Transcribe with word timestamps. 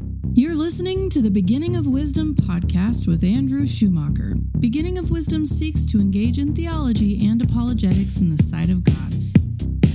You're 0.00 0.54
listening 0.54 1.10
to 1.10 1.20
the 1.20 1.30
Beginning 1.30 1.74
of 1.74 1.86
Wisdom 1.86 2.34
podcast 2.34 3.08
with 3.08 3.24
Andrew 3.24 3.66
Schumacher. 3.66 4.34
Beginning 4.60 4.96
of 4.98 5.10
Wisdom 5.10 5.44
seeks 5.46 5.84
to 5.86 6.00
engage 6.00 6.38
in 6.38 6.54
theology 6.54 7.26
and 7.26 7.42
apologetics 7.42 8.20
in 8.20 8.28
the 8.28 8.42
sight 8.42 8.68
of 8.68 8.84
God. 8.84 9.14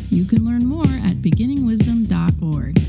You 0.09 0.25
can 0.25 0.45
learn 0.45 0.65
more 0.65 0.83
at 0.85 1.21
beginningwisdom.org. 1.21 2.82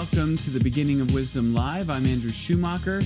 welcome 0.00 0.34
to 0.34 0.48
the 0.48 0.64
Beginning 0.64 1.02
of 1.02 1.12
Wisdom 1.12 1.52
Live. 1.52 1.90
I'm 1.90 2.06
Andrew 2.06 2.30
Schumacher. 2.30 3.02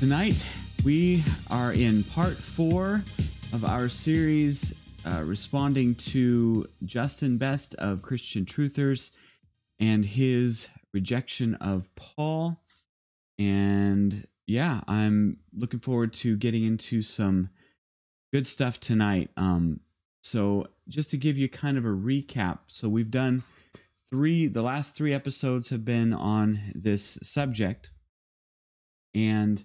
Tonight 0.00 0.44
we 0.84 1.22
are 1.48 1.72
in 1.72 2.02
part 2.02 2.36
four 2.36 3.04
of 3.52 3.64
our 3.64 3.88
series 3.88 4.74
uh, 5.06 5.22
responding 5.22 5.94
to 5.94 6.68
Justin 6.84 7.38
Best 7.38 7.76
of 7.76 8.02
Christian 8.02 8.46
Truthers 8.46 9.12
and 9.78 10.04
his 10.04 10.70
rejection 10.92 11.54
of 11.54 11.88
Paul. 11.94 12.60
And 13.38 14.26
yeah, 14.48 14.80
I'm 14.88 15.36
looking 15.56 15.78
forward 15.78 16.14
to 16.14 16.36
getting 16.36 16.64
into 16.64 17.00
some 17.00 17.50
good 18.32 18.44
stuff 18.44 18.80
tonight. 18.80 19.30
Um, 19.36 19.78
so, 20.20 20.66
just 20.88 21.12
to 21.12 21.16
give 21.16 21.38
you 21.38 21.48
kind 21.48 21.78
of 21.78 21.84
a 21.84 21.90
recap, 21.90 22.58
so 22.66 22.88
we've 22.88 23.12
done 23.12 23.44
three 24.10 24.48
the 24.48 24.62
last 24.62 24.94
three 24.94 25.12
episodes 25.12 25.70
have 25.70 25.84
been 25.84 26.12
on 26.12 26.60
this 26.74 27.18
subject. 27.22 27.90
And 29.14 29.64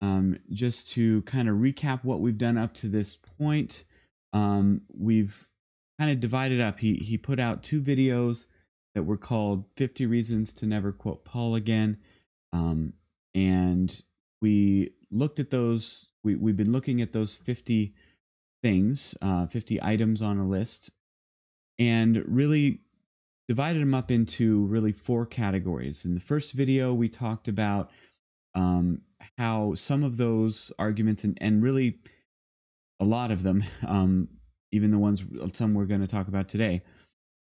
um, 0.00 0.38
just 0.50 0.90
to 0.92 1.22
kind 1.22 1.48
of 1.48 1.56
recap 1.56 2.04
what 2.04 2.20
we've 2.20 2.38
done 2.38 2.56
up 2.56 2.72
to 2.74 2.88
this 2.88 3.16
point 3.16 3.84
um, 4.32 4.82
we've 4.92 5.48
kind 5.98 6.10
of 6.10 6.20
divided 6.20 6.60
up. 6.60 6.80
He 6.80 6.94
he 6.94 7.18
put 7.18 7.40
out 7.40 7.62
two 7.62 7.80
videos 7.80 8.46
that 8.94 9.04
were 9.04 9.16
called 9.16 9.64
50 9.76 10.06
reasons 10.06 10.52
to 10.54 10.66
never 10.66 10.92
quote 10.92 11.24
paul 11.24 11.54
again. 11.54 11.98
Um, 12.52 12.94
and 13.34 14.02
we 14.40 14.92
looked 15.10 15.40
at 15.40 15.50
those 15.50 16.08
we, 16.24 16.34
we've 16.34 16.56
been 16.56 16.72
looking 16.72 17.00
at 17.00 17.12
those 17.12 17.34
50 17.34 17.94
things 18.62 19.14
uh, 19.22 19.46
50 19.46 19.82
items 19.82 20.22
on 20.22 20.38
a 20.38 20.46
list. 20.46 20.90
And 21.78 22.24
really 22.26 22.80
divided 23.48 23.80
them 23.80 23.94
up 23.94 24.10
into 24.10 24.66
really 24.66 24.92
four 24.92 25.24
categories. 25.24 26.04
In 26.04 26.14
the 26.14 26.20
first 26.20 26.52
video, 26.52 26.92
we 26.92 27.08
talked 27.08 27.48
about 27.48 27.90
um, 28.54 29.00
how 29.38 29.74
some 29.74 30.04
of 30.04 30.18
those 30.18 30.70
arguments, 30.78 31.24
and, 31.24 31.38
and 31.40 31.62
really 31.62 31.98
a 33.00 33.04
lot 33.04 33.30
of 33.30 33.42
them, 33.42 33.64
um, 33.86 34.28
even 34.70 34.90
the 34.90 34.98
ones 34.98 35.24
some 35.54 35.72
we're 35.72 35.86
going 35.86 36.02
to 36.02 36.06
talk 36.06 36.28
about 36.28 36.48
today, 36.48 36.82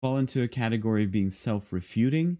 fall 0.02 0.19
into 0.19 0.42
a 0.42 0.48
category 0.48 1.05
of 1.05 1.10
being 1.10 1.30
self 1.30 1.72
refuting 1.72 2.38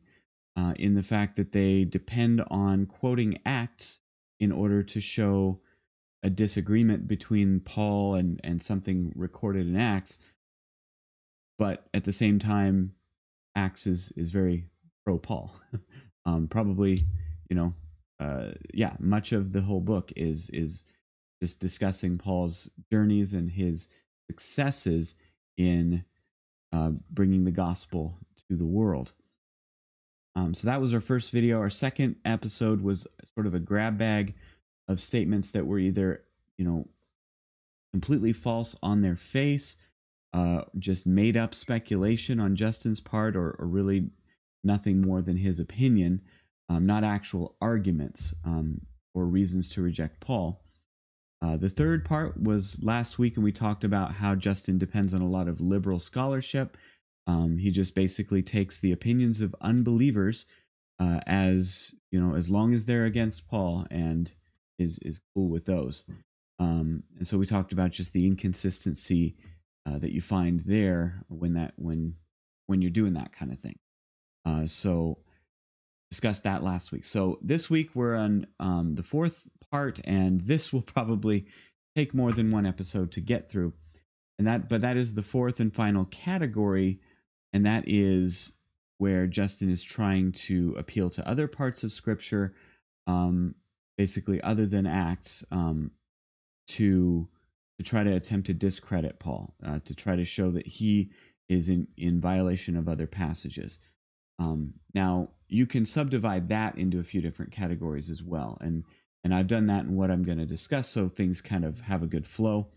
uh, 0.57 0.75
in 0.77 0.95
the 0.95 1.03
fact 1.03 1.37
that 1.37 1.53
they 1.53 1.85
depend 1.85 2.45
on 2.51 2.85
quoting 2.85 3.39
Acts 3.47 4.01
in 4.39 4.53
order 4.53 4.83
to 4.83 5.01
show 5.01 5.61
a 6.23 6.29
disagreement 6.29 7.07
between 7.07 7.61
Paul 7.61 8.15
and, 8.15 8.41
and 8.45 8.61
something 8.61 9.13
recorded 9.15 9.67
in 9.67 9.77
Acts. 9.77 10.19
But 11.59 11.87
at 11.95 12.05
the 12.05 12.13
same 12.13 12.39
time, 12.39 12.93
Acts 13.57 13.87
is 13.87 14.13
is 14.17 14.31
very 14.31 14.65
pro 15.05 15.19
Paul. 15.19 15.55
um, 16.27 16.49
probably, 16.49 17.05
you 17.49 17.57
know, 17.57 17.75
uh, 18.21 18.53
yeah, 18.73 18.95
much 18.99 19.33
of 19.33 19.53
the 19.53 19.63
whole 19.63 19.81
book 19.81 20.13
is 20.17 20.51
is 20.51 20.85
just 21.43 21.61
discussing 21.61 22.19
Paul's 22.19 22.71
journeys 22.91 23.35
and 23.35 23.51
his 23.51 23.89
successes 24.31 25.15
in 25.57 26.05
uh, 26.73 26.93
bringing 27.11 27.45
the 27.45 27.51
gospel 27.51 28.19
to 28.49 28.57
the 28.57 28.65
world. 28.65 29.13
Um, 30.37 30.55
so 30.55 30.67
that 30.67 30.81
was 30.81 30.93
our 30.93 31.01
first 31.01 31.31
video. 31.31 31.59
Our 31.59 31.71
second 31.71 32.17
episode 32.25 32.81
was 32.81 33.07
sort 33.35 33.47
of 33.47 33.55
a 33.55 33.61
grab 33.61 33.99
bag 33.99 34.35
of 34.89 34.99
statements 34.99 35.53
that 35.53 35.67
were 35.67 35.79
either, 35.79 36.25
you 36.59 36.65
know, 36.65 36.89
completely 37.93 38.33
false 38.33 38.75
on 38.83 39.03
their 39.03 39.15
face 39.15 39.77
uh, 40.35 40.63
just 40.79 41.07
made 41.07 41.37
up 41.37 41.55
speculation 41.55 42.41
on 42.41 42.57
Justin's 42.57 43.01
part, 43.01 43.37
or, 43.37 43.57
or 43.59 43.67
really 43.67 44.11
nothing 44.65 45.01
more 45.01 45.23
than 45.23 45.37
his 45.37 45.61
opinion, 45.61 46.21
um, 46.69 46.85
not 46.85 47.05
actual 47.05 47.57
arguments 47.63 48.35
um, 48.45 48.81
or 49.15 49.27
reasons 49.27 49.69
to 49.71 49.83
reject 49.83 50.21
Paul. 50.21 50.61
Uh, 51.41 51.57
the 51.57 51.69
third 51.69 52.05
part 52.05 52.43
was 52.43 52.83
last 52.83 53.19
week, 53.19 53.37
and 53.37 53.45
we 53.45 53.53
talked 53.53 53.85
about 53.85 54.15
how 54.15 54.35
Justin 54.35 54.77
depends 54.77 55.15
on 55.15 55.21
a 55.21 55.29
lot 55.29 55.47
of 55.47 55.61
liberal 55.61 55.99
scholarship. 55.99 56.77
Um, 57.27 57.59
he 57.59 57.71
just 57.71 57.95
basically 57.95 58.43
takes 58.43 58.81
the 58.81 58.93
opinions 58.93 59.41
of 59.41 59.55
unbelievers 59.61 60.47
uh, 60.99 61.21
as 61.27 61.95
you 62.11 62.21
know, 62.21 62.35
as 62.35 62.51
long 62.51 62.73
as 62.75 62.87
they're 62.87 63.05
against 63.05 63.49
Paul, 63.49 63.87
and 63.91 64.33
is 64.79 64.99
is 65.01 65.21
cool 65.35 65.49
with 65.49 65.65
those. 65.65 66.05
Um, 66.59 67.03
and 67.17 67.27
so 67.27 67.37
we 67.37 67.47
talked 67.47 67.73
about 67.73 67.91
just 67.91 68.13
the 68.13 68.27
inconsistency 68.27 69.37
uh, 69.87 69.99
that 69.99 70.13
you 70.13 70.21
find 70.21 70.61
there 70.61 71.23
when 71.29 71.55
that 71.55 71.75
when 71.77 72.15
when 72.67 72.81
you're 72.81 72.91
doing 72.91 73.15
that 73.15 73.33
kind 73.33 73.53
of 73.53 73.61
thing. 73.61 73.79
Uh, 74.45 74.67
so 74.67 75.19
discussed 76.11 76.45
that 76.45 76.63
last 76.63 76.93
week. 76.93 77.05
So 77.05 77.39
this 77.43 77.69
week 77.69 77.91
we're 77.95 78.15
on 78.15 78.47
um, 78.61 78.95
the 78.95 79.03
fourth 79.03 79.49
part, 79.71 80.01
and 80.05 80.43
this 80.43 80.73
will 80.73 80.83
probably 80.97 81.47
take 81.97 82.15
more 82.15 82.33
than 82.33 82.51
one 82.51 82.67
episode 82.67 83.11
to 83.13 83.21
get 83.21 83.51
through. 83.51 83.73
And 84.39 84.47
that, 84.47 84.69
but 84.69 84.81
that 84.81 84.97
is 84.97 85.15
the 85.15 85.23
fourth 85.23 85.61
and 85.61 85.75
final 85.75 86.05
category, 86.07 87.01
and 87.53 87.65
that 87.67 87.85
is 87.87 88.53
where 88.99 89.27
Justin 89.27 89.71
is 89.71 89.85
trying 89.85 90.33
to 90.33 90.75
appeal 90.79 91.11
to 91.11 91.29
other 91.29 91.47
parts 91.47 91.85
of 91.85 91.93
Scripture, 91.93 92.55
um, 93.07 93.55
basically 93.97 94.41
other 94.43 94.67
than 94.67 94.87
Acts, 94.87 95.45
um, 95.51 95.93
to 96.69 97.29
to 97.79 97.85
try 97.85 98.05
to 98.05 98.15
attempt 98.15 98.47
to 98.47 98.55
discredit 98.55 99.19
Paul, 99.19 99.55
uh, 99.65 99.81
to 99.85 99.95
try 99.95 100.17
to 100.17 100.25
show 100.25 100.51
that 100.51 100.67
he 100.67 101.11
is 101.49 101.69
in, 101.69 101.89
in 101.97 102.21
violation 102.21 102.77
of 102.77 102.89
other 102.89 103.07
passages. 103.07 103.79
Um, 104.39 104.75
now, 104.95 105.31
you 105.49 105.67
can 105.67 105.85
subdivide 105.85 106.49
that 106.49 106.77
into 106.79 106.99
a 106.99 107.05
few 107.05 107.21
different 107.21 107.53
categories 107.53 108.11
as 108.11 108.23
well. 108.23 108.59
And, 108.61 108.85
and 109.23 109.35
I've 109.35 109.47
done 109.47 109.67
that 109.67 109.85
in 109.85 109.95
what 109.95 110.11
I'm 110.11 110.23
going 110.23 110.39
to 110.39 110.47
discuss 110.47 110.89
so 110.89 111.09
things 111.09 111.41
kind 111.41 111.65
of 111.65 111.83
have 111.83 112.03
a 112.03 112.09
good 112.09 112.27
flow. 112.27 112.69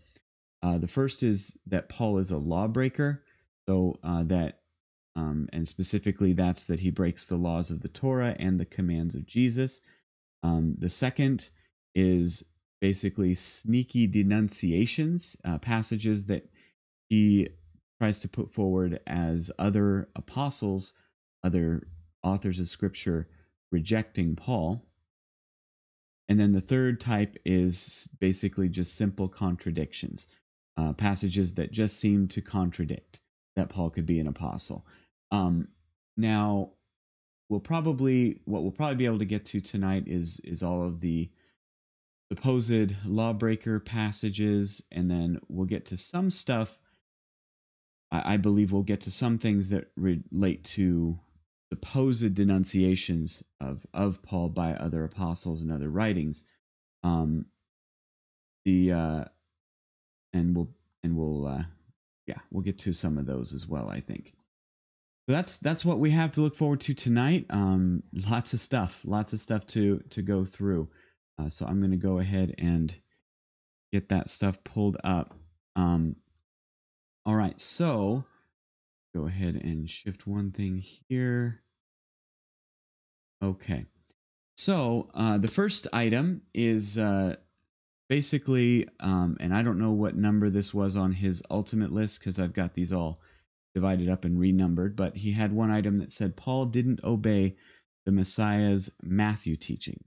Uh, 0.62 0.78
the 0.78 0.88
first 0.88 1.22
is 1.22 1.56
that 1.66 1.88
Paul 1.88 2.18
is 2.18 2.30
a 2.30 2.38
lawbreaker. 2.38 3.24
So 3.68 3.98
uh, 4.02 4.24
that, 4.24 4.60
um, 5.14 5.48
and 5.52 5.66
specifically, 5.66 6.32
that's 6.32 6.66
that 6.66 6.80
he 6.80 6.90
breaks 6.90 7.26
the 7.26 7.36
laws 7.36 7.70
of 7.70 7.80
the 7.80 7.88
Torah 7.88 8.36
and 8.38 8.58
the 8.58 8.64
commands 8.64 9.14
of 9.14 9.26
Jesus. 9.26 9.80
Um, 10.42 10.76
the 10.78 10.88
second 10.88 11.50
is 11.94 12.44
basically 12.80 13.34
sneaky 13.34 14.06
denunciations, 14.06 15.36
uh, 15.44 15.58
passages 15.58 16.26
that 16.26 16.48
he 17.08 17.48
tries 18.00 18.20
to 18.20 18.28
put 18.28 18.50
forward 18.50 19.00
as 19.06 19.50
other 19.58 20.08
apostles, 20.14 20.94
other 21.42 21.88
authors 22.22 22.60
of 22.60 22.68
scripture 22.68 23.28
rejecting 23.72 24.36
Paul. 24.36 24.84
And 26.28 26.38
then 26.38 26.52
the 26.52 26.60
third 26.60 27.00
type 27.00 27.36
is 27.44 28.08
basically 28.20 28.68
just 28.68 28.94
simple 28.94 29.28
contradictions, 29.28 30.26
uh, 30.76 30.92
passages 30.92 31.54
that 31.54 31.72
just 31.72 31.98
seem 31.98 32.28
to 32.28 32.40
contradict 32.40 33.20
that 33.56 33.68
Paul 33.68 33.90
could 33.90 34.06
be 34.06 34.20
an 34.20 34.26
apostle. 34.26 34.86
Um, 35.30 35.68
now, 36.16 36.72
we'll 37.48 37.60
probably 37.60 38.40
what 38.44 38.62
we'll 38.62 38.72
probably 38.72 38.96
be 38.96 39.06
able 39.06 39.18
to 39.18 39.24
get 39.24 39.44
to 39.46 39.60
tonight 39.60 40.04
is 40.06 40.40
is 40.40 40.62
all 40.62 40.84
of 40.84 41.00
the 41.00 41.30
supposed 42.32 42.94
lawbreaker 43.06 43.80
passages, 43.80 44.82
and 44.90 45.10
then 45.10 45.40
we'll 45.48 45.66
get 45.66 45.86
to 45.86 45.96
some 45.96 46.30
stuff. 46.30 46.78
I, 48.10 48.34
I 48.34 48.36
believe 48.36 48.72
we'll 48.72 48.82
get 48.82 49.00
to 49.02 49.10
some 49.10 49.38
things 49.38 49.70
that 49.70 49.90
relate 49.96 50.64
to 50.64 51.18
supposed 51.70 52.34
denunciations 52.34 53.42
of 53.60 53.86
of 53.92 54.22
Paul 54.22 54.48
by 54.48 54.74
other 54.74 55.04
apostles 55.04 55.60
and 55.60 55.72
other 55.72 55.88
writings. 55.88 56.44
Um, 57.02 57.46
the 58.64 58.92
uh, 58.92 59.24
and 60.32 60.56
we'll 60.56 60.70
and 61.02 61.16
we'll 61.16 61.46
uh, 61.46 61.64
yeah 62.26 62.38
we'll 62.50 62.62
get 62.62 62.78
to 62.78 62.92
some 62.92 63.18
of 63.18 63.26
those 63.26 63.54
as 63.54 63.68
well. 63.68 63.88
I 63.88 64.00
think. 64.00 64.34
So 65.28 65.34
that's 65.34 65.58
that's 65.58 65.84
what 65.84 65.98
we 65.98 66.10
have 66.10 66.30
to 66.32 66.40
look 66.40 66.56
forward 66.56 66.80
to 66.80 66.94
tonight. 66.94 67.46
Um, 67.50 68.02
lots 68.30 68.54
of 68.54 68.60
stuff, 68.60 69.02
lots 69.04 69.32
of 69.32 69.40
stuff 69.40 69.66
to 69.68 69.98
to 70.10 70.22
go 70.22 70.44
through. 70.44 70.88
Uh, 71.38 71.48
so 71.48 71.66
I'm 71.66 71.78
going 71.78 71.92
to 71.92 71.96
go 71.96 72.18
ahead 72.18 72.54
and 72.58 72.96
get 73.92 74.08
that 74.08 74.28
stuff 74.28 74.62
pulled 74.64 74.96
up. 75.04 75.34
Um, 75.76 76.16
all 77.24 77.36
right, 77.36 77.60
so 77.60 78.24
go 79.14 79.26
ahead 79.26 79.54
and 79.54 79.88
shift 79.88 80.26
one 80.26 80.50
thing 80.50 80.82
here. 81.08 81.62
Okay. 83.42 83.84
So 84.56 85.10
uh, 85.14 85.38
the 85.38 85.48
first 85.48 85.86
item 85.92 86.42
is 86.52 86.98
uh, 86.98 87.36
basically, 88.08 88.88
um, 88.98 89.36
and 89.38 89.54
I 89.54 89.62
don't 89.62 89.78
know 89.78 89.92
what 89.92 90.16
number 90.16 90.50
this 90.50 90.74
was 90.74 90.96
on 90.96 91.12
his 91.12 91.42
ultimate 91.50 91.92
list 91.92 92.18
because 92.18 92.40
I've 92.40 92.52
got 92.52 92.74
these 92.74 92.92
all 92.92 93.20
divided 93.74 94.08
up 94.08 94.24
and 94.24 94.40
renumbered, 94.40 94.96
but 94.96 95.18
he 95.18 95.32
had 95.32 95.52
one 95.52 95.70
item 95.70 95.96
that 95.98 96.10
said 96.10 96.36
Paul 96.36 96.66
didn't 96.66 97.04
obey 97.04 97.54
the 98.04 98.12
Messiah's 98.12 98.90
Matthew 99.02 99.54
teachings. 99.54 100.04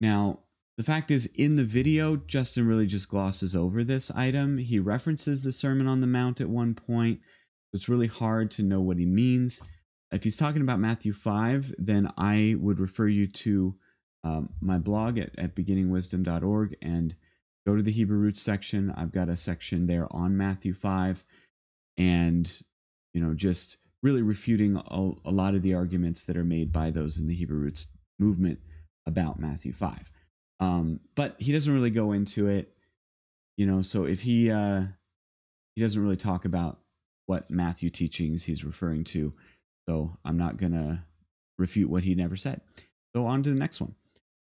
Now, 0.00 0.40
the 0.80 0.84
fact 0.84 1.10
is, 1.10 1.26
in 1.34 1.56
the 1.56 1.64
video, 1.64 2.16
Justin 2.16 2.66
really 2.66 2.86
just 2.86 3.10
glosses 3.10 3.54
over 3.54 3.84
this 3.84 4.10
item. 4.12 4.56
He 4.56 4.78
references 4.78 5.42
the 5.42 5.52
Sermon 5.52 5.86
on 5.86 6.00
the 6.00 6.06
Mount 6.06 6.40
at 6.40 6.48
one 6.48 6.74
point. 6.74 7.20
So 7.20 7.76
it's 7.76 7.88
really 7.88 8.06
hard 8.06 8.50
to 8.52 8.62
know 8.62 8.80
what 8.80 8.96
he 8.96 9.04
means. 9.04 9.62
If 10.10 10.24
he's 10.24 10.38
talking 10.38 10.62
about 10.62 10.80
Matthew 10.80 11.12
5, 11.12 11.74
then 11.78 12.10
I 12.16 12.56
would 12.58 12.80
refer 12.80 13.08
you 13.08 13.26
to 13.26 13.76
um, 14.24 14.54
my 14.60 14.78
blog 14.78 15.18
at, 15.18 15.38
at 15.38 15.54
beginningwisdom.org 15.54 16.76
and 16.80 17.14
go 17.66 17.76
to 17.76 17.82
the 17.82 17.92
Hebrew 17.92 18.16
roots 18.16 18.40
section. 18.40 18.90
I've 18.96 19.12
got 19.12 19.28
a 19.28 19.36
section 19.36 19.86
there 19.86 20.08
on 20.10 20.36
Matthew 20.36 20.72
5 20.72 21.24
and, 21.98 22.62
you 23.12 23.20
know, 23.20 23.34
just 23.34 23.76
really 24.02 24.22
refuting 24.22 24.76
a, 24.76 25.10
a 25.26 25.30
lot 25.30 25.54
of 25.54 25.60
the 25.60 25.74
arguments 25.74 26.24
that 26.24 26.38
are 26.38 26.44
made 26.44 26.72
by 26.72 26.90
those 26.90 27.18
in 27.18 27.26
the 27.26 27.34
Hebrew 27.34 27.58
roots 27.58 27.86
movement 28.18 28.60
about 29.10 29.40
Matthew 29.40 29.72
5. 29.72 30.10
Um, 30.60 31.00
but 31.16 31.36
he 31.38 31.52
doesn't 31.52 31.72
really 31.72 31.90
go 31.90 32.12
into 32.12 32.46
it, 32.46 32.72
you 33.56 33.66
know, 33.66 33.82
so 33.82 34.04
if 34.04 34.22
he, 34.22 34.50
uh, 34.50 34.82
he 35.74 35.82
doesn't 35.82 36.00
really 36.00 36.16
talk 36.16 36.44
about 36.44 36.78
what 37.26 37.50
Matthew 37.50 37.90
teachings 37.90 38.44
he's 38.44 38.64
referring 38.64 39.04
to. 39.04 39.34
So 39.88 40.16
I'm 40.24 40.36
not 40.36 40.56
going 40.56 40.72
to 40.72 41.00
refute 41.58 41.90
what 41.90 42.04
he 42.04 42.14
never 42.14 42.36
said. 42.36 42.60
So 43.14 43.26
on 43.26 43.42
to 43.42 43.50
the 43.50 43.58
next 43.58 43.80
one. 43.80 43.94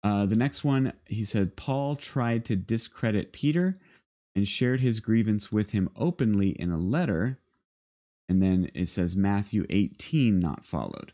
Uh, 0.03 0.25
the 0.25 0.37
next 0.37 0.63
one, 0.63 0.93
he 1.07 1.25
said, 1.25 1.57
Paul 1.57 1.97
tried 1.97 2.45
to 2.47 2.57
discredit 2.57 3.33
Peter 3.33 3.79
and 4.37 4.47
shared 4.47 4.81
his 4.81 5.01
grievance 5.01 5.51
with 5.51 5.73
him 5.73 5.91
openly 5.97 6.51
in 6.51 6.71
a 6.71 6.79
letter. 6.79 7.39
And 8.29 8.41
then 8.41 8.71
it 8.75 8.89
says 8.89 9.17
Matthew 9.17 9.67
18 9.69 10.39
not 10.39 10.65
followed. 10.65 11.13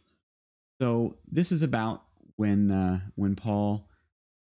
So 0.81 1.17
this 1.31 1.53
is 1.53 1.62
about 1.62 2.03
when 2.43 2.73
uh, 2.73 2.99
when 3.15 3.37
Paul 3.37 3.89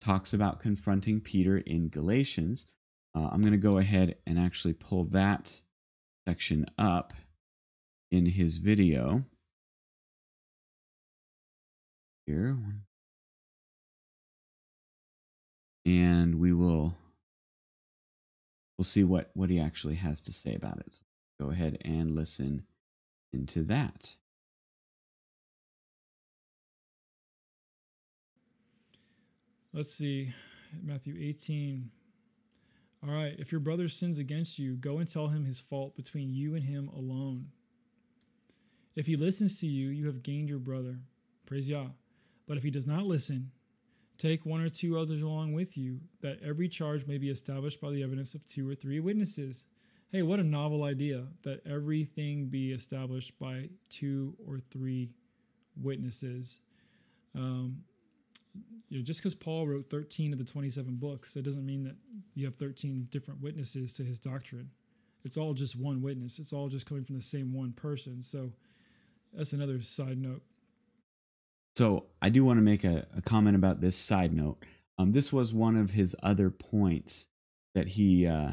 talks 0.02 0.34
about 0.34 0.60
confronting 0.60 1.18
Peter 1.18 1.56
in 1.56 1.88
Galatians. 1.88 2.66
Uh, 3.14 3.30
I'm 3.32 3.40
going 3.40 3.52
to 3.52 3.58
go 3.58 3.78
ahead 3.78 4.16
and 4.26 4.38
actually 4.38 4.74
pull 4.74 5.04
that 5.04 5.62
section 6.28 6.66
up 6.76 7.14
in 8.10 8.26
his 8.26 8.58
video. 8.58 9.24
Here. 12.26 12.58
And 15.86 16.34
we 16.34 16.52
will 16.52 16.98
we'll 18.76 18.84
see 18.84 19.04
what, 19.04 19.30
what 19.32 19.48
he 19.48 19.58
actually 19.58 19.94
has 19.94 20.20
to 20.20 20.32
say 20.34 20.54
about 20.54 20.80
it. 20.80 20.92
So 20.92 21.46
go 21.46 21.50
ahead 21.50 21.78
and 21.80 22.14
listen 22.14 22.64
into 23.32 23.62
that. 23.62 24.16
Let's 29.76 29.92
see. 29.92 30.32
Matthew 30.82 31.16
18, 31.20 31.90
all 33.06 33.12
right, 33.12 33.34
if 33.38 33.52
your 33.52 33.60
brother 33.60 33.88
sins 33.88 34.18
against 34.18 34.58
you, 34.58 34.74
go 34.74 34.96
and 34.96 35.06
tell 35.06 35.28
him 35.28 35.44
his 35.44 35.60
fault 35.60 35.94
between 35.94 36.32
you 36.32 36.54
and 36.54 36.64
him 36.64 36.88
alone. 36.96 37.48
If 38.94 39.06
he 39.06 39.16
listens 39.16 39.60
to 39.60 39.66
you, 39.66 39.88
you 39.88 40.06
have 40.06 40.22
gained 40.22 40.48
your 40.48 40.60
brother. 40.60 41.00
Praise 41.44 41.68
Yah. 41.68 41.88
But 42.48 42.56
if 42.56 42.62
he 42.62 42.70
does 42.70 42.86
not 42.86 43.04
listen, 43.04 43.50
take 44.16 44.46
one 44.46 44.62
or 44.62 44.70
two 44.70 44.98
others 44.98 45.20
along 45.20 45.52
with 45.52 45.76
you, 45.76 46.00
that 46.22 46.40
every 46.42 46.70
charge 46.70 47.06
may 47.06 47.18
be 47.18 47.28
established 47.28 47.78
by 47.78 47.90
the 47.90 48.02
evidence 48.02 48.34
of 48.34 48.46
two 48.46 48.66
or 48.66 48.74
three 48.74 48.98
witnesses. 48.98 49.66
Hey, 50.10 50.22
what 50.22 50.40
a 50.40 50.42
novel 50.42 50.84
idea 50.84 51.26
that 51.42 51.60
everything 51.66 52.46
be 52.46 52.72
established 52.72 53.38
by 53.38 53.68
two 53.90 54.36
or 54.48 54.58
three 54.58 55.10
witnesses. 55.78 56.60
Um, 57.34 57.82
you 58.88 58.98
know, 58.98 59.04
just 59.04 59.20
because 59.20 59.34
Paul 59.34 59.66
wrote 59.66 59.90
13 59.90 60.32
of 60.32 60.38
the 60.38 60.44
27 60.44 60.96
books, 60.96 61.36
it 61.36 61.42
doesn't 61.42 61.66
mean 61.66 61.84
that 61.84 61.96
you 62.34 62.46
have 62.46 62.56
13 62.56 63.08
different 63.10 63.40
witnesses 63.42 63.92
to 63.94 64.04
his 64.04 64.18
doctrine. 64.18 64.70
It's 65.24 65.36
all 65.36 65.54
just 65.54 65.76
one 65.76 66.02
witness. 66.02 66.38
It's 66.38 66.52
all 66.52 66.68
just 66.68 66.86
coming 66.86 67.04
from 67.04 67.16
the 67.16 67.22
same 67.22 67.52
one 67.52 67.72
person. 67.72 68.22
So 68.22 68.52
that's 69.32 69.52
another 69.52 69.82
side 69.82 70.18
note. 70.18 70.42
So 71.74 72.06
I 72.22 72.28
do 72.28 72.44
want 72.44 72.58
to 72.58 72.62
make 72.62 72.84
a, 72.84 73.06
a 73.16 73.20
comment 73.22 73.56
about 73.56 73.80
this 73.80 73.96
side 73.96 74.32
note. 74.32 74.64
Um, 74.98 75.12
this 75.12 75.32
was 75.32 75.52
one 75.52 75.76
of 75.76 75.90
his 75.90 76.16
other 76.22 76.48
points 76.48 77.28
that 77.74 77.88
he 77.88 78.26
uh, 78.26 78.52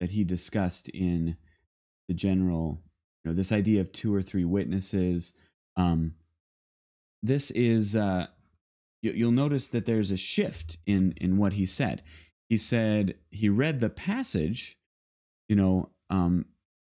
that 0.00 0.10
he 0.10 0.24
discussed 0.24 0.88
in 0.88 1.36
the 2.08 2.14
general, 2.14 2.80
you 3.22 3.30
know, 3.30 3.36
this 3.36 3.52
idea 3.52 3.80
of 3.80 3.92
two 3.92 4.14
or 4.14 4.22
three 4.22 4.44
witnesses. 4.44 5.34
Um, 5.76 6.14
this 7.22 7.50
is 7.50 7.94
uh, 7.94 8.28
you'll 9.02 9.32
notice 9.32 9.68
that 9.68 9.86
there's 9.86 10.10
a 10.10 10.16
shift 10.16 10.78
in 10.86 11.14
in 11.16 11.36
what 11.36 11.54
he 11.54 11.66
said. 11.66 12.02
He 12.48 12.56
said 12.56 13.14
he 13.30 13.48
read 13.48 13.80
the 13.80 13.90
passage, 13.90 14.76
you 15.48 15.56
know, 15.56 15.90
um, 16.10 16.46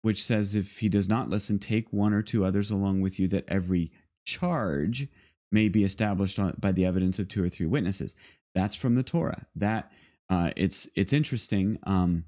which 0.03 0.23
says 0.23 0.57
if 0.57 0.79
he 0.79 0.89
does 0.89 1.09
not 1.09 1.31
listen, 1.31 1.59
take 1.59 1.93
one 1.93 2.13
or 2.13 2.23
two 2.23 2.45
others 2.45 2.71
along 2.71 3.01
with 3.01 3.21
you, 3.21 3.29
that 3.29 3.45
every 3.49 3.93
charge 4.25 5.09
may 5.51 5.69
be 5.69 5.85
established 5.85 6.39
on, 6.39 6.57
by 6.59 6.73
the 6.73 6.85
evidence 6.85 7.19
of 7.19 7.29
two 7.29 7.45
or 7.45 7.49
three 7.49 7.67
witnesses. 7.67 8.17
That's 8.55 8.75
from 8.75 8.95
the 8.95 9.03
Torah. 9.03 9.47
That 9.55 9.93
uh, 10.29 10.51
it's 10.57 10.89
it's 10.95 11.13
interesting 11.13 11.79
um, 11.85 12.25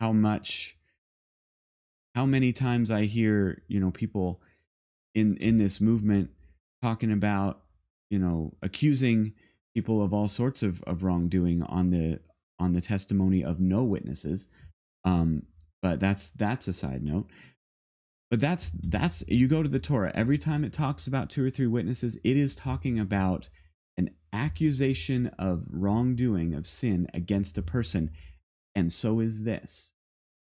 how 0.00 0.12
much 0.12 0.76
how 2.14 2.26
many 2.26 2.52
times 2.52 2.90
I 2.90 3.04
hear 3.04 3.62
you 3.68 3.80
know 3.80 3.90
people 3.90 4.40
in 5.14 5.36
in 5.38 5.58
this 5.58 5.80
movement 5.80 6.30
talking 6.82 7.12
about 7.12 7.62
you 8.10 8.18
know, 8.18 8.52
accusing 8.60 9.32
people 9.74 10.02
of 10.02 10.12
all 10.12 10.28
sorts 10.28 10.62
of, 10.62 10.82
of 10.82 11.02
wrongdoing 11.02 11.62
on 11.62 11.90
the 11.90 12.20
on 12.58 12.72
the 12.72 12.80
testimony 12.80 13.42
of 13.42 13.58
no 13.58 13.82
witnesses. 13.82 14.48
Um, 15.04 15.44
but 15.80 16.00
that's 16.00 16.30
that's 16.30 16.68
a 16.68 16.72
side 16.72 17.02
note. 17.02 17.28
But 18.30 18.40
that's 18.40 18.70
that's 18.70 19.24
you 19.28 19.48
go 19.48 19.62
to 19.62 19.68
the 19.68 19.78
Torah 19.78 20.12
every 20.14 20.38
time 20.38 20.64
it 20.64 20.72
talks 20.72 21.06
about 21.06 21.30
two 21.30 21.44
or 21.44 21.50
three 21.50 21.66
witnesses, 21.66 22.18
it 22.22 22.36
is 22.36 22.54
talking 22.54 22.98
about 22.98 23.48
an 23.96 24.10
accusation 24.32 25.28
of 25.38 25.64
wrongdoing 25.68 26.54
of 26.54 26.66
sin 26.66 27.08
against 27.14 27.58
a 27.58 27.62
person, 27.62 28.10
and 28.74 28.92
so 28.92 29.20
is 29.20 29.44
this. 29.44 29.92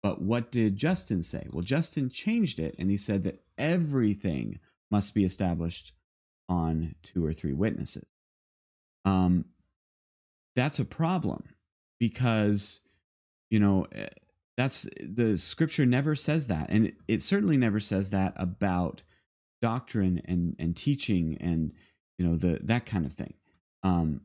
But 0.03 0.21
what 0.21 0.51
did 0.51 0.77
Justin 0.77 1.23
say? 1.23 1.47
Well, 1.49 1.63
Justin 1.63 2.09
changed 2.09 2.59
it 2.59 2.75
and 2.77 2.89
he 2.89 2.97
said 2.97 3.23
that 3.23 3.43
everything 3.57 4.59
must 4.91 5.13
be 5.13 5.25
established 5.25 5.91
on 6.49 6.95
two 7.03 7.25
or 7.25 7.33
three 7.33 7.53
witnesses. 7.53 8.05
Um, 9.05 9.45
that's 10.55 10.79
a 10.79 10.85
problem 10.85 11.43
because, 11.99 12.81
you 13.49 13.59
know, 13.59 13.87
eh, 13.91 14.07
that's 14.55 14.89
the 15.01 15.37
scripture 15.37 15.85
never 15.85 16.15
says 16.15 16.47
that. 16.47 16.67
And 16.69 16.93
it, 17.07 17.21
certainly 17.21 17.57
never 17.57 17.79
says 17.79 18.09
that 18.09 18.33
about 18.35 19.03
doctrine 19.61 20.21
and, 20.25 20.55
and 20.57 20.75
teaching 20.75 21.37
and, 21.39 21.73
you 22.17 22.25
know, 22.25 22.35
the, 22.35 22.59
that 22.63 22.85
kind 22.85 23.05
of 23.05 23.13
thing. 23.13 23.35
Um, 23.83 24.21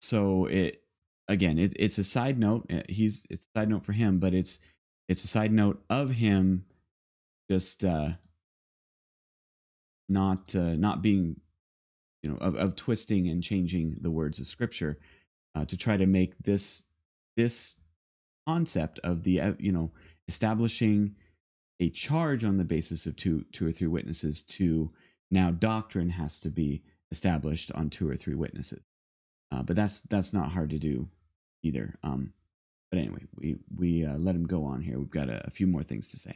so 0.00 0.46
it, 0.46 0.82
again, 1.28 1.58
it, 1.58 1.72
it's 1.76 1.98
a 1.98 2.04
side 2.04 2.38
note. 2.38 2.66
Eh, 2.68 2.82
he's, 2.88 3.26
it's 3.30 3.46
a 3.46 3.58
side 3.58 3.68
note 3.68 3.84
for 3.84 3.92
him, 3.92 4.18
but 4.18 4.34
it's, 4.34 4.58
it's 5.08 5.22
a 5.22 5.28
side 5.28 5.52
note 5.52 5.84
of 5.88 6.10
him 6.10 6.64
just, 7.48 7.84
uh, 7.84 8.10
not 10.08 10.54
uh, 10.54 10.76
not 10.76 11.02
being 11.02 11.40
you 12.26 12.32
know, 12.32 12.38
of, 12.38 12.56
of 12.56 12.74
twisting 12.74 13.28
and 13.28 13.40
changing 13.40 13.98
the 14.00 14.10
words 14.10 14.40
of 14.40 14.48
scripture 14.48 14.98
uh, 15.54 15.64
to 15.64 15.76
try 15.76 15.96
to 15.96 16.06
make 16.06 16.36
this 16.38 16.84
this 17.36 17.76
concept 18.48 18.98
of 19.04 19.22
the 19.22 19.40
uh, 19.40 19.52
you 19.60 19.70
know 19.70 19.92
establishing 20.26 21.14
a 21.78 21.88
charge 21.88 22.42
on 22.42 22.56
the 22.56 22.64
basis 22.64 23.06
of 23.06 23.14
two 23.14 23.44
two 23.52 23.64
or 23.64 23.70
three 23.70 23.86
witnesses 23.86 24.42
to 24.42 24.90
now 25.30 25.52
doctrine 25.52 26.10
has 26.10 26.40
to 26.40 26.50
be 26.50 26.82
established 27.12 27.70
on 27.76 27.90
two 27.90 28.10
or 28.10 28.16
three 28.16 28.34
witnesses. 28.34 28.82
Uh, 29.52 29.62
but 29.62 29.76
that's 29.76 30.00
that's 30.00 30.32
not 30.32 30.50
hard 30.50 30.70
to 30.70 30.78
do 30.80 31.08
either. 31.62 31.94
Um, 32.02 32.32
but 32.90 32.98
anyway 32.98 33.22
we 33.36 33.56
we 33.72 34.04
uh, 34.04 34.18
let 34.18 34.34
him 34.34 34.48
go 34.48 34.64
on 34.64 34.80
here. 34.80 34.98
We've 34.98 35.08
got 35.08 35.28
a, 35.28 35.46
a 35.46 35.50
few 35.50 35.68
more 35.68 35.84
things 35.84 36.10
to 36.10 36.16
say 36.16 36.34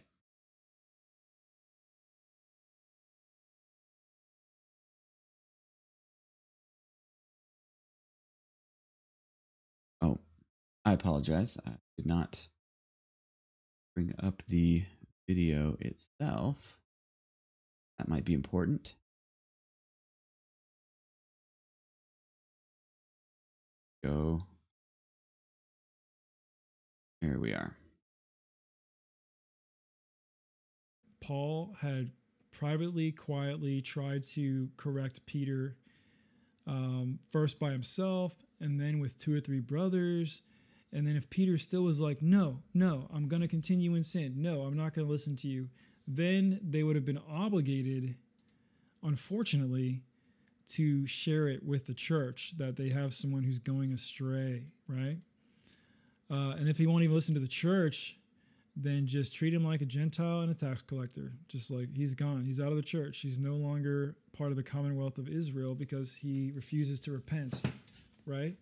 I 10.85 10.93
apologize. 10.93 11.59
I 11.67 11.73
did 11.97 12.07
not 12.07 12.49
bring 13.95 14.15
up 14.23 14.43
the 14.47 14.85
video 15.29 15.77
itself. 15.81 16.81
That 17.99 18.09
might 18.09 18.25
be 18.25 18.33
important. 18.33 18.95
Go. 24.03 24.45
Here 27.21 27.39
we 27.39 27.53
are. 27.53 27.77
Paul 31.21 31.77
had 31.81 32.11
privately, 32.51 33.13
quietly 33.13 33.83
tried 33.83 34.25
to 34.25 34.71
correct 34.77 35.27
Peter 35.27 35.77
um, 36.67 37.19
first 37.31 37.59
by 37.59 37.71
himself 37.71 38.35
and 38.61 38.81
then 38.81 38.99
with 38.99 39.19
two 39.19 39.35
or 39.35 39.41
three 39.41 39.61
brothers. 39.61 40.43
And 40.93 41.07
then 41.07 41.17
if 41.17 41.31
Peter 41.31 41.57
still 41.57 41.83
was 41.83 42.01
like, 42.01 42.21
no, 42.21 42.63
no, 42.75 43.09
I'm 43.15 43.29
going 43.29 43.43
to 43.43 43.49
continue 43.49 43.95
in 43.95 44.03
sin. 44.03 44.35
No, 44.37 44.63
I'm 44.63 44.77
not 44.77 44.95
going 44.95 45.07
to 45.07 45.11
listen 45.11 45.37
to 45.37 45.49
you. 45.49 45.69
Then 46.07 46.59
they 46.63 46.83
would 46.83 46.97
have 46.97 47.05
been 47.05 47.21
obligated, 47.31 48.17
unfortunately, 49.03 50.03
to 50.71 51.07
share 51.07 51.49
it 51.49 51.65
with 51.65 51.87
the 51.87 51.95
church 51.95 52.57
that 52.57 52.77
they 52.77 52.89
have 52.89 53.15
someone 53.15 53.43
who's 53.43 53.59
going 53.59 53.93
astray, 53.93 54.65
right? 54.89 55.19
Uh, 56.31 56.55
and 56.59 56.69
if 56.69 56.79
he 56.79 56.87
won't 56.87 57.03
even 57.03 57.15
listen 57.15 57.35
to 57.35 57.41
the 57.41 57.49
church, 57.49 58.17
then 58.77 59.07
just 59.07 59.35
treat 59.35 59.53
him 59.53 59.65
like 59.65 59.83
a 59.83 59.87
Gentile 59.87 60.41
and 60.41 60.51
a 60.51 60.55
tax 60.55 60.83
collector. 60.83 61.33
Just 61.49 61.71
like 61.71 61.89
he's 61.95 62.15
gone. 62.15 62.45
He's 62.45 62.61
out 62.61 62.69
of 62.69 62.77
the 62.77 62.83
church. 62.83 63.21
He's 63.21 63.39
no 63.39 63.55
longer 63.55 64.17
part 64.37 64.51
of 64.51 64.57
the 64.57 64.63
commonwealth 64.63 65.19
of 65.19 65.29
Israel 65.29 65.75
because 65.75 66.15
he 66.15 66.53
refuses 66.55 67.01
to 67.01 67.13
repent, 67.13 67.63
right? 68.27 68.55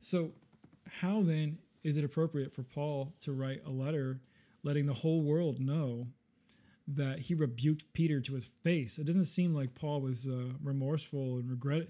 So, 0.00 0.32
how 0.88 1.22
then 1.22 1.58
is 1.82 1.96
it 1.96 2.04
appropriate 2.04 2.52
for 2.52 2.62
Paul 2.62 3.14
to 3.20 3.32
write 3.32 3.62
a 3.66 3.70
letter 3.70 4.20
letting 4.62 4.86
the 4.86 4.94
whole 4.94 5.22
world 5.22 5.60
know 5.60 6.06
that 6.86 7.18
he 7.20 7.34
rebuked 7.34 7.92
Peter 7.92 8.20
to 8.20 8.34
his 8.34 8.46
face? 8.62 8.98
It 8.98 9.06
doesn't 9.06 9.24
seem 9.24 9.54
like 9.54 9.74
Paul 9.74 10.00
was 10.00 10.26
uh, 10.26 10.50
remorseful 10.62 11.38
and 11.38 11.50
regret, 11.50 11.88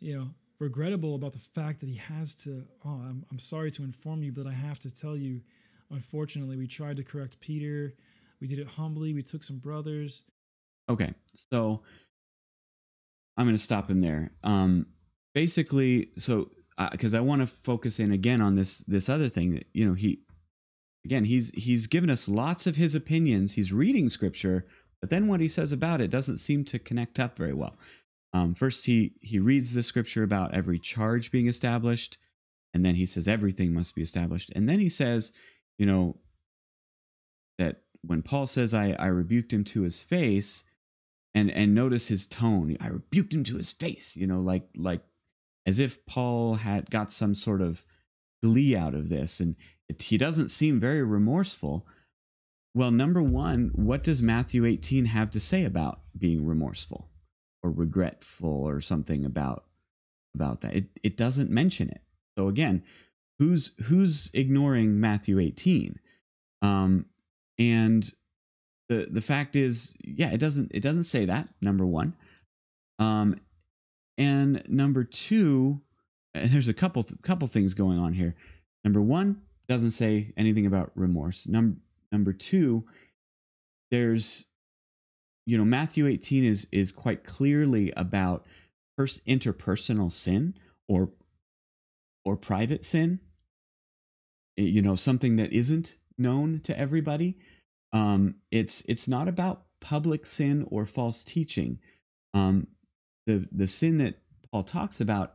you 0.00 0.16
know, 0.16 0.30
regrettable 0.58 1.14
about 1.14 1.32
the 1.32 1.38
fact 1.38 1.80
that 1.80 1.88
he 1.88 1.96
has 1.96 2.34
to. 2.36 2.64
Oh, 2.84 2.90
I'm, 2.90 3.24
I'm 3.30 3.38
sorry 3.38 3.70
to 3.72 3.82
inform 3.82 4.22
you, 4.22 4.32
but 4.32 4.46
I 4.46 4.52
have 4.52 4.78
to 4.80 4.90
tell 4.90 5.16
you 5.16 5.40
Unfortunately, 5.92 6.56
we 6.56 6.66
tried 6.66 6.96
to 6.96 7.04
correct 7.04 7.38
Peter. 7.40 7.94
We 8.40 8.48
did 8.48 8.58
it 8.58 8.66
humbly. 8.66 9.12
We 9.12 9.22
took 9.22 9.42
some 9.42 9.58
brothers. 9.58 10.22
Okay, 10.88 11.14
so 11.34 11.82
I'm 13.36 13.46
going 13.46 13.56
to 13.56 13.62
stop 13.62 13.90
him 13.90 14.00
there. 14.00 14.32
Um, 14.42 14.86
basically, 15.34 16.10
so 16.16 16.50
because 16.90 17.14
uh, 17.14 17.18
I 17.18 17.20
want 17.20 17.42
to 17.42 17.46
focus 17.46 18.00
in 18.00 18.12
again 18.12 18.40
on 18.40 18.54
this 18.56 18.78
this 18.78 19.08
other 19.08 19.28
thing 19.28 19.54
that 19.54 19.66
you 19.72 19.84
know 19.84 19.94
he 19.94 20.20
again 21.04 21.24
he's 21.24 21.50
he's 21.50 21.86
given 21.86 22.10
us 22.10 22.28
lots 22.28 22.66
of 22.66 22.76
his 22.76 22.94
opinions. 22.94 23.54
He's 23.54 23.72
reading 23.72 24.08
scripture, 24.08 24.66
but 25.00 25.10
then 25.10 25.28
what 25.28 25.40
he 25.40 25.48
says 25.48 25.72
about 25.72 26.00
it 26.00 26.10
doesn't 26.10 26.36
seem 26.36 26.64
to 26.66 26.78
connect 26.78 27.20
up 27.20 27.36
very 27.36 27.54
well. 27.54 27.76
Um, 28.32 28.54
first, 28.54 28.86
he 28.86 29.14
he 29.20 29.38
reads 29.38 29.74
the 29.74 29.82
scripture 29.82 30.22
about 30.22 30.54
every 30.54 30.78
charge 30.78 31.30
being 31.30 31.48
established, 31.48 32.18
and 32.72 32.84
then 32.84 32.94
he 32.94 33.06
says 33.06 33.28
everything 33.28 33.74
must 33.74 33.94
be 33.94 34.02
established, 34.02 34.50
and 34.54 34.68
then 34.68 34.78
he 34.78 34.88
says 34.88 35.32
you 35.78 35.86
know, 35.86 36.16
that 37.58 37.82
when 38.02 38.22
Paul 38.22 38.46
says, 38.46 38.74
I, 38.74 38.92
I 38.92 39.06
rebuked 39.06 39.52
him 39.52 39.64
to 39.64 39.82
his 39.82 40.00
face, 40.00 40.64
and 41.34 41.50
and 41.50 41.74
notice 41.74 42.08
his 42.08 42.26
tone, 42.26 42.76
I 42.80 42.88
rebuked 42.88 43.34
him 43.34 43.42
to 43.44 43.56
his 43.56 43.72
face, 43.72 44.16
you 44.16 44.26
know, 44.26 44.40
like 44.40 44.68
like 44.76 45.02
as 45.66 45.78
if 45.78 46.04
Paul 46.06 46.56
had 46.56 46.90
got 46.90 47.10
some 47.10 47.34
sort 47.34 47.60
of 47.60 47.84
glee 48.42 48.74
out 48.76 48.94
of 48.94 49.08
this, 49.08 49.40
and 49.40 49.56
it, 49.88 50.02
he 50.02 50.18
doesn't 50.18 50.48
seem 50.48 50.80
very 50.80 51.02
remorseful. 51.02 51.86
Well, 52.74 52.90
number 52.90 53.22
one, 53.22 53.70
what 53.74 54.02
does 54.02 54.22
Matthew 54.22 54.64
18 54.64 55.06
have 55.06 55.30
to 55.30 55.40
say 55.40 55.64
about 55.64 56.00
being 56.16 56.46
remorseful 56.46 57.10
or 57.62 57.70
regretful 57.70 58.50
or 58.50 58.80
something 58.80 59.24
about 59.24 59.64
about 60.34 60.62
that? 60.62 60.74
It 60.74 60.84
it 61.02 61.16
doesn't 61.16 61.50
mention 61.50 61.88
it. 61.88 62.00
So 62.38 62.48
again, 62.48 62.82
who's 63.38 63.72
who's 63.84 64.30
ignoring 64.32 64.98
Matthew 64.98 65.38
18? 65.38 65.98
Um, 66.62 67.06
and 67.58 68.10
the 68.88 69.08
the 69.10 69.20
fact 69.20 69.54
is, 69.56 69.96
yeah, 70.02 70.30
it 70.30 70.38
doesn't 70.38 70.70
it 70.72 70.80
doesn't 70.80 71.04
say 71.04 71.24
that. 71.26 71.48
Number 71.60 71.86
one, 71.86 72.14
um, 72.98 73.36
and 74.18 74.62
number 74.68 75.04
two, 75.04 75.80
and 76.34 76.50
there's 76.50 76.68
a 76.68 76.74
couple 76.74 77.04
couple 77.22 77.48
things 77.48 77.74
going 77.74 77.98
on 77.98 78.12
here. 78.12 78.34
Number 78.84 79.00
one 79.00 79.42
doesn't 79.68 79.92
say 79.92 80.32
anything 80.36 80.66
about 80.66 80.92
remorse. 80.94 81.46
Number 81.46 81.78
number 82.10 82.32
two, 82.32 82.84
there's 83.90 84.46
you 85.46 85.56
know 85.56 85.64
Matthew 85.64 86.06
18 86.06 86.44
is 86.44 86.68
is 86.72 86.92
quite 86.92 87.24
clearly 87.24 87.92
about 87.96 88.46
first 88.96 89.24
interpersonal 89.26 90.10
sin 90.10 90.54
or 90.88 91.10
or 92.24 92.36
private 92.36 92.84
sin 92.84 93.20
you 94.56 94.82
know 94.82 94.94
something 94.94 95.36
that 95.36 95.52
isn't 95.52 95.96
known 96.18 96.60
to 96.60 96.78
everybody 96.78 97.38
um, 97.92 98.36
it's 98.50 98.82
it's 98.88 99.08
not 99.08 99.28
about 99.28 99.64
public 99.80 100.26
sin 100.26 100.66
or 100.70 100.86
false 100.86 101.24
teaching 101.24 101.78
um, 102.34 102.66
the 103.26 103.48
the 103.52 103.66
sin 103.66 103.98
that 103.98 104.18
paul 104.50 104.62
talks 104.62 105.00
about 105.00 105.34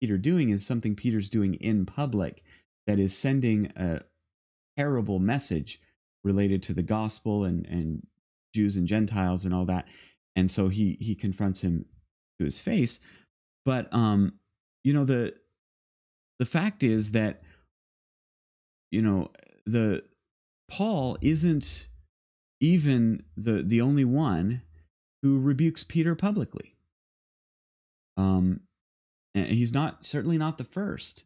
peter 0.00 0.18
doing 0.18 0.50
is 0.50 0.66
something 0.66 0.94
peter's 0.94 1.28
doing 1.28 1.54
in 1.54 1.86
public 1.86 2.42
that 2.86 2.98
is 2.98 3.16
sending 3.16 3.72
a 3.76 4.00
terrible 4.76 5.18
message 5.18 5.80
related 6.22 6.62
to 6.62 6.72
the 6.72 6.82
gospel 6.82 7.44
and 7.44 7.66
and 7.66 8.06
jews 8.54 8.76
and 8.76 8.86
gentiles 8.86 9.44
and 9.44 9.54
all 9.54 9.64
that 9.64 9.86
and 10.36 10.50
so 10.50 10.68
he 10.68 10.96
he 11.00 11.14
confronts 11.14 11.62
him 11.62 11.84
to 12.38 12.44
his 12.44 12.60
face 12.60 13.00
but 13.64 13.92
um 13.92 14.34
you 14.82 14.92
know 14.92 15.04
the 15.04 15.34
the 16.38 16.46
fact 16.46 16.82
is 16.82 17.12
that 17.12 17.42
you 18.90 19.02
know 19.02 19.30
the 19.66 20.04
Paul 20.68 21.18
isn't 21.20 21.88
even 22.60 23.24
the 23.36 23.62
the 23.62 23.80
only 23.80 24.04
one 24.04 24.62
who 25.22 25.40
rebukes 25.40 25.84
Peter 25.84 26.14
publicly. 26.14 26.73
Um, 28.16 28.60
he's 29.34 29.72
not 29.72 30.06
certainly 30.06 30.38
not 30.38 30.58
the 30.58 30.64
first. 30.64 31.24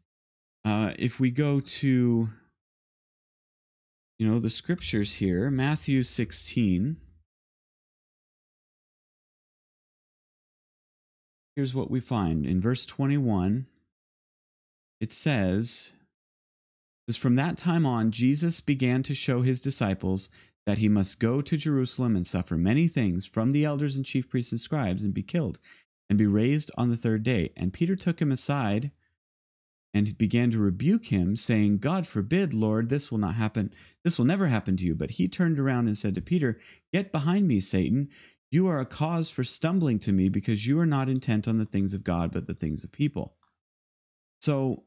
Uh, 0.64 0.92
if 0.98 1.20
we 1.20 1.30
go 1.30 1.60
to 1.60 2.28
you 4.18 4.28
know 4.28 4.38
the 4.38 4.50
scriptures 4.50 5.14
here, 5.14 5.50
Matthew 5.50 6.02
sixteen. 6.02 6.98
Here's 11.56 11.74
what 11.74 11.90
we 11.90 11.98
find 11.98 12.46
in 12.46 12.60
verse 12.60 12.86
21. 12.86 13.66
It 15.00 15.10
says, 15.10 15.94
says, 17.08 17.16
From 17.16 17.34
that 17.34 17.56
time 17.56 17.84
on, 17.84 18.12
Jesus 18.12 18.60
began 18.60 19.02
to 19.02 19.12
show 19.12 19.42
his 19.42 19.60
disciples 19.60 20.30
that 20.66 20.78
he 20.78 20.88
must 20.88 21.18
go 21.18 21.40
to 21.40 21.56
Jerusalem 21.56 22.14
and 22.14 22.24
suffer 22.24 22.56
many 22.56 22.86
things 22.86 23.26
from 23.26 23.50
the 23.50 23.64
elders 23.64 23.96
and 23.96 24.06
chief 24.06 24.28
priests 24.28 24.52
and 24.52 24.60
scribes 24.60 25.02
and 25.02 25.12
be 25.12 25.24
killed 25.24 25.58
and 26.08 26.18
be 26.18 26.26
raised 26.26 26.70
on 26.76 26.90
the 26.90 26.96
third 26.96 27.22
day. 27.22 27.52
And 27.56 27.72
Peter 27.72 27.96
took 27.96 28.20
him 28.20 28.32
aside 28.32 28.90
and 29.94 30.16
began 30.18 30.50
to 30.50 30.58
rebuke 30.58 31.06
him, 31.06 31.34
saying, 31.34 31.78
God 31.78 32.06
forbid, 32.06 32.52
Lord, 32.52 32.88
this 32.88 33.10
will 33.10 33.18
not 33.18 33.34
happen. 33.34 33.72
This 34.04 34.18
will 34.18 34.26
never 34.26 34.46
happen 34.46 34.76
to 34.76 34.84
you. 34.84 34.94
But 34.94 35.12
he 35.12 35.28
turned 35.28 35.58
around 35.58 35.86
and 35.86 35.96
said 35.96 36.14
to 36.14 36.20
Peter, 36.20 36.58
Get 36.92 37.12
behind 37.12 37.48
me, 37.48 37.60
Satan. 37.60 38.08
You 38.50 38.66
are 38.68 38.80
a 38.80 38.86
cause 38.86 39.30
for 39.30 39.44
stumbling 39.44 39.98
to 40.00 40.12
me 40.12 40.28
because 40.28 40.66
you 40.66 40.78
are 40.80 40.86
not 40.86 41.08
intent 41.08 41.46
on 41.46 41.58
the 41.58 41.66
things 41.66 41.92
of 41.92 42.04
God, 42.04 42.32
but 42.32 42.46
the 42.46 42.54
things 42.54 42.82
of 42.84 42.92
people. 42.92 43.34
So 44.40 44.84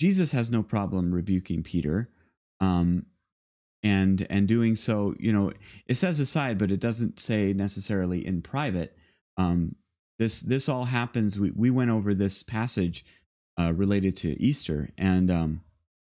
Jesus 0.00 0.32
has 0.32 0.50
no 0.50 0.62
problem 0.62 1.12
rebuking 1.12 1.62
Peter. 1.62 2.10
Um, 2.60 3.06
and 3.82 4.26
and 4.28 4.48
doing 4.48 4.76
so, 4.76 5.14
you 5.18 5.32
know, 5.32 5.52
it 5.86 5.94
says 5.96 6.20
aside, 6.20 6.58
but 6.58 6.70
it 6.70 6.80
doesn't 6.80 7.20
say 7.20 7.52
necessarily 7.52 8.26
in 8.26 8.42
private. 8.42 8.96
Um, 9.36 9.76
this 10.18 10.40
this 10.42 10.68
all 10.68 10.84
happens. 10.84 11.38
We 11.38 11.50
we 11.52 11.70
went 11.70 11.90
over 11.90 12.14
this 12.14 12.42
passage 12.42 13.04
uh, 13.58 13.72
related 13.74 14.16
to 14.16 14.40
Easter, 14.42 14.90
and 14.98 15.30
um, 15.30 15.60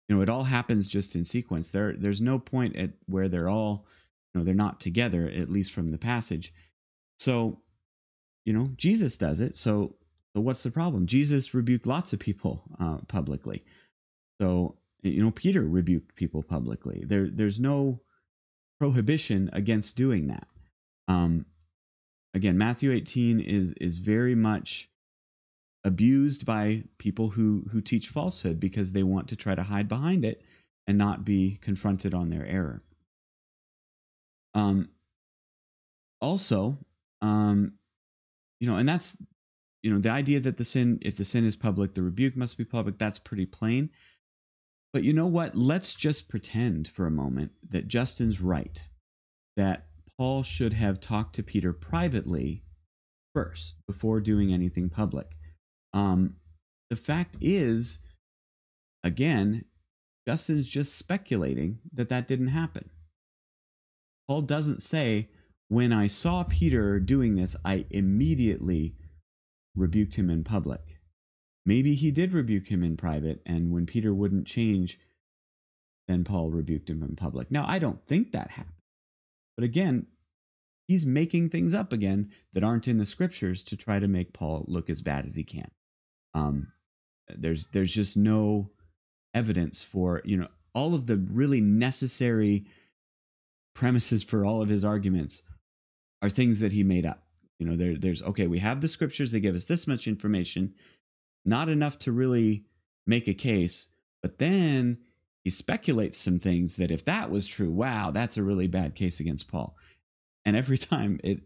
you 0.07 0.15
know, 0.15 0.21
it 0.21 0.29
all 0.29 0.45
happens 0.45 0.87
just 0.87 1.15
in 1.15 1.25
sequence. 1.25 1.71
There 1.71 1.93
there's 1.93 2.21
no 2.21 2.39
point 2.39 2.75
at 2.75 2.91
where 3.05 3.27
they're 3.27 3.49
all, 3.49 3.85
you 4.33 4.39
know, 4.39 4.45
they're 4.45 4.55
not 4.55 4.79
together, 4.79 5.27
at 5.27 5.49
least 5.49 5.73
from 5.73 5.89
the 5.89 5.97
passage. 5.97 6.53
So, 7.17 7.59
you 8.45 8.53
know, 8.53 8.71
Jesus 8.77 9.17
does 9.17 9.41
it. 9.41 9.55
So 9.55 9.95
so 10.37 10.41
what's 10.41 10.61
the 10.61 10.69
problem? 10.69 11.07
Jesus 11.07 11.55
rebuked 11.55 11.87
lots 11.87 12.13
of 12.13 12.19
people 12.19 12.61
uh, 12.79 12.97
publicly. 13.07 13.63
So, 14.39 14.77
you 15.13 15.21
know, 15.21 15.31
Peter 15.31 15.61
rebuked 15.61 16.15
people 16.15 16.43
publicly. 16.43 17.03
There, 17.05 17.29
there's 17.31 17.59
no 17.59 18.01
prohibition 18.79 19.49
against 19.53 19.95
doing 19.95 20.27
that. 20.27 20.47
Um, 21.07 21.45
again, 22.33 22.57
Matthew 22.57 22.91
18 22.91 23.39
is 23.39 23.73
is 23.73 23.97
very 23.97 24.35
much 24.35 24.89
abused 25.83 26.45
by 26.45 26.83
people 26.97 27.29
who 27.29 27.65
who 27.71 27.81
teach 27.81 28.09
falsehood 28.09 28.59
because 28.59 28.91
they 28.91 29.03
want 29.03 29.27
to 29.29 29.35
try 29.35 29.55
to 29.55 29.63
hide 29.63 29.87
behind 29.87 30.25
it 30.25 30.41
and 30.85 30.97
not 30.97 31.25
be 31.25 31.57
confronted 31.61 32.13
on 32.13 32.29
their 32.29 32.45
error. 32.45 32.81
Um, 34.53 34.89
also, 36.21 36.77
um, 37.21 37.73
you 38.59 38.67
know, 38.67 38.77
and 38.77 38.87
that's 38.87 39.17
you 39.83 39.91
know 39.91 39.99
the 39.99 40.09
idea 40.09 40.39
that 40.39 40.57
the 40.57 40.65
sin, 40.65 40.99
if 41.01 41.17
the 41.17 41.25
sin 41.25 41.45
is 41.45 41.55
public, 41.55 41.93
the 41.93 42.01
rebuke 42.01 42.35
must 42.35 42.57
be 42.57 42.65
public. 42.65 42.97
That's 42.97 43.19
pretty 43.19 43.45
plain. 43.45 43.89
But 44.93 45.03
you 45.03 45.13
know 45.13 45.27
what? 45.27 45.55
Let's 45.55 45.93
just 45.93 46.27
pretend 46.27 46.87
for 46.87 47.05
a 47.05 47.11
moment 47.11 47.51
that 47.67 47.87
Justin's 47.87 48.41
right, 48.41 48.87
that 49.55 49.87
Paul 50.17 50.43
should 50.43 50.73
have 50.73 50.99
talked 50.99 51.35
to 51.35 51.43
Peter 51.43 51.73
privately 51.73 52.63
first 53.35 53.75
before 53.85 54.19
doing 54.19 54.51
anything 54.51 54.89
public. 54.89 55.35
Um, 55.93 56.37
the 56.89 56.95
fact 56.95 57.37
is, 57.41 57.99
again, 59.03 59.65
Justin's 60.27 60.67
just 60.67 60.97
speculating 60.97 61.79
that 61.93 62.09
that 62.09 62.27
didn't 62.27 62.47
happen. 62.47 62.89
Paul 64.27 64.41
doesn't 64.41 64.81
say, 64.81 65.29
when 65.69 65.93
I 65.93 66.07
saw 66.07 66.43
Peter 66.43 66.99
doing 66.99 67.35
this, 67.35 67.55
I 67.63 67.85
immediately 67.89 68.95
rebuked 69.75 70.15
him 70.15 70.29
in 70.29 70.43
public. 70.43 70.96
Maybe 71.67 71.95
he 71.95 72.11
did 72.11 72.33
rebuke 72.33 72.69
him 72.69 72.81
in 72.81 72.95
private, 72.95 73.41
and 73.45 73.73
when 73.73 73.85
Peter 73.85 74.13
wouldn't 74.13 74.47
change, 74.47 74.97
then 76.07 76.23
Paul 76.23 76.49
rebuked 76.49 76.89
him 76.89 77.03
in 77.03 77.17
public. 77.17 77.51
Now, 77.51 77.65
I 77.67 77.77
don't 77.77 77.99
think 77.99 78.31
that 78.31 78.51
happened. 78.51 78.77
But 79.57 79.65
again, 79.65 80.07
he's 80.87 81.05
making 81.05 81.49
things 81.49 81.73
up 81.73 81.91
again 81.91 82.31
that 82.53 82.63
aren't 82.63 82.87
in 82.87 82.99
the 82.99 83.05
scriptures 83.05 83.63
to 83.63 83.75
try 83.75 83.99
to 83.99 84.07
make 84.07 84.31
Paul 84.31 84.63
look 84.69 84.89
as 84.89 85.01
bad 85.01 85.25
as 85.25 85.35
he 85.35 85.43
can. 85.43 85.69
Um, 86.33 86.71
there's 87.27 87.67
there's 87.67 87.93
just 87.93 88.15
no 88.15 88.71
evidence 89.33 89.83
for 89.83 90.21
you 90.23 90.37
know 90.37 90.47
all 90.73 90.95
of 90.95 91.07
the 91.07 91.17
really 91.17 91.59
necessary 91.59 92.65
premises 93.75 94.23
for 94.23 94.45
all 94.45 94.61
of 94.61 94.69
his 94.69 94.85
arguments 94.85 95.43
are 96.21 96.29
things 96.29 96.61
that 96.61 96.71
he 96.71 96.81
made 96.81 97.05
up. 97.05 97.23
You 97.59 97.67
know, 97.67 97.75
there, 97.75 97.97
there's 97.97 98.21
okay, 98.21 98.47
we 98.47 98.59
have 98.59 98.79
the 98.79 98.87
scriptures, 98.87 99.33
they 99.33 99.41
give 99.41 99.55
us 99.55 99.65
this 99.65 99.85
much 99.85 100.07
information, 100.07 100.73
not 101.47 101.69
enough 101.69 101.97
to 101.99 102.11
really 102.11 102.65
make 103.05 103.27
a 103.27 103.33
case, 103.33 103.89
but 104.21 104.37
then 104.39 104.99
he 105.43 105.49
speculates 105.49 106.17
some 106.17 106.39
things 106.39 106.75
that 106.75 106.91
if 106.91 107.05
that 107.05 107.31
was 107.31 107.47
true, 107.47 107.71
wow, 107.71 108.11
that's 108.11 108.37
a 108.37 108.43
really 108.43 108.67
bad 108.67 108.95
case 108.95 109.19
against 109.19 109.47
Paul. 109.47 109.77
And 110.45 110.55
every 110.55 110.77
time 110.77 111.19
it 111.23 111.41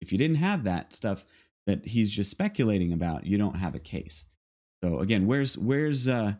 if 0.00 0.12
you 0.12 0.18
didn't 0.18 0.36
have 0.36 0.64
that 0.64 0.92
stuff 0.92 1.24
that 1.66 1.86
he's 1.86 2.12
just 2.12 2.30
speculating 2.30 2.92
about, 2.92 3.24
you 3.24 3.38
don't 3.38 3.56
have 3.56 3.74
a 3.74 3.78
case. 3.78 4.26
So 4.82 4.98
again, 4.98 5.26
where's 5.26 5.56
where's 5.56 6.08
uh 6.08 6.34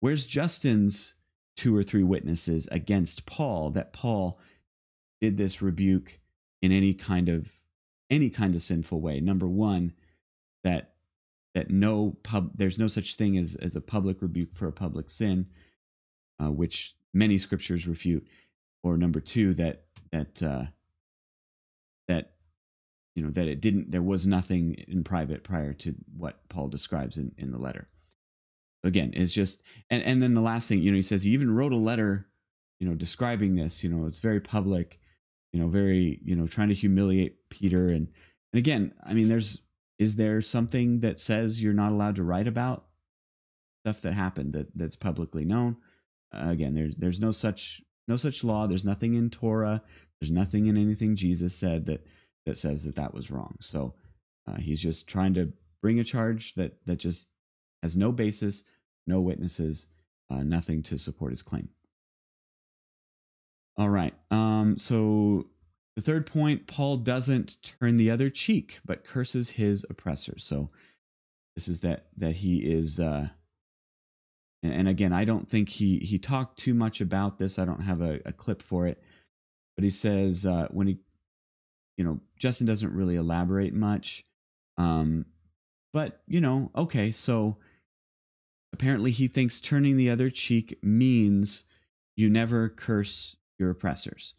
where's 0.00 0.26
Justin's 0.26 1.14
two 1.56 1.76
or 1.76 1.82
three 1.82 2.02
witnesses 2.02 2.68
against 2.70 3.26
Paul 3.26 3.70
that 3.70 3.92
Paul 3.92 4.38
did 5.20 5.36
this 5.36 5.62
rebuke 5.62 6.20
in 6.60 6.72
any 6.72 6.94
kind 6.94 7.28
of 7.28 7.52
any 8.10 8.30
kind 8.30 8.54
of 8.54 8.62
sinful 8.62 9.00
way. 9.00 9.20
Number 9.20 9.48
one, 9.48 9.92
that 10.62 10.93
that 11.54 11.70
no 11.70 12.16
pub 12.22 12.52
there's 12.54 12.78
no 12.78 12.88
such 12.88 13.14
thing 13.14 13.36
as 13.38 13.56
as 13.56 13.76
a 13.76 13.80
public 13.80 14.20
rebuke 14.20 14.54
for 14.54 14.66
a 14.66 14.72
public 14.72 15.10
sin, 15.10 15.46
uh, 16.42 16.50
which 16.50 16.94
many 17.12 17.38
scriptures 17.38 17.86
refute. 17.86 18.26
Or 18.82 18.98
number 18.98 19.20
two, 19.20 19.54
that 19.54 19.84
that 20.10 20.42
uh, 20.42 20.64
that 22.08 22.32
you 23.14 23.22
know 23.22 23.30
that 23.30 23.48
it 23.48 23.60
didn't 23.60 23.90
there 23.90 24.02
was 24.02 24.26
nothing 24.26 24.74
in 24.88 25.04
private 25.04 25.42
prior 25.42 25.72
to 25.74 25.94
what 26.16 26.48
Paul 26.48 26.68
describes 26.68 27.16
in 27.16 27.32
in 27.38 27.50
the 27.50 27.58
letter. 27.58 27.86
Again, 28.82 29.12
it's 29.14 29.32
just 29.32 29.62
and 29.88 30.02
and 30.02 30.22
then 30.22 30.34
the 30.34 30.42
last 30.42 30.68
thing 30.68 30.82
you 30.82 30.90
know 30.90 30.96
he 30.96 31.02
says 31.02 31.22
he 31.22 31.30
even 31.30 31.54
wrote 31.54 31.72
a 31.72 31.76
letter, 31.76 32.26
you 32.78 32.88
know, 32.88 32.94
describing 32.94 33.54
this. 33.54 33.82
You 33.82 33.90
know, 33.90 34.06
it's 34.06 34.18
very 34.18 34.40
public 34.40 34.98
you 35.54 35.60
know, 35.60 35.68
very, 35.68 36.18
you 36.24 36.34
know, 36.34 36.48
trying 36.48 36.66
to 36.66 36.74
humiliate 36.74 37.48
Peter. 37.48 37.86
And, 37.86 38.08
and 38.52 38.58
again, 38.58 38.92
I 39.04 39.14
mean, 39.14 39.28
there's, 39.28 39.60
is 39.98 40.16
there 40.16 40.40
something 40.40 41.00
that 41.00 41.20
says 41.20 41.62
you're 41.62 41.72
not 41.72 41.92
allowed 41.92 42.16
to 42.16 42.24
write 42.24 42.48
about 42.48 42.84
stuff 43.84 44.00
that 44.02 44.14
happened 44.14 44.52
that 44.52 44.76
that's 44.76 44.96
publicly 44.96 45.44
known? 45.44 45.76
Uh, 46.32 46.48
again, 46.48 46.74
there's, 46.74 46.94
there's 46.96 47.20
no 47.20 47.30
such, 47.30 47.80
no 48.08 48.16
such 48.16 48.42
law. 48.42 48.66
There's 48.66 48.84
nothing 48.84 49.14
in 49.14 49.30
Torah. 49.30 49.82
There's 50.20 50.32
nothing 50.32 50.66
in 50.66 50.76
anything 50.76 51.16
Jesus 51.16 51.54
said 51.54 51.86
that, 51.86 52.06
that 52.46 52.56
says 52.56 52.84
that 52.84 52.96
that 52.96 53.14
was 53.14 53.30
wrong. 53.30 53.56
So 53.60 53.94
uh, 54.48 54.56
he's 54.56 54.80
just 54.80 55.06
trying 55.06 55.34
to 55.34 55.52
bring 55.80 56.00
a 56.00 56.04
charge 56.04 56.54
that, 56.54 56.84
that 56.86 56.96
just 56.96 57.28
has 57.82 57.96
no 57.96 58.10
basis, 58.10 58.64
no 59.06 59.20
witnesses, 59.20 59.86
uh, 60.30 60.42
nothing 60.42 60.82
to 60.82 60.98
support 60.98 61.32
his 61.32 61.42
claim. 61.42 61.68
All 63.76 63.90
right. 63.90 64.14
Um, 64.30 64.78
so 64.78 65.48
the 65.96 66.02
third 66.02 66.26
point 66.26 66.66
Paul 66.66 66.96
doesn't 66.98 67.62
turn 67.62 67.96
the 67.96 68.10
other 68.10 68.30
cheek, 68.30 68.80
but 68.84 69.04
curses 69.04 69.50
his 69.50 69.86
oppressors. 69.88 70.44
So 70.44 70.70
this 71.54 71.68
is 71.68 71.80
that 71.80 72.06
that 72.16 72.36
he 72.36 72.58
is 72.58 72.98
uh 72.98 73.28
and, 74.62 74.72
and 74.72 74.88
again, 74.88 75.12
I 75.12 75.24
don't 75.24 75.48
think 75.48 75.68
he 75.68 75.98
he 75.98 76.18
talked 76.18 76.58
too 76.58 76.74
much 76.74 77.00
about 77.00 77.38
this. 77.38 77.58
I 77.58 77.64
don't 77.64 77.82
have 77.82 78.00
a, 78.00 78.20
a 78.24 78.32
clip 78.32 78.60
for 78.60 78.86
it. 78.86 79.02
But 79.76 79.84
he 79.84 79.90
says 79.90 80.44
uh 80.44 80.68
when 80.70 80.86
he 80.88 80.98
you 81.96 82.04
know, 82.04 82.20
Justin 82.38 82.66
doesn't 82.66 82.92
really 82.92 83.16
elaborate 83.16 83.72
much. 83.72 84.24
Um 84.76 85.26
but, 85.92 86.22
you 86.26 86.40
know, 86.40 86.72
okay, 86.74 87.12
so 87.12 87.58
apparently 88.72 89.12
he 89.12 89.28
thinks 89.28 89.60
turning 89.60 89.96
the 89.96 90.10
other 90.10 90.28
cheek 90.28 90.76
means 90.82 91.62
you 92.16 92.28
never 92.28 92.68
curse 92.68 93.36
your 93.60 93.70
oppressors. 93.70 94.34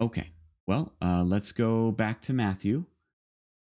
Okay, 0.00 0.30
well, 0.66 0.94
uh, 1.02 1.22
let's 1.22 1.52
go 1.52 1.92
back 1.92 2.22
to 2.22 2.32
Matthew. 2.32 2.84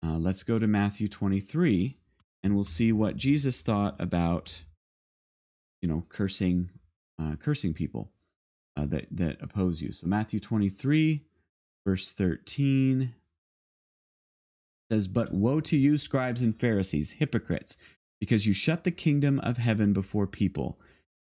Uh, 0.05 0.17
let's 0.17 0.43
go 0.43 0.59
to 0.59 0.67
Matthew 0.67 1.07
23, 1.07 1.97
and 2.43 2.53
we'll 2.53 2.65
see 2.65 2.91
what 2.91 3.15
Jesus 3.15 3.61
thought 3.61 3.95
about, 3.99 4.63
you 5.81 5.87
know, 5.87 6.03
cursing, 6.09 6.71
uh, 7.21 7.37
cursing 7.37 7.73
people 7.73 8.11
uh, 8.75 8.85
that 8.87 9.07
that 9.11 9.37
oppose 9.41 9.81
you. 9.81 9.93
So 9.93 10.07
Matthew 10.07 10.41
23, 10.41 11.23
verse 11.87 12.11
13 12.11 13.13
says, 14.91 15.07
"But 15.07 15.33
woe 15.33 15.61
to 15.61 15.77
you, 15.77 15.95
scribes 15.95 16.43
and 16.43 16.53
Pharisees, 16.53 17.13
hypocrites, 17.13 17.77
because 18.19 18.45
you 18.45 18.53
shut 18.53 18.83
the 18.83 18.91
kingdom 18.91 19.39
of 19.39 19.55
heaven 19.55 19.93
before 19.93 20.27
people." 20.27 20.77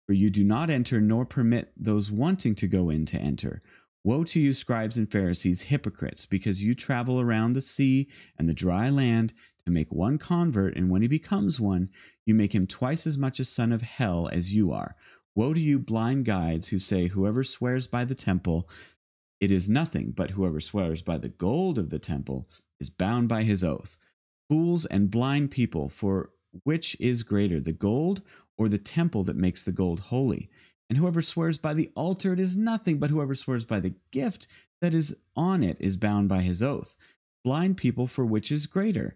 For 0.06 0.12
you 0.12 0.30
do 0.30 0.44
not 0.44 0.70
enter 0.70 1.00
nor 1.00 1.26
permit 1.26 1.72
those 1.78 2.12
wanting 2.12 2.56
to 2.56 2.68
go 2.68 2.90
in 2.90 3.06
to 3.06 3.18
enter. 3.18 3.62
Woe 4.06 4.26
to 4.26 4.40
you, 4.40 4.52
scribes 4.52 4.98
and 4.98 5.10
Pharisees, 5.10 5.64
hypocrites, 5.64 6.26
because 6.26 6.62
you 6.62 6.74
travel 6.74 7.22
around 7.22 7.54
the 7.54 7.62
sea 7.62 8.10
and 8.38 8.50
the 8.50 8.54
dry 8.54 8.90
land 8.90 9.34
to 9.64 9.72
make 9.72 9.94
one 9.94 10.18
convert, 10.18 10.76
and 10.76 10.90
when 10.90 11.02
he 11.02 11.08
becomes 11.08 11.60
one, 11.60 11.90
you 12.26 12.34
make 12.34 12.54
him 12.54 12.68
twice 12.68 13.08
as 13.08 13.18
much 13.18 13.40
a 13.40 13.46
son 13.46 13.72
of 13.72 13.82
hell 13.82 14.30
as 14.34 14.54
you 14.54 14.74
are. 14.74 14.96
Woe 15.36 15.54
to 15.54 15.60
you, 15.60 15.80
blind 15.80 16.26
guides, 16.26 16.68
who 16.68 16.80
say, 16.80 17.08
Whoever 17.08 17.46
swears 17.46 17.88
by 17.88 18.04
the 18.04 18.14
temple, 18.14 18.70
it 19.40 19.52
is 19.52 19.70
nothing, 19.70 20.12
but 20.12 20.32
whoever 20.32 20.60
swears 20.60 21.02
by 21.02 21.18
the 21.18 21.30
gold 21.30 21.80
of 21.80 21.90
the 21.90 22.00
temple 22.00 22.50
is 22.82 22.90
bound 22.90 23.30
by 23.30 23.44
his 23.44 23.64
oath. 23.64 23.98
Fools 24.50 24.86
and 24.86 25.10
blind 25.10 25.50
people, 25.50 25.88
for 25.88 26.32
which 26.64 26.98
is 27.00 27.24
greater, 27.24 27.62
the 27.62 27.72
gold 27.72 28.22
or 28.58 28.68
the 28.68 28.78
temple 28.78 29.24
that 29.24 29.36
makes 29.36 29.64
the 29.64 29.72
gold 29.72 30.02
holy. 30.02 30.50
And 30.90 30.98
whoever 30.98 31.22
swears 31.22 31.58
by 31.58 31.74
the 31.74 31.92
altar, 31.96 32.34
it 32.34 32.40
is 32.40 32.58
nothing, 32.58 33.00
but 33.00 33.10
whoever 33.10 33.36
swears 33.36 33.66
by 33.66 33.80
the 33.80 33.96
gift 34.12 34.48
that 34.82 34.94
is 34.94 35.16
on 35.36 35.64
it 35.64 35.78
is 35.80 35.98
bound 35.98 36.30
by 36.30 36.42
his 36.42 36.62
oath. 36.62 36.98
Blind 37.44 37.78
people, 37.78 38.08
for 38.08 38.26
which 38.26 38.52
is 38.52 38.68
greater, 38.68 39.16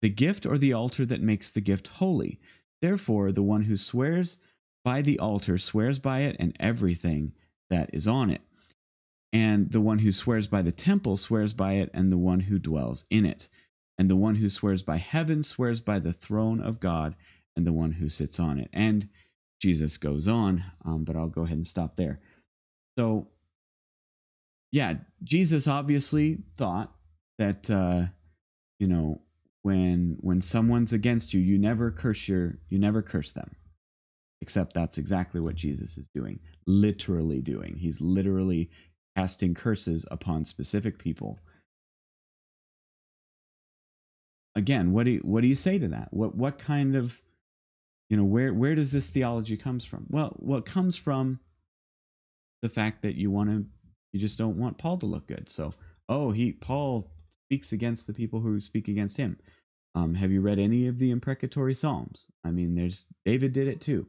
the 0.00 0.08
gift 0.08 0.46
or 0.46 0.58
the 0.58 0.72
altar 0.72 1.04
that 1.06 1.20
makes 1.20 1.50
the 1.50 1.60
gift 1.60 1.88
holy. 1.88 2.38
Therefore, 2.80 3.32
the 3.32 3.42
one 3.42 3.62
who 3.62 3.76
swears 3.76 4.38
by 4.84 5.02
the 5.02 5.18
altar 5.18 5.58
swears 5.58 5.98
by 5.98 6.20
it 6.20 6.36
and 6.38 6.56
everything 6.60 7.32
that 7.68 7.90
is 7.92 8.06
on 8.06 8.30
it. 8.30 8.42
And 9.32 9.72
the 9.72 9.80
one 9.80 9.98
who 9.98 10.12
swears 10.12 10.48
by 10.48 10.62
the 10.62 10.72
temple 10.72 11.16
swears 11.16 11.52
by 11.52 11.74
it 11.74 11.90
and 11.92 12.10
the 12.10 12.18
one 12.18 12.40
who 12.40 12.58
dwells 12.58 13.04
in 13.10 13.26
it. 13.26 13.48
And 13.98 14.08
the 14.08 14.16
one 14.16 14.36
who 14.36 14.48
swears 14.48 14.82
by 14.82 14.96
heaven 14.96 15.42
swears 15.42 15.80
by 15.80 15.98
the 15.98 16.12
throne 16.12 16.60
of 16.60 16.80
God 16.80 17.16
and 17.56 17.66
the 17.66 17.72
one 17.72 17.92
who 17.92 18.08
sits 18.08 18.38
on 18.38 18.58
it. 18.58 18.70
And 18.72 19.08
Jesus 19.60 19.96
goes 19.96 20.28
on, 20.28 20.64
um, 20.84 21.04
but 21.04 21.16
I'll 21.16 21.28
go 21.28 21.42
ahead 21.42 21.56
and 21.56 21.66
stop 21.66 21.96
there. 21.96 22.18
So, 22.96 23.28
yeah, 24.70 24.94
Jesus 25.22 25.66
obviously 25.66 26.38
thought 26.56 26.92
that 27.38 27.70
uh, 27.70 28.06
you 28.78 28.86
know 28.86 29.22
when 29.62 30.16
when 30.20 30.40
someone's 30.40 30.92
against 30.92 31.34
you, 31.34 31.40
you 31.40 31.58
never 31.58 31.90
curse 31.90 32.28
your 32.28 32.58
you 32.68 32.78
never 32.78 33.02
curse 33.02 33.32
them. 33.32 33.56
Except 34.40 34.72
that's 34.72 34.98
exactly 34.98 35.40
what 35.40 35.56
Jesus 35.56 35.98
is 35.98 36.08
doing, 36.14 36.38
literally 36.66 37.40
doing. 37.40 37.76
He's 37.76 38.00
literally 38.00 38.70
casting 39.16 39.52
curses 39.54 40.06
upon 40.10 40.44
specific 40.44 40.98
people. 40.98 41.40
again, 44.58 44.92
what 44.92 45.04
do 45.04 45.12
you, 45.12 45.20
what 45.20 45.40
do 45.40 45.46
you 45.46 45.54
say 45.54 45.78
to 45.78 45.88
that? 45.88 46.08
What 46.10 46.34
what 46.34 46.58
kind 46.58 46.94
of 46.94 47.22
you 48.08 48.16
know 48.16 48.24
where 48.24 48.52
where 48.52 48.74
does 48.74 48.92
this 48.92 49.10
theology 49.10 49.56
comes 49.56 49.84
from? 49.84 50.06
Well, 50.08 50.34
what 50.38 50.66
comes 50.66 50.96
from 50.96 51.40
the 52.62 52.68
fact 52.68 53.02
that 53.02 53.16
you 53.16 53.30
want 53.30 53.50
to 53.50 53.66
you 54.12 54.20
just 54.20 54.38
don't 54.38 54.56
want 54.56 54.78
Paul 54.78 54.96
to 54.98 55.06
look 55.06 55.26
good. 55.26 55.48
So, 55.48 55.74
oh, 56.08 56.32
he 56.32 56.52
Paul 56.52 57.10
speaks 57.46 57.72
against 57.72 58.06
the 58.06 58.14
people 58.14 58.40
who 58.40 58.60
speak 58.60 58.88
against 58.88 59.16
him. 59.16 59.38
Um, 59.94 60.14
have 60.14 60.30
you 60.30 60.40
read 60.40 60.58
any 60.58 60.86
of 60.86 60.98
the 60.98 61.10
imprecatory 61.10 61.74
psalms? 61.74 62.30
I 62.44 62.50
mean, 62.50 62.74
there's 62.74 63.06
David 63.24 63.52
did 63.52 63.68
it 63.68 63.80
too. 63.80 64.06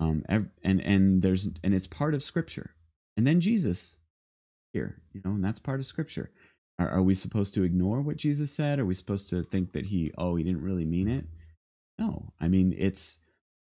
Um, 0.00 0.24
and 0.28 0.50
and 0.80 1.22
there's 1.22 1.48
and 1.62 1.74
it's 1.74 1.86
part 1.86 2.14
of 2.14 2.22
Scripture. 2.22 2.74
And 3.16 3.26
then 3.26 3.40
Jesus 3.40 4.00
here, 4.72 5.00
you 5.12 5.22
know, 5.24 5.30
and 5.30 5.44
that's 5.44 5.60
part 5.60 5.80
of 5.80 5.86
Scripture. 5.86 6.30
Are, 6.78 6.88
are 6.88 7.02
we 7.02 7.14
supposed 7.14 7.54
to 7.54 7.62
ignore 7.62 8.00
what 8.00 8.16
Jesus 8.16 8.50
said? 8.50 8.78
Are 8.78 8.84
we 8.84 8.94
supposed 8.94 9.30
to 9.30 9.42
think 9.42 9.72
that 9.72 9.86
he, 9.86 10.12
oh, 10.18 10.34
he 10.36 10.44
didn't 10.44 10.62
really 10.62 10.84
mean 10.84 11.08
it? 11.08 11.24
No, 11.98 12.32
I 12.40 12.48
mean 12.48 12.74
it's 12.76 13.20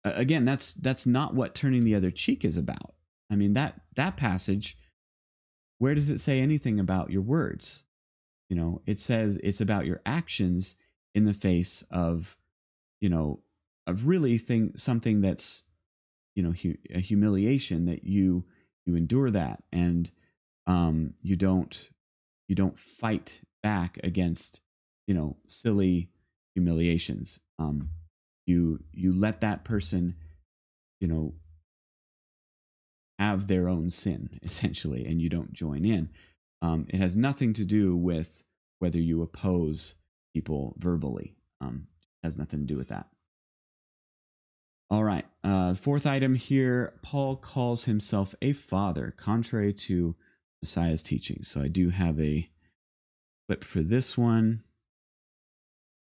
again 0.04 0.46
that's 0.46 0.74
that's 0.74 1.06
not 1.06 1.34
what 1.34 1.56
turning 1.56 1.84
the 1.84 1.96
other 1.96 2.12
cheek 2.12 2.46
is 2.46 2.58
about. 2.58 2.94
I 3.30 3.36
mean 3.36 3.54
that 3.54 3.82
that 3.96 4.18
passage, 4.18 4.78
where 5.80 5.96
does 5.96 6.10
it 6.10 6.20
say 6.20 6.40
anything 6.40 6.80
about 6.80 7.12
your 7.12 7.22
words? 7.22 7.86
You 8.50 8.56
know, 8.56 8.82
it 8.86 9.00
says 9.00 9.40
it's 9.44 9.62
about 9.62 9.86
your 9.86 10.02
actions 10.06 10.76
in 11.16 11.24
the 11.26 11.34
face 11.34 11.84
of, 11.90 12.38
you 13.02 13.10
know, 13.10 13.40
of 13.88 14.08
really 14.08 14.38
thing 14.38 14.74
something 14.76 15.22
that's, 15.22 15.64
you 16.36 16.44
know, 16.44 16.52
hu- 16.52 16.78
a 16.94 17.00
humiliation 17.00 17.86
that 17.86 18.04
you 18.04 18.46
you 18.86 18.96
endure 18.96 19.32
that 19.32 19.64
and 19.72 20.12
um, 20.68 21.14
you 21.22 21.36
don't 21.36 21.90
you 22.48 22.56
don't 22.56 22.78
fight 22.78 23.42
back 23.64 24.00
against 24.04 24.62
you 25.08 25.14
know 25.14 25.38
silly 25.48 26.10
humiliations. 26.54 27.40
Um, 27.58 27.90
you 28.46 28.84
you 28.92 29.14
let 29.14 29.42
that 29.42 29.64
person, 29.64 30.16
you 31.00 31.08
know, 31.08 31.34
have 33.20 33.48
their 33.48 33.68
own 33.68 33.90
sin 33.90 34.40
essentially, 34.44 35.06
and 35.06 35.22
you 35.22 35.30
don't 35.30 35.54
join 35.54 35.86
in. 35.86 36.10
Um, 36.62 36.86
it 36.90 36.98
has 36.98 37.16
nothing 37.16 37.54
to 37.54 37.66
do 37.66 37.96
with 37.96 38.44
whether 38.80 39.00
you 39.00 39.22
oppose 39.22 39.96
people 40.34 40.76
verbally. 40.78 41.36
Um, 41.62 41.88
has 42.24 42.38
nothing 42.38 42.62
to 42.62 42.66
do 42.66 42.78
with 42.78 42.90
that. 42.90 43.08
All 44.90 45.04
right. 45.04 45.26
Uh, 45.44 45.74
fourth 45.74 46.06
item 46.06 46.36
here 46.36 46.94
Paul 47.02 47.36
calls 47.36 47.86
himself 47.86 48.36
a 48.42 48.54
father, 48.54 49.14
contrary 49.18 49.74
to 49.74 50.16
Messiah's 50.62 51.04
teaching. 51.04 51.40
So 51.42 51.62
I 51.62 51.68
do 51.68 51.90
have 51.90 52.20
a 52.20 52.48
clip 53.48 53.64
for 53.64 53.82
this 53.82 54.18
one 54.18 54.64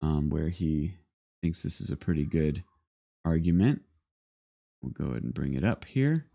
um, 0.01 0.29
where 0.29 0.49
he 0.49 0.93
thinks 1.41 1.63
this 1.63 1.81
is 1.81 1.89
a 1.89 1.97
pretty 1.97 2.25
good 2.25 2.63
argument. 3.25 3.81
We'll 4.81 4.91
go 4.91 5.11
ahead 5.11 5.23
and 5.23 5.33
bring 5.33 5.53
it 5.53 5.63
up 5.63 5.85
here. 5.85 6.27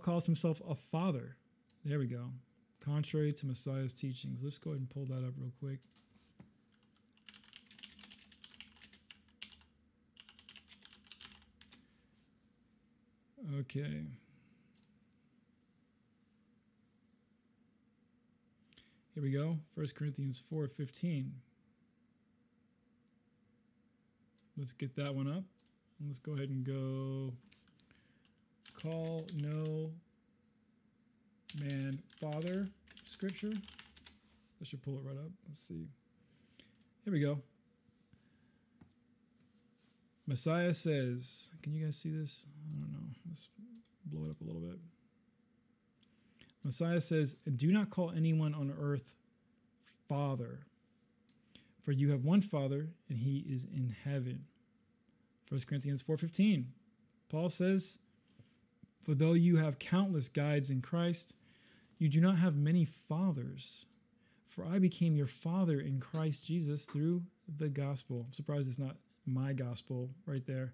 Calls 0.00 0.24
himself 0.24 0.62
a 0.66 0.74
father. 0.74 1.36
There 1.84 1.98
we 1.98 2.06
go 2.06 2.30
contrary 2.80 3.32
to 3.34 3.46
Messiah's 3.46 3.92
teachings. 3.92 4.42
Let's 4.42 4.58
go 4.58 4.70
ahead 4.70 4.80
and 4.80 4.90
pull 4.90 5.04
that 5.06 5.24
up 5.24 5.34
real 5.36 5.52
quick. 5.60 5.80
Okay. 13.60 14.06
Here 19.20 19.28
we 19.28 19.32
go. 19.32 19.58
1 19.74 19.86
Corinthians 19.94 20.42
4:15. 20.50 21.32
Let's 24.56 24.72
get 24.72 24.96
that 24.96 25.14
one 25.14 25.30
up. 25.30 25.44
Let's 26.02 26.18
go 26.18 26.32
ahead 26.32 26.48
and 26.48 26.64
go 26.64 27.34
call 28.72 29.26
no 29.42 29.90
man 31.60 32.00
father 32.18 32.70
scripture. 33.04 33.52
I 34.58 34.64
should 34.64 34.80
pull 34.80 34.96
it 34.96 35.04
right 35.04 35.18
up. 35.18 35.32
Let's 35.46 35.60
see. 35.60 35.86
Here 37.04 37.12
we 37.12 37.20
go. 37.20 37.42
Messiah 40.26 40.72
says, 40.72 41.50
can 41.60 41.74
you 41.74 41.84
guys 41.84 41.98
see 41.98 42.08
this? 42.08 42.46
I 42.74 42.80
don't 42.80 42.92
know. 42.92 43.08
Let's 43.28 43.50
blow 44.06 44.24
it 44.24 44.30
up 44.30 44.40
a 44.40 44.44
little 44.44 44.62
bit. 44.62 44.78
Messiah 46.64 47.00
says, 47.00 47.36
Do 47.56 47.72
not 47.72 47.90
call 47.90 48.10
anyone 48.10 48.54
on 48.54 48.74
earth 48.78 49.16
Father, 50.08 50.66
for 51.82 51.92
you 51.92 52.10
have 52.10 52.24
one 52.24 52.40
Father, 52.40 52.88
and 53.08 53.18
he 53.18 53.44
is 53.48 53.64
in 53.64 53.94
heaven. 54.04 54.44
1 55.48 55.60
Corinthians 55.66 56.02
4.15. 56.02 56.64
Paul 57.28 57.48
says, 57.48 57.98
For 59.00 59.14
though 59.14 59.32
you 59.32 59.56
have 59.56 59.78
countless 59.78 60.28
guides 60.28 60.70
in 60.70 60.82
Christ, 60.82 61.36
you 61.98 62.08
do 62.08 62.20
not 62.20 62.38
have 62.38 62.56
many 62.56 62.84
fathers, 62.84 63.86
for 64.46 64.64
I 64.64 64.78
became 64.78 65.16
your 65.16 65.26
father 65.26 65.80
in 65.80 66.00
Christ 66.00 66.44
Jesus 66.44 66.86
through 66.86 67.22
the 67.58 67.68
gospel. 67.68 68.24
I'm 68.26 68.32
surprised 68.32 68.68
it's 68.68 68.78
not 68.78 68.96
my 69.26 69.52
gospel 69.52 70.10
right 70.26 70.44
there. 70.46 70.72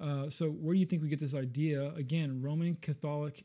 Uh, 0.00 0.28
so, 0.28 0.48
where 0.50 0.74
do 0.74 0.80
you 0.80 0.86
think 0.86 1.02
we 1.02 1.08
get 1.08 1.20
this 1.20 1.34
idea? 1.34 1.92
Again, 1.94 2.40
Roman 2.42 2.74
Catholic 2.74 3.44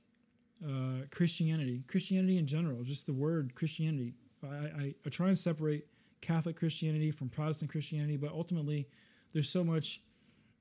uh, 0.63 1.05
Christianity, 1.11 1.83
Christianity 1.87 2.37
in 2.37 2.45
general, 2.45 2.83
just 2.83 3.05
the 3.05 3.13
word 3.13 3.55
Christianity. 3.55 4.13
I, 4.43 4.47
I, 4.47 4.95
I, 5.05 5.09
try 5.09 5.27
and 5.27 5.37
separate 5.37 5.87
Catholic 6.21 6.55
Christianity 6.55 7.11
from 7.11 7.29
Protestant 7.29 7.71
Christianity, 7.71 8.17
but 8.17 8.31
ultimately, 8.31 8.87
there's 9.33 9.49
so 9.49 9.63
much, 9.63 10.01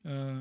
uh, 0.09 0.41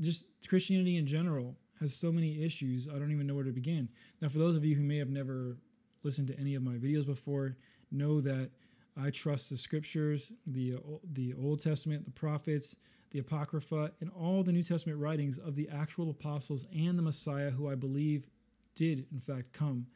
just 0.00 0.26
Christianity 0.46 0.96
in 0.96 1.06
general 1.06 1.56
has 1.80 1.94
so 1.94 2.12
many 2.12 2.42
issues, 2.42 2.88
I 2.88 2.98
don't 2.98 3.10
even 3.10 3.26
know 3.26 3.34
where 3.34 3.44
to 3.44 3.52
begin. 3.52 3.88
Now, 4.20 4.28
for 4.28 4.38
those 4.38 4.56
of 4.56 4.64
you 4.64 4.76
who 4.76 4.82
may 4.82 4.98
have 4.98 5.10
never 5.10 5.56
listened 6.02 6.28
to 6.28 6.38
any 6.38 6.54
of 6.54 6.62
my 6.62 6.74
videos 6.74 7.06
before, 7.06 7.56
know 7.90 8.20
that 8.20 8.50
I 8.96 9.10
trust 9.10 9.50
the 9.50 9.56
scriptures, 9.56 10.32
the, 10.46 10.76
the 11.12 11.34
Old 11.34 11.60
Testament, 11.60 12.04
the 12.04 12.12
prophets, 12.12 12.76
the 13.10 13.18
Apocrypha, 13.18 13.92
and 14.00 14.10
all 14.10 14.42
the 14.42 14.52
New 14.52 14.62
Testament 14.62 14.98
writings 14.98 15.38
of 15.38 15.56
the 15.56 15.68
actual 15.68 16.10
apostles 16.10 16.66
and 16.74 16.96
the 16.96 17.02
Messiah, 17.02 17.50
who 17.50 17.68
I 17.68 17.74
believe 17.74 18.28
did, 18.74 19.06
in 19.12 19.20
fact, 19.20 19.52
come 19.52 19.86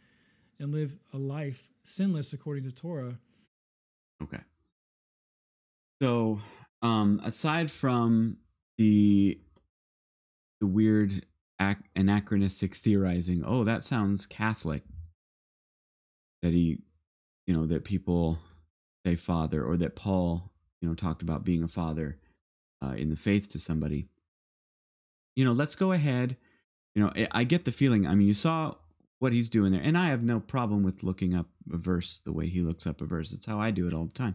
and 0.58 0.72
live 0.72 0.96
a 1.12 1.18
life 1.18 1.70
sinless 1.82 2.32
according 2.32 2.64
to 2.64 2.72
Torah. 2.72 3.18
Okay. 4.22 4.40
So, 6.00 6.40
um, 6.82 7.20
aside 7.24 7.70
from 7.70 8.38
the 8.76 9.40
the 10.60 10.66
weird 10.66 11.24
ac- 11.60 11.80
anachronistic 11.94 12.74
theorizing. 12.74 13.44
Oh, 13.44 13.64
that 13.64 13.84
sounds 13.84 14.26
Catholic. 14.26 14.82
That 16.42 16.52
he, 16.52 16.78
you 17.46 17.54
know, 17.54 17.66
that 17.66 17.84
people 17.84 18.38
say 19.04 19.16
father, 19.16 19.64
or 19.64 19.76
that 19.76 19.96
Paul, 19.96 20.50
you 20.80 20.88
know, 20.88 20.94
talked 20.94 21.22
about 21.22 21.44
being 21.44 21.62
a 21.62 21.68
father 21.68 22.18
uh, 22.82 22.92
in 22.92 23.10
the 23.10 23.16
faith 23.16 23.50
to 23.50 23.58
somebody. 23.58 24.08
You 25.34 25.44
know, 25.44 25.52
let's 25.52 25.74
go 25.74 25.92
ahead. 25.92 26.36
You 26.98 27.04
know, 27.04 27.26
I 27.30 27.44
get 27.44 27.64
the 27.64 27.70
feeling. 27.70 28.08
I 28.08 28.16
mean, 28.16 28.26
you 28.26 28.32
saw 28.32 28.74
what 29.20 29.32
he's 29.32 29.48
doing 29.48 29.70
there, 29.70 29.80
and 29.80 29.96
I 29.96 30.08
have 30.08 30.24
no 30.24 30.40
problem 30.40 30.82
with 30.82 31.04
looking 31.04 31.32
up 31.32 31.46
a 31.72 31.76
verse 31.76 32.20
the 32.24 32.32
way 32.32 32.48
he 32.48 32.60
looks 32.60 32.88
up 32.88 33.00
a 33.00 33.06
verse. 33.06 33.32
It's 33.32 33.46
how 33.46 33.60
I 33.60 33.70
do 33.70 33.86
it 33.86 33.94
all 33.94 34.06
the 34.06 34.12
time. 34.12 34.34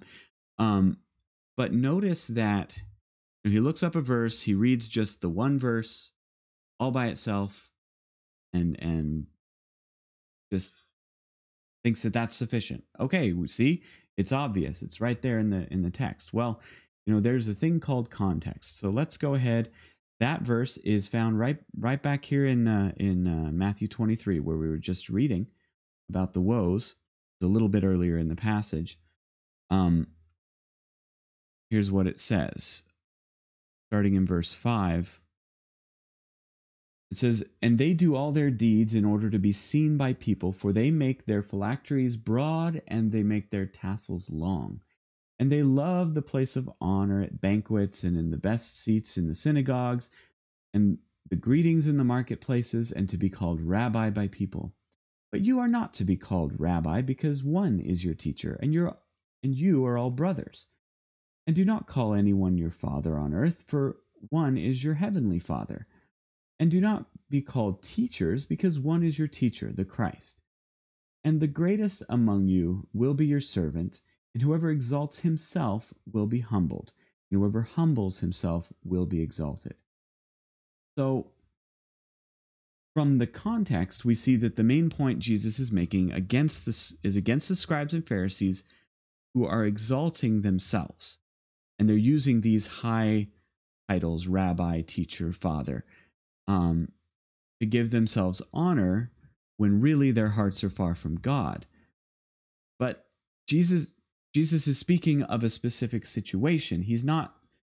Um, 0.58 1.00
but 1.58 1.74
notice 1.74 2.26
that 2.28 2.82
he 3.44 3.60
looks 3.60 3.84
up 3.84 3.98
a 3.98 4.02
verse, 4.02 4.44
he 4.44 4.54
reads 4.54 4.88
just 4.88 5.20
the 5.20 5.28
one 5.28 5.60
verse, 5.60 6.14
all 6.80 6.92
by 6.92 7.08
itself 7.08 7.70
and 8.54 8.82
and 8.82 9.26
just 10.50 10.74
thinks 11.84 12.04
that 12.04 12.14
that's 12.14 12.34
sufficient. 12.34 12.86
Okay, 12.98 13.34
see, 13.48 13.84
it's 14.16 14.32
obvious. 14.32 14.82
It's 14.82 15.02
right 15.02 15.22
there 15.22 15.38
in 15.38 15.50
the 15.50 15.68
in 15.70 15.82
the 15.82 15.92
text. 15.92 16.34
Well, 16.34 16.62
you 17.06 17.14
know, 17.14 17.20
there's 17.20 17.50
a 17.50 17.54
thing 17.54 17.82
called 17.82 18.10
context. 18.10 18.80
So 18.80 18.90
let's 18.90 19.18
go 19.18 19.34
ahead. 19.34 19.70
That 20.24 20.44
verse 20.44 20.78
is 20.78 21.10
found 21.10 21.38
right 21.38 21.58
right 21.78 22.02
back 22.02 22.24
here 22.24 22.46
in 22.46 22.66
uh, 22.66 22.94
in 22.96 23.28
uh, 23.28 23.52
Matthew 23.52 23.90
23, 23.90 24.40
where 24.40 24.56
we 24.56 24.70
were 24.70 24.78
just 24.78 25.10
reading 25.10 25.48
about 26.10 26.32
the 26.32 26.40
woes. 26.40 26.96
It's 27.36 27.44
a 27.44 27.50
little 27.50 27.68
bit 27.68 27.84
earlier 27.84 28.18
in 28.18 28.30
the 28.30 28.36
passage. 28.38 28.98
Um, 29.70 30.08
here's 31.70 31.92
what 31.92 32.08
it 32.08 32.22
says, 32.22 32.84
starting 33.90 34.16
in 34.16 34.26
verse 34.26 34.54
five. 34.54 35.20
It 37.12 37.18
says, 37.18 37.44
And 37.62 37.78
they 37.78 37.92
do 37.92 38.16
all 38.16 38.32
their 38.32 38.50
deeds 38.50 38.96
in 38.96 39.04
order 39.04 39.30
to 39.30 39.40
be 39.40 39.52
seen 39.52 39.98
by 39.98 40.14
people, 40.14 40.54
for 40.54 40.72
they 40.72 40.90
make 40.90 41.26
their 41.26 41.44
phylacteries 41.44 42.16
broad 42.16 42.82
and 42.88 43.12
they 43.12 43.24
make 43.24 43.52
their 43.52 43.66
tassels 43.66 44.30
long. 44.30 44.80
And 45.40 45.52
they 45.52 45.64
love 45.64 46.14
the 46.14 46.22
place 46.22 46.56
of 46.56 46.70
honor 46.80 47.22
at 47.22 47.42
banquets 47.42 48.04
and 48.04 48.18
in 48.18 48.30
the 48.32 48.38
best 48.38 48.80
seats 48.80 49.18
in 49.18 49.28
the 49.28 49.34
synagogues 49.34 50.10
and 50.74 51.00
the 51.30 51.36
greetings 51.36 51.88
in 51.88 51.98
the 51.98 52.04
marketplaces 52.04 52.92
and 52.92 53.10
to 53.10 53.18
be 53.18 53.30
called 53.30 53.62
rabbi 53.62 54.10
by 54.10 54.28
people. 54.28 54.74
But 55.32 55.42
you 55.42 55.58
are 55.60 55.68
not 55.68 55.94
to 55.94 56.04
be 56.04 56.16
called 56.16 56.60
rabbi, 56.60 57.02
because 57.02 57.44
one 57.44 57.80
is 57.80 58.06
your 58.06 58.14
teacher, 58.14 58.60
and, 58.62 58.72
you 58.72 58.94
and 59.42 59.56
you 59.56 59.84
are 59.84 59.98
all 59.98 60.12
brothers. 60.12 60.68
And 61.48 61.56
do 61.56 61.66
not 61.66 61.88
call 61.88 62.14
anyone 62.14 62.58
your 62.58 62.70
father 62.70 63.18
on 63.18 63.34
earth, 63.34 63.66
for 63.68 63.98
one 64.30 64.58
is 64.58 64.84
your 64.84 64.94
heavenly 64.94 65.40
Father. 65.40 65.88
And 66.60 66.70
do 66.70 66.80
not 66.80 67.08
be 67.32 67.42
called 67.42 67.82
teachers, 67.82 68.46
because 68.46 68.78
one 68.78 69.02
is 69.04 69.18
your 69.18 69.28
teacher, 69.28 69.72
the 69.74 69.86
Christ. 69.86 70.44
And 71.24 71.40
the 71.40 71.48
greatest 71.48 72.04
among 72.08 72.48
you 72.48 72.88
will 72.94 73.16
be 73.16 73.26
your 73.26 73.42
servant, 73.42 74.02
and 74.34 74.42
whoever 74.42 74.70
exalts 74.70 75.20
himself 75.20 75.94
will 76.12 76.28
be 76.28 76.40
humbled, 76.40 76.92
and 77.30 77.40
whoever 77.40 77.62
humbles 77.62 78.20
himself 78.20 78.74
will 78.84 79.06
be 79.06 79.22
exalted. 79.22 79.76
So, 80.98 81.28
from 82.96 83.18
the 83.18 83.28
context, 83.28 84.06
we 84.06 84.14
see 84.14 84.36
that 84.36 84.56
the 84.56 84.64
main 84.64 84.90
point 84.90 85.20
Jesus 85.20 85.60
is 85.60 85.72
making 85.72 86.12
against 86.12 86.66
this 86.66 86.96
is 87.02 87.16
against 87.16 87.50
the 87.50 87.56
scribes 87.56 87.94
and 87.94 88.08
Pharisees 88.08 88.64
who 89.34 89.46
are 89.46 89.66
exalting 89.66 90.42
themselves. 90.42 91.18
And 91.80 91.90
they're 91.90 91.96
using 91.96 92.42
these 92.42 92.68
high 92.68 93.30
titles, 93.90 94.28
rabbi, 94.28 94.82
teacher, 94.82 95.34
father, 95.34 95.86
um, 96.48 96.92
to 97.60 97.66
give 97.66 97.90
themselves 97.90 98.42
honor 98.54 99.12
when 99.58 99.82
really 99.82 100.12
their 100.12 100.30
hearts 100.30 100.64
are 100.64 100.70
far 100.70 100.94
from 100.94 101.16
God. 101.16 101.66
But 102.78 103.08
Jesus 103.48 103.96
Jesus 104.34 104.68
is 104.68 104.78
speaking 104.78 105.24
of 105.24 105.44
a 105.44 105.50
specific 105.50 106.08
situation. 106.08 106.84
He's 106.84 107.06
not 107.06 107.36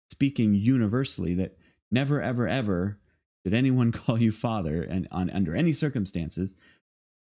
speaking 0.09 0.55
universally 0.55 1.35
that 1.35 1.57
never 1.91 2.23
ever 2.23 2.47
ever 2.49 2.99
did 3.45 3.55
anyone 3.55 3.93
call 3.93 4.21
you 4.21 4.33
father 4.33 4.83
and 4.83 5.09
on 5.11 5.31
under 5.31 5.55
any 5.55 5.73
circumstances. 5.73 6.55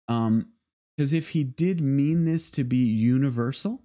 Um 0.08 0.48
because 0.96 1.12
if 1.14 1.30
he 1.30 1.44
did 1.44 1.80
mean 1.80 2.24
this 2.24 2.50
to 2.50 2.64
be 2.64 2.76
universal, 2.76 3.82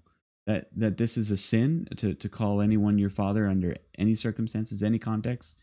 that 0.47 0.67
that 0.75 0.97
this 0.97 1.17
is 1.17 1.31
a 1.31 1.37
sin 1.37 1.87
to 1.97 2.13
to 2.13 2.29
call 2.29 2.61
anyone 2.61 2.97
your 2.97 3.09
father 3.09 3.47
under 3.47 3.77
any 3.97 4.15
circumstances, 4.15 4.83
any 4.83 4.99
context, 4.99 5.57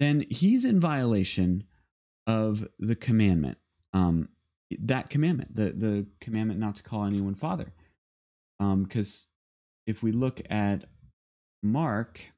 then 0.00 0.24
he's 0.30 0.64
in 0.64 0.80
violation 0.80 1.64
of 2.26 2.66
the 2.78 2.96
commandment 2.96 3.58
um, 3.92 4.28
that 4.78 5.10
commandment, 5.10 5.54
the 5.54 5.72
the 5.72 6.06
commandment 6.20 6.58
not 6.58 6.74
to 6.76 6.82
call 6.82 7.04
anyone 7.04 7.34
father. 7.34 7.72
Because 8.62 9.26
um, 9.26 9.28
if 9.86 10.02
we 10.02 10.12
look 10.12 10.40
at 10.48 10.84
Mark, 11.62 12.30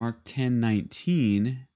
Mark 0.00 0.20
ten 0.24 0.58
nineteen, 0.60 1.66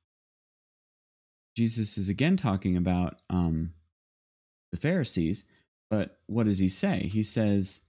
Jesus 1.57 1.99
is 1.99 2.09
again 2.09 2.37
talking 2.37 2.77
about 2.77 3.21
um, 3.29 3.75
the 4.73 4.79
Pharisees, 4.79 5.45
but 5.91 6.19
what 6.27 6.47
does 6.47 6.61
he 6.61 6.69
say? 6.69 7.09
He 7.13 7.23
says, 7.23 7.83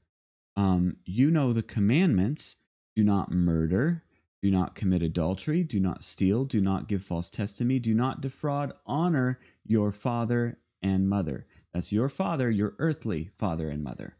um, 0.58 0.98
"You 1.06 1.32
know 1.32 1.54
the 1.54 1.64
commandments: 1.64 2.58
do 2.96 3.04
not 3.04 3.32
murder." 3.32 4.04
Do 4.44 4.50
not 4.50 4.74
commit 4.74 5.04
adultery. 5.04 5.64
Do 5.64 5.80
not 5.80 6.02
steal. 6.02 6.46
Do 6.46 6.62
not 6.62 6.88
give 6.88 7.04
false 7.04 7.30
testimony. 7.30 7.78
Do 7.78 7.94
not 7.94 8.22
defraud. 8.22 8.74
Honor 8.88 9.38
your 9.64 9.92
father 9.92 10.58
and 10.82 11.08
mother. 11.08 11.46
That's 11.74 11.92
your 11.92 12.10
father, 12.10 12.50
your 12.50 12.74
earthly 12.80 13.32
father 13.38 13.70
and 13.70 13.84
mother. 13.84 14.18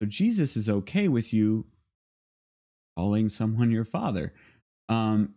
So 0.00 0.06
Jesus 0.06 0.56
is 0.56 0.68
okay 0.68 1.08
with 1.08 1.32
you 1.32 1.66
calling 2.96 3.28
someone 3.28 3.70
your 3.70 3.84
father. 3.84 4.32
Um, 4.88 5.34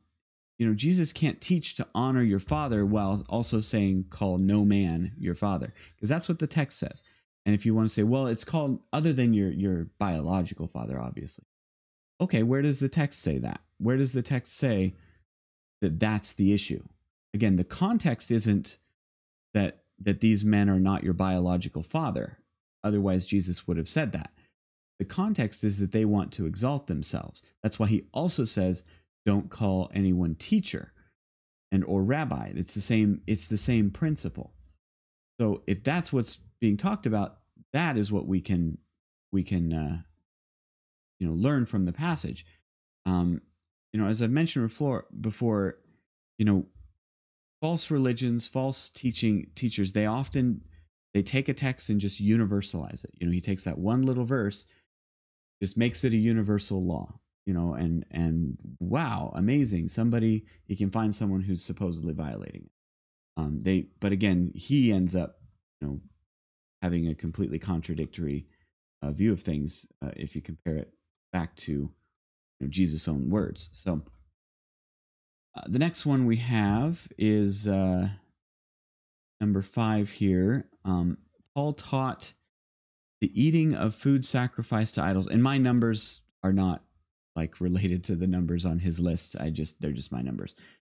you 0.59 0.67
know, 0.67 0.75
Jesus 0.75 1.11
can't 1.11 1.41
teach 1.41 1.75
to 1.75 1.87
honor 1.95 2.21
your 2.21 2.39
father 2.39 2.85
while 2.85 3.23
also 3.29 3.59
saying, 3.59 4.05
call 4.09 4.37
no 4.37 4.63
man 4.63 5.13
your 5.17 5.33
father, 5.33 5.73
because 5.95 6.09
that's 6.09 6.29
what 6.29 6.39
the 6.39 6.47
text 6.47 6.77
says. 6.77 7.01
And 7.45 7.55
if 7.55 7.65
you 7.65 7.73
want 7.73 7.89
to 7.89 7.93
say, 7.93 8.03
well, 8.03 8.27
it's 8.27 8.43
called 8.43 8.81
other 8.93 9.11
than 9.11 9.33
your, 9.33 9.49
your 9.49 9.87
biological 9.97 10.67
father, 10.67 10.99
obviously 10.99 11.45
okay, 12.21 12.43
where 12.43 12.61
does 12.61 12.79
the 12.79 12.87
text 12.87 13.19
say 13.19 13.39
that? 13.39 13.61
Where 13.79 13.97
does 13.97 14.13
the 14.13 14.21
text 14.21 14.55
say 14.55 14.93
that 15.81 15.99
that's 15.99 16.33
the 16.33 16.53
issue? 16.53 16.83
Again, 17.33 17.55
the 17.55 17.63
context 17.63 18.29
isn't 18.29 18.77
that 19.53 19.83
that 20.03 20.21
these 20.21 20.43
men 20.43 20.69
are 20.69 20.79
not 20.79 21.03
your 21.03 21.13
biological 21.13 21.83
father. 21.83 22.39
Otherwise, 22.83 23.25
Jesus 23.25 23.67
would 23.67 23.77
have 23.77 23.87
said 23.87 24.11
that. 24.11 24.31
The 24.99 25.05
context 25.05 25.63
is 25.63 25.79
that 25.79 25.91
they 25.91 26.05
want 26.05 26.31
to 26.33 26.45
exalt 26.45 26.87
themselves. 26.87 27.41
That's 27.63 27.79
why 27.79 27.87
he 27.87 28.07
also 28.13 28.45
says, 28.45 28.83
"Don't 29.25 29.49
call 29.49 29.89
anyone 29.93 30.35
teacher." 30.35 30.93
and 31.73 31.85
or 31.85 32.03
rabbi. 32.03 32.51
It's 32.53 32.73
the 32.73 32.81
same. 32.81 33.21
It's 33.25 33.47
the 33.47 33.57
same 33.57 33.91
principle. 33.91 34.51
So 35.39 35.63
if 35.67 35.81
that's 35.81 36.11
what's 36.11 36.37
being 36.59 36.75
talked 36.75 37.05
about, 37.05 37.37
that 37.71 37.97
is 37.97 38.11
what 38.11 38.27
we 38.27 38.41
can 38.41 38.77
we 39.31 39.41
can 39.41 39.73
uh, 39.73 40.01
you 41.21 41.27
know 41.27 41.33
learn 41.33 41.65
from 41.65 41.85
the 41.85 41.93
passage 41.93 42.45
um 43.05 43.41
you 43.93 43.99
know 44.01 44.07
as 44.07 44.21
i've 44.21 44.31
mentioned 44.31 44.67
before 44.67 45.05
before 45.21 45.77
you 46.37 46.45
know 46.45 46.65
false 47.62 47.91
religions 47.91 48.47
false 48.47 48.89
teaching 48.89 49.47
teachers 49.56 49.93
they 49.93 50.06
often 50.06 50.62
they 51.13 51.21
take 51.21 51.50
a 51.50 51.54
text 51.54 51.89
and 51.89 52.00
just 52.00 52.24
universalize 52.24 53.04
it. 53.04 53.12
You 53.19 53.28
know 53.28 53.34
he 53.34 53.41
takes 53.41 53.65
that 53.65 53.78
one 53.78 54.02
little 54.02 54.26
verse 54.26 54.65
just 55.62 55.78
makes 55.78 56.04
it 56.04 56.13
a 56.13 56.17
universal 56.17 56.84
law 56.84 57.19
you 57.45 57.54
know 57.54 57.74
and 57.74 58.06
and 58.12 58.58
wow 58.80 59.32
amazing. 59.36 59.88
Somebody 59.88 60.45
he 60.67 60.76
can 60.76 60.89
find 60.89 61.13
someone 61.13 61.41
who's 61.41 61.63
supposedly 61.63 62.13
violating 62.13 62.63
it. 62.65 62.71
Um 63.38 63.62
they 63.62 63.88
but 64.00 64.12
again 64.12 64.52
he 64.56 64.91
ends 64.91 65.15
up 65.15 65.39
you 65.80 65.88
know 65.88 66.02
having 66.82 67.08
a 67.08 67.15
completely 67.15 67.60
contradictory 67.60 68.47
uh, 69.04 69.12
view 69.12 69.32
of 69.34 69.41
things 69.41 69.88
uh, 70.04 70.12
if 70.15 70.36
you 70.36 70.41
compare 70.41 70.78
it 70.78 70.93
back 71.32 71.56
to 71.56 71.71
you 71.71 71.91
know, 72.62 72.67
Jesus' 72.67 73.08
own 73.08 73.30
words. 73.30 73.69
So 73.71 74.02
uh, 75.55 75.61
the 75.67 75.79
next 75.79 76.05
one 76.05 76.25
we 76.25 76.37
have 76.37 77.07
is 77.17 77.67
uh, 77.67 78.09
number 79.39 79.61
five 79.61 80.11
here. 80.11 80.67
Um, 80.85 81.17
Paul 81.55 81.73
taught 81.73 82.33
the 83.19 83.31
eating 83.39 83.75
of 83.75 83.93
food 83.93 84.25
sacrificed 84.25 84.95
to 84.95 85.03
idols, 85.03 85.27
and 85.27 85.43
my 85.43 85.57
numbers 85.57 86.21
are 86.43 86.53
not 86.53 86.83
like 87.35 87.59
related 87.61 88.03
to 88.05 88.15
the 88.15 88.27
numbers 88.27 88.65
on 88.65 88.79
his 88.79 88.99
list. 88.99 89.35
I 89.39 89.49
just 89.49 89.81
they're 89.81 89.91
just 89.91 90.11
my 90.11 90.21
numbers. 90.21 90.55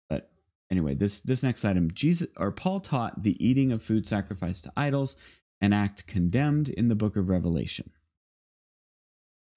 But 0.09 0.29
anyway, 0.71 0.95
this 0.95 1.21
this 1.21 1.43
next 1.43 1.65
item, 1.65 1.91
Jesus 1.91 2.27
or 2.37 2.51
Paul 2.51 2.79
taught 2.79 3.23
the 3.23 3.45
eating 3.45 3.71
of 3.71 3.81
food 3.83 4.07
sacrificed 4.07 4.63
to 4.65 4.73
idols, 4.77 5.17
an 5.61 5.73
act 5.73 6.07
condemned 6.07 6.69
in 6.69 6.87
the 6.87 6.95
book 6.95 7.15
of 7.15 7.29
Revelation. 7.29 7.91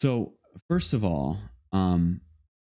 So 0.01 0.35
first 0.69 0.93
of 0.93 1.05
all, 1.05 1.39
um, 1.73 2.21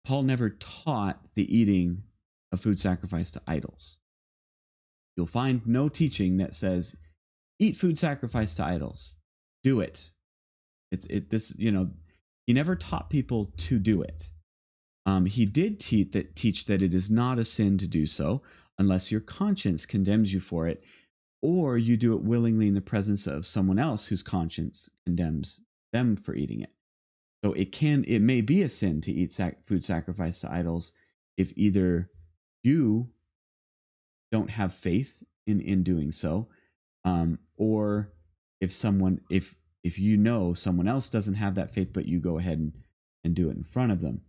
Paul 0.04 0.22
never 0.22 0.50
taught 0.50 1.20
the 1.34 1.56
eating 1.56 2.04
of 2.52 2.60
food 2.60 2.80
sacrificed 2.80 3.34
to 3.34 3.42
idols. 3.46 3.98
You'll 5.16 5.26
find 5.26 5.66
no 5.66 5.88
teaching 5.88 6.36
that 6.38 6.54
says, 6.54 6.96
eat 7.58 7.76
food 7.76 7.98
sacrificed 7.98 8.56
to 8.56 8.64
idols. 8.64 9.16
Do 9.62 9.80
it. 9.80 10.10
It's 10.90 11.06
it 11.06 11.30
this, 11.30 11.54
you 11.58 11.70
know, 11.70 11.90
he 12.46 12.52
never 12.52 12.74
taught 12.74 13.10
people 13.10 13.52
to 13.56 13.78
do 13.78 14.02
it. 14.02 14.30
Um, 15.06 15.26
he 15.26 15.46
did 15.46 15.78
teach 15.80 16.12
that 16.12 16.36
teach 16.36 16.66
that 16.66 16.82
it 16.82 16.94
is 16.94 17.10
not 17.10 17.38
a 17.38 17.44
sin 17.44 17.78
to 17.78 17.86
do 17.86 18.06
so 18.06 18.42
unless 18.78 19.12
your 19.12 19.20
conscience 19.20 19.84
condemns 19.86 20.32
you 20.32 20.40
for 20.40 20.66
it, 20.66 20.82
or 21.42 21.76
you 21.76 21.96
do 21.96 22.14
it 22.14 22.22
willingly 22.22 22.68
in 22.68 22.74
the 22.74 22.80
presence 22.80 23.26
of 23.26 23.46
someone 23.46 23.78
else 23.78 24.06
whose 24.06 24.22
conscience 24.22 24.88
condemns 25.04 25.60
them 25.92 26.16
for 26.16 26.34
eating 26.34 26.60
it. 26.60 26.70
So 27.44 27.52
it 27.52 27.72
can 27.72 28.04
it 28.04 28.20
may 28.20 28.40
be 28.40 28.62
a 28.62 28.68
sin 28.68 29.00
to 29.02 29.12
eat 29.12 29.32
sac- 29.32 29.64
food 29.66 29.84
sacrificed 29.84 30.42
to 30.42 30.52
idols 30.52 30.92
if 31.36 31.52
either 31.56 32.10
you 32.62 33.10
don't 34.30 34.50
have 34.50 34.74
faith 34.74 35.22
in 35.46 35.60
in 35.60 35.82
doing 35.82 36.12
so, 36.12 36.48
um, 37.04 37.38
or 37.56 38.12
if 38.60 38.70
someone 38.72 39.20
if 39.30 39.56
if 39.82 39.98
you 39.98 40.16
know 40.16 40.54
someone 40.54 40.88
else 40.88 41.08
doesn't 41.08 41.34
have 41.34 41.54
that 41.54 41.72
faith, 41.72 41.92
but 41.92 42.06
you 42.06 42.20
go 42.20 42.38
ahead 42.38 42.58
and, 42.58 42.72
and 43.24 43.34
do 43.34 43.48
it 43.48 43.56
in 43.56 43.64
front 43.64 43.92
of 43.92 44.00
them. 44.00 44.20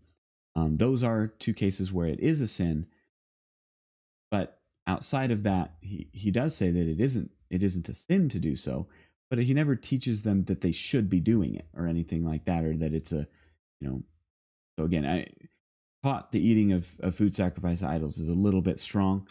Um, 0.56 0.76
those 0.76 1.04
are 1.04 1.28
two 1.28 1.54
cases 1.54 1.92
where 1.94 2.08
it 2.08 2.20
is 2.20 2.42
a 2.42 2.48
sin. 2.48 2.88
But 4.30 4.60
outside 4.88 5.32
of 5.32 5.44
that, 5.44 5.76
he, 5.82 6.08
he 6.14 6.32
does 6.32 6.56
say 6.56 6.72
that 6.72 6.88
it 6.88 7.00
isn't 7.00 7.32
it 7.50 7.62
isn't 7.62 7.90
a 7.90 7.94
sin 7.94 8.30
to 8.30 8.40
do 8.40 8.56
so 8.56 8.88
but 9.32 9.40
he 9.40 9.54
never 9.54 9.78
teaches 9.78 10.24
them 10.24 10.44
that 10.44 10.60
they 10.60 10.74
should 10.74 11.10
be 11.10 11.22
doing 11.22 11.56
it 11.56 11.66
or 11.74 11.88
anything 11.88 12.24
like 12.24 12.46
that 12.46 12.64
or 12.64 12.76
that 12.76 12.94
it's 12.94 13.14
a 13.14 13.26
you 13.80 13.88
know 13.88 14.04
so 14.78 14.86
again 14.86 15.06
i 15.06 15.26
taught 16.04 16.32
the 16.32 16.46
eating 16.46 16.72
of, 16.72 17.00
of 17.02 17.16
food 17.16 17.36
sacrifice 17.36 17.84
idols 17.84 18.18
is 18.18 18.28
a 18.28 18.34
little 18.34 18.62
bit 18.62 18.80
strong. 18.80 19.28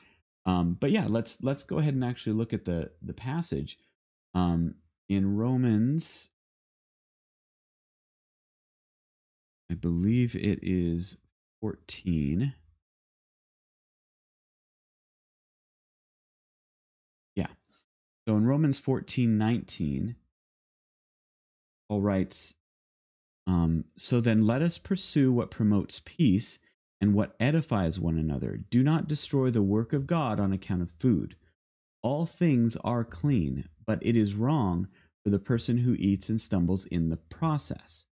Um, 0.47 0.77
but 0.81 0.91
yeah 0.91 1.07
let's 1.09 1.43
let's 1.43 1.63
go 1.63 1.79
ahead 1.79 1.95
and 1.95 2.05
actually 2.05 2.33
look 2.33 2.53
at 2.53 2.65
the 2.65 2.91
the 3.03 3.13
passage. 3.13 3.79
Um, 4.35 4.77
in 5.09 5.37
romans 5.37 6.31
i 9.69 9.75
believe 9.75 10.37
it 10.37 10.61
is 10.63 11.17
14 11.61 12.55
Yeah, 17.37 17.47
So 18.27 18.37
in 18.37 18.45
Romans 18.47 18.79
14 18.79 19.37
19, 19.39 20.17
Paul 21.89 22.01
writes, 22.01 22.55
um, 23.51 23.85
So 23.97 24.21
then 24.21 24.47
let 24.47 24.63
us 24.63 24.79
pursue 24.79 25.33
what 25.33 25.51
promotes 25.51 26.01
peace 26.05 26.61
and 27.01 27.15
what 27.15 27.35
edifies 27.41 27.99
one 27.99 28.17
another. 28.17 28.57
Do 28.71 28.83
not 28.83 29.09
destroy 29.09 29.51
the 29.51 29.63
work 29.63 29.93
of 29.93 30.07
God 30.07 30.39
on 30.39 30.53
account 30.53 30.83
of 30.83 30.91
food. 30.91 31.35
All 32.03 32.27
things 32.27 32.77
are 32.85 33.05
clean, 33.05 33.69
but 33.85 33.99
it 34.03 34.17
is 34.17 34.35
wrong 34.35 34.87
for 35.25 35.31
the 35.31 35.39
person 35.39 35.79
who 35.79 35.95
eats 35.95 36.29
and 36.29 36.41
stumbles 36.41 36.87
in 36.87 37.09
the 37.09 37.17
process. 37.17 38.07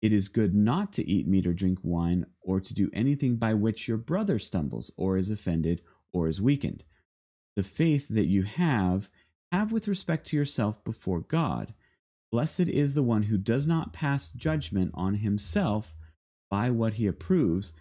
It 0.00 0.12
is 0.12 0.28
good 0.28 0.54
not 0.54 0.92
to 0.94 1.08
eat 1.08 1.28
meat 1.28 1.46
or 1.46 1.52
drink 1.52 1.78
wine 1.82 2.26
or 2.40 2.58
to 2.58 2.74
do 2.74 2.90
anything 2.94 3.36
by 3.36 3.54
which 3.54 3.86
your 3.86 3.98
brother 3.98 4.38
stumbles 4.38 4.90
or 4.96 5.18
is 5.18 5.30
offended 5.30 5.82
or 6.12 6.28
is 6.28 6.40
weakened. 6.40 6.84
The 7.56 7.62
faith 7.62 8.08
that 8.08 8.26
you 8.26 8.42
have, 8.44 9.10
have 9.52 9.70
with 9.70 9.86
respect 9.86 10.26
to 10.28 10.36
yourself 10.36 10.82
before 10.82 11.20
God. 11.20 11.74
Blessed 12.32 12.60
is 12.60 12.94
the 12.94 13.02
one 13.02 13.24
who 13.24 13.36
does 13.36 13.68
not 13.68 13.92
pass 13.92 14.30
judgment 14.30 14.90
on 14.94 15.16
himself 15.16 15.94
by 16.50 16.70
what 16.70 16.94
he 16.94 17.06
approves, 17.06 17.74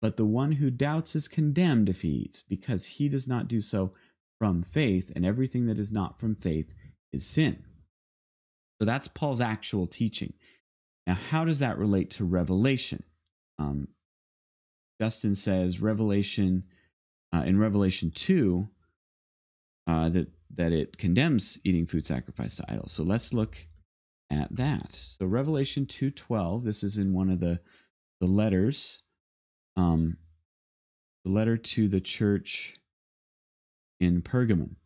but 0.00 0.16
the 0.16 0.24
one 0.24 0.52
who 0.52 0.70
doubts 0.70 1.16
is 1.16 1.26
condemned 1.26 1.88
if 1.88 2.02
he 2.02 2.08
eats, 2.08 2.40
because 2.40 2.86
he 2.86 3.08
does 3.08 3.26
not 3.26 3.48
do 3.48 3.60
so 3.60 3.92
from 4.38 4.62
faith, 4.62 5.10
and 5.16 5.26
everything 5.26 5.66
that 5.66 5.78
is 5.78 5.92
not 5.92 6.20
from 6.20 6.34
faith 6.34 6.72
is 7.12 7.26
sin. 7.26 7.64
So 8.80 8.86
that's 8.86 9.08
Paul's 9.08 9.40
actual 9.40 9.86
teaching. 9.86 10.34
Now, 11.06 11.14
how 11.14 11.44
does 11.44 11.58
that 11.58 11.78
relate 11.78 12.10
to 12.12 12.24
Revelation? 12.24 13.00
Um, 13.58 13.88
Justin 15.00 15.34
says 15.34 15.80
Revelation 15.80 16.64
uh, 17.34 17.42
in 17.44 17.58
Revelation 17.58 18.10
two 18.14 18.68
uh, 19.86 20.08
that 20.10 20.28
that 20.54 20.72
it 20.72 20.96
condemns 20.96 21.58
eating 21.64 21.86
food 21.86 22.06
sacrificed 22.06 22.58
to 22.58 22.64
idols. 22.70 22.92
So 22.92 23.02
let's 23.02 23.32
look 23.32 23.66
at 24.30 24.54
that. 24.56 24.92
So 24.92 25.26
Revelation 25.26 25.86
two 25.86 26.10
twelve. 26.10 26.64
This 26.64 26.82
is 26.82 26.98
in 26.98 27.12
one 27.12 27.30
of 27.30 27.40
the 27.40 27.60
the 28.20 28.26
letters, 28.26 29.02
um, 29.76 30.16
the 31.24 31.30
letter 31.30 31.56
to 31.56 31.88
the 31.88 32.00
church 32.00 32.76
in 34.00 34.22
Pergamum. 34.22 34.76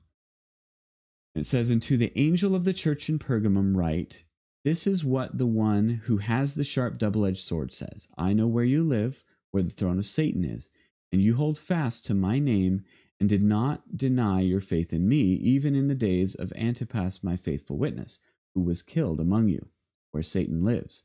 It 1.34 1.46
says, 1.46 1.70
"And 1.70 1.80
to 1.82 1.96
the 1.96 2.12
angel 2.16 2.54
of 2.54 2.64
the 2.64 2.74
church 2.74 3.08
in 3.08 3.18
Pergamum 3.18 3.76
write." 3.76 4.24
This 4.62 4.86
is 4.86 5.04
what 5.04 5.38
the 5.38 5.46
one 5.46 6.02
who 6.04 6.18
has 6.18 6.54
the 6.54 6.64
sharp 6.64 6.98
double 6.98 7.24
edged 7.24 7.40
sword 7.40 7.72
says 7.72 8.08
I 8.18 8.34
know 8.34 8.46
where 8.46 8.64
you 8.64 8.84
live, 8.84 9.24
where 9.52 9.62
the 9.62 9.70
throne 9.70 9.98
of 9.98 10.04
Satan 10.04 10.44
is, 10.44 10.70
and 11.10 11.22
you 11.22 11.36
hold 11.36 11.58
fast 11.58 12.04
to 12.06 12.14
my 12.14 12.38
name 12.38 12.84
and 13.18 13.28
did 13.28 13.42
not 13.42 13.96
deny 13.96 14.40
your 14.40 14.60
faith 14.60 14.92
in 14.92 15.08
me, 15.08 15.20
even 15.20 15.74
in 15.74 15.88
the 15.88 15.94
days 15.94 16.34
of 16.34 16.52
Antipas, 16.56 17.22
my 17.22 17.36
faithful 17.36 17.78
witness, 17.78 18.20
who 18.54 18.60
was 18.60 18.82
killed 18.82 19.20
among 19.20 19.48
you, 19.48 19.68
where 20.10 20.22
Satan 20.22 20.64
lives. 20.64 21.04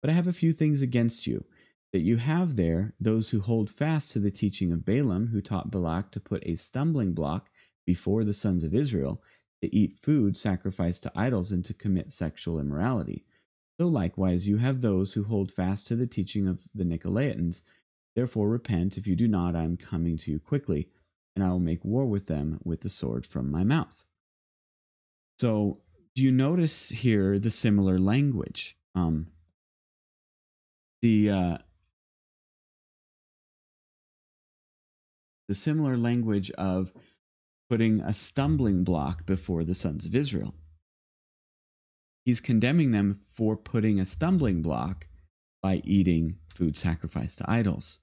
But 0.00 0.10
I 0.10 0.14
have 0.14 0.28
a 0.28 0.32
few 0.32 0.52
things 0.52 0.82
against 0.82 1.26
you 1.26 1.44
that 1.92 2.00
you 2.00 2.16
have 2.16 2.56
there 2.56 2.94
those 2.98 3.30
who 3.30 3.40
hold 3.40 3.70
fast 3.70 4.10
to 4.12 4.18
the 4.18 4.30
teaching 4.30 4.72
of 4.72 4.84
Balaam, 4.84 5.28
who 5.28 5.40
taught 5.40 5.70
Balak 5.70 6.10
to 6.12 6.20
put 6.20 6.46
a 6.46 6.56
stumbling 6.56 7.12
block 7.12 7.50
before 7.86 8.24
the 8.24 8.32
sons 8.32 8.64
of 8.64 8.74
Israel 8.74 9.22
to 9.62 9.74
eat 9.74 9.98
food 9.98 10.36
sacrificed 10.36 11.04
to 11.04 11.12
idols 11.14 11.52
and 11.52 11.64
to 11.64 11.74
commit 11.74 12.10
sexual 12.10 12.58
immorality. 12.58 13.24
So 13.78 13.86
likewise, 13.86 14.48
you 14.48 14.58
have 14.58 14.80
those 14.80 15.14
who 15.14 15.24
hold 15.24 15.50
fast 15.50 15.86
to 15.86 15.96
the 15.96 16.06
teaching 16.06 16.46
of 16.46 16.60
the 16.74 16.84
Nicolaitans. 16.84 17.62
Therefore, 18.14 18.48
repent. 18.48 18.98
If 18.98 19.06
you 19.06 19.16
do 19.16 19.28
not, 19.28 19.56
I 19.56 19.62
am 19.62 19.76
coming 19.76 20.16
to 20.18 20.30
you 20.30 20.38
quickly, 20.38 20.88
and 21.34 21.44
I 21.44 21.48
will 21.48 21.58
make 21.58 21.84
war 21.84 22.04
with 22.04 22.26
them 22.26 22.60
with 22.64 22.80
the 22.80 22.88
sword 22.88 23.24
from 23.24 23.50
my 23.50 23.64
mouth. 23.64 24.04
So, 25.38 25.80
you 26.20 26.30
notice 26.30 26.90
here 26.90 27.38
the 27.38 27.50
similar 27.50 27.98
language? 27.98 28.76
Um, 28.94 29.28
the 31.00 31.30
uh, 31.30 31.58
the 35.48 35.54
similar 35.54 35.96
language 35.96 36.50
of 36.52 36.92
putting 37.68 38.00
a 38.00 38.12
stumbling 38.12 38.84
block 38.84 39.24
before 39.24 39.64
the 39.64 39.74
sons 39.74 40.04
of 40.04 40.14
Israel. 40.14 40.54
He's 42.24 42.40
condemning 42.40 42.92
them 42.92 43.14
for 43.14 43.56
putting 43.56 43.98
a 43.98 44.04
stumbling 44.04 44.60
block 44.62 45.08
by 45.62 45.80
eating 45.84 46.36
food 46.54 46.76
sacrificed 46.76 47.38
to 47.38 47.50
idols. 47.50 48.00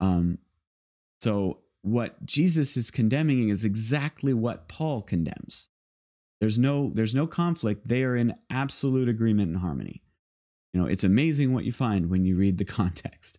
Um, 0.00 0.38
so, 1.20 1.60
what 1.82 2.24
Jesus 2.24 2.76
is 2.76 2.90
condemning 2.90 3.48
is 3.48 3.64
exactly 3.64 4.32
what 4.32 4.68
Paul 4.68 5.02
condemns. 5.02 5.68
There's 6.44 6.58
no, 6.58 6.90
there's 6.92 7.14
no 7.14 7.26
conflict. 7.26 7.88
They 7.88 8.04
are 8.04 8.14
in 8.14 8.34
absolute 8.50 9.08
agreement 9.08 9.48
and 9.48 9.60
harmony. 9.60 10.02
You 10.74 10.80
know, 10.82 10.86
it's 10.86 11.02
amazing 11.02 11.54
what 11.54 11.64
you 11.64 11.72
find 11.72 12.10
when 12.10 12.26
you 12.26 12.36
read 12.36 12.58
the 12.58 12.64
context. 12.80 13.38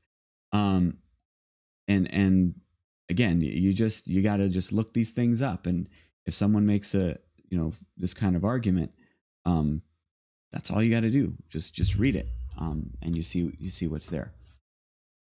Um, 0.51 0.97
and 1.87 2.11
and 2.11 2.55
again, 3.07 3.41
you 3.41 3.73
just 3.73 4.07
you 4.07 4.23
got 4.23 4.37
to 4.37 4.49
just 4.49 4.73
look 4.73 4.93
these 4.93 5.11
things 5.11 5.39
up, 5.39 5.67
and 5.67 5.87
if 6.25 6.33
someone 6.33 6.65
makes 6.65 6.95
a 6.95 7.19
you 7.47 7.59
know 7.59 7.73
this 7.95 8.15
kind 8.15 8.35
of 8.35 8.43
argument, 8.43 8.91
um, 9.45 9.83
that's 10.51 10.71
all 10.71 10.81
you 10.81 10.89
got 10.89 11.01
to 11.01 11.11
do. 11.11 11.35
Just 11.47 11.75
just 11.75 11.97
read 11.97 12.15
it, 12.15 12.29
um, 12.57 12.89
and 13.03 13.15
you 13.15 13.21
see 13.21 13.55
you 13.59 13.69
see 13.69 13.85
what's 13.85 14.09
there. 14.09 14.33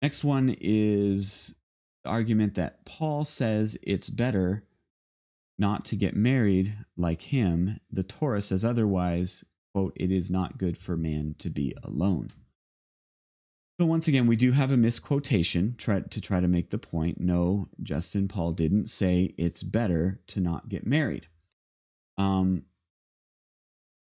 Next 0.01 0.25
one 0.25 0.57
is 0.63 1.55
the 2.05 2.09
argument 2.09 2.55
that 2.55 2.87
Paul 2.87 3.27
says 3.27 3.77
it's 3.83 4.09
better 4.09 4.65
not 5.59 5.85
to 5.87 5.97
get 5.97 6.17
married 6.17 6.77
like 6.97 7.23
him. 7.23 7.81
The 7.91 8.03
Torah 8.03 8.43
says 8.43 8.65
otherwise. 8.65 9.45
Quote, 9.75 9.93
it 9.97 10.11
is 10.11 10.31
not 10.31 10.57
good 10.57 10.79
for 10.79 10.97
man 10.97 11.35
to 11.39 11.51
be 11.51 11.75
alone. 11.83 12.31
So 13.79 13.85
once 13.85 14.09
again, 14.09 14.27
we 14.27 14.37
do 14.37 14.53
have 14.53 14.73
a 14.73 14.77
misquotation 14.77 15.75
try, 15.77 16.01
to 16.01 16.21
try 16.21 16.41
to 16.41 16.49
make 16.49 16.71
the 16.71 16.79
point. 16.79 17.21
No, 17.21 17.69
Justin 17.83 18.27
Paul 18.27 18.53
didn't 18.53 18.89
say 18.89 19.35
it's 19.37 19.63
better 19.63 20.21
to 20.29 20.41
not 20.41 20.71
get 20.71 20.87
married. 20.87 21.27
Um, 22.17 22.63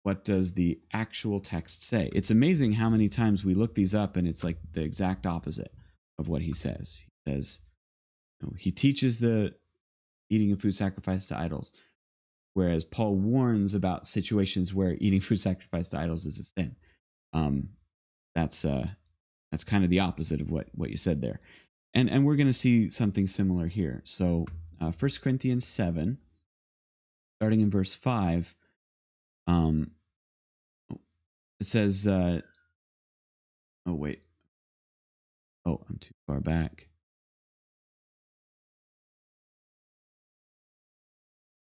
what 0.02 0.24
does 0.24 0.54
the 0.54 0.80
actual 0.92 1.38
text 1.38 1.86
say? 1.86 2.10
It's 2.12 2.32
amazing 2.32 2.72
how 2.72 2.88
many 2.88 3.08
times 3.08 3.44
we 3.44 3.54
look 3.54 3.76
these 3.76 3.94
up 3.94 4.16
and 4.16 4.26
it's 4.26 4.42
like 4.42 4.58
the 4.72 4.82
exact 4.82 5.24
opposite 5.24 5.72
of 6.18 6.26
what 6.26 6.42
he 6.42 6.52
says. 6.52 7.02
He 7.24 7.32
says 7.32 7.60
you 8.40 8.48
know, 8.48 8.54
he 8.58 8.72
teaches 8.72 9.20
the 9.20 9.54
eating 10.31 10.57
food 10.57 10.75
sacrificed 10.75 11.29
to 11.29 11.38
idols, 11.38 11.73
whereas 12.55 12.85
Paul 12.85 13.16
warns 13.16 13.75
about 13.75 14.07
situations 14.07 14.73
where 14.73 14.97
eating 15.01 15.21
food 15.21 15.40
sacrificed 15.40 15.90
to 15.90 15.99
idols 15.99 16.25
is 16.25 16.38
a 16.38 16.45
sin. 16.45 16.77
Um, 17.33 17.71
that's 18.35 18.64
uh, 18.64 18.88
that's 19.51 19.64
kind 19.64 19.85
of 19.85 19.90
the 19.90 20.01
opposite 20.01 20.40
of 20.40 20.51
what 20.51 20.69
what 20.73 20.90
you 20.90 20.97
said 20.97 21.21
there. 21.21 21.40
And 21.93 22.09
and 22.09 22.25
we're 22.25 22.37
going 22.37 22.47
to 22.47 22.53
see 22.53 22.88
something 22.88 23.27
similar 23.27 23.66
here. 23.66 24.03
So 24.05 24.45
uh, 24.81 24.93
1 24.93 25.11
corinthians 25.23 25.66
7 25.66 26.19
starting 27.38 27.61
in 27.61 27.71
verse 27.71 27.95
5 27.95 28.55
um 29.47 29.93
it 30.90 31.66
says 31.66 32.07
uh 32.07 32.40
oh 33.87 33.95
wait. 33.95 34.23
Oh 35.66 35.81
i'm 35.88 35.99
too 35.99 36.14
far 36.27 36.40
back 36.40 36.89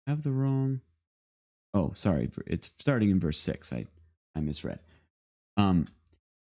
have 0.08 0.24
the 0.24 0.32
wrong 0.32 0.82
oh 1.74 1.92
sorry 1.94 2.30
it's 2.48 2.72
starting 2.78 3.10
in 3.10 3.20
verse 3.20 3.40
6 3.40 3.74
i 3.74 3.86
i 4.36 4.40
misread 4.40 4.80
um 5.58 5.86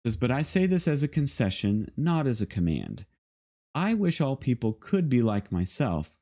says, 0.04 0.16
But 0.16 0.32
I 0.32 0.42
say 0.42 0.66
this 0.66 0.88
as 0.88 1.04
a 1.04 1.08
concession, 1.08 1.92
not 1.96 2.28
as 2.28 2.42
a 2.42 2.48
command. 2.48 3.06
I 3.74 3.94
wish 3.94 4.20
all 4.20 4.36
people 4.36 4.74
could 4.74 5.10
be 5.10 5.22
like 5.22 5.52
myself, 5.52 6.18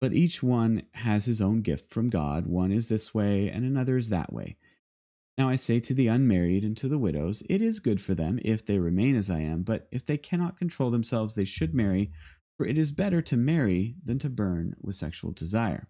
but 0.00 0.12
each 0.12 0.42
one 0.42 0.82
has 0.92 1.24
his 1.24 1.40
own 1.40 1.62
gift 1.62 1.90
from 1.90 2.08
God. 2.08 2.46
One 2.46 2.70
is 2.70 2.88
this 2.88 3.14
way, 3.14 3.48
and 3.48 3.64
another 3.64 3.96
is 3.96 4.10
that 4.10 4.32
way. 4.32 4.56
Now 5.36 5.48
I 5.48 5.56
say 5.56 5.80
to 5.80 5.94
the 5.94 6.06
unmarried 6.06 6.62
and 6.62 6.76
to 6.76 6.86
the 6.86 6.98
widows, 6.98 7.42
it 7.48 7.60
is 7.60 7.80
good 7.80 8.00
for 8.00 8.14
them 8.14 8.38
if 8.44 8.64
they 8.64 8.78
remain 8.78 9.16
as 9.16 9.30
I 9.30 9.40
am, 9.40 9.62
but 9.62 9.88
if 9.90 10.06
they 10.06 10.16
cannot 10.16 10.56
control 10.56 10.90
themselves, 10.90 11.34
they 11.34 11.44
should 11.44 11.74
marry, 11.74 12.12
for 12.56 12.66
it 12.66 12.78
is 12.78 12.92
better 12.92 13.20
to 13.22 13.36
marry 13.36 13.96
than 14.04 14.20
to 14.20 14.30
burn 14.30 14.76
with 14.80 14.94
sexual 14.94 15.32
desire. 15.32 15.88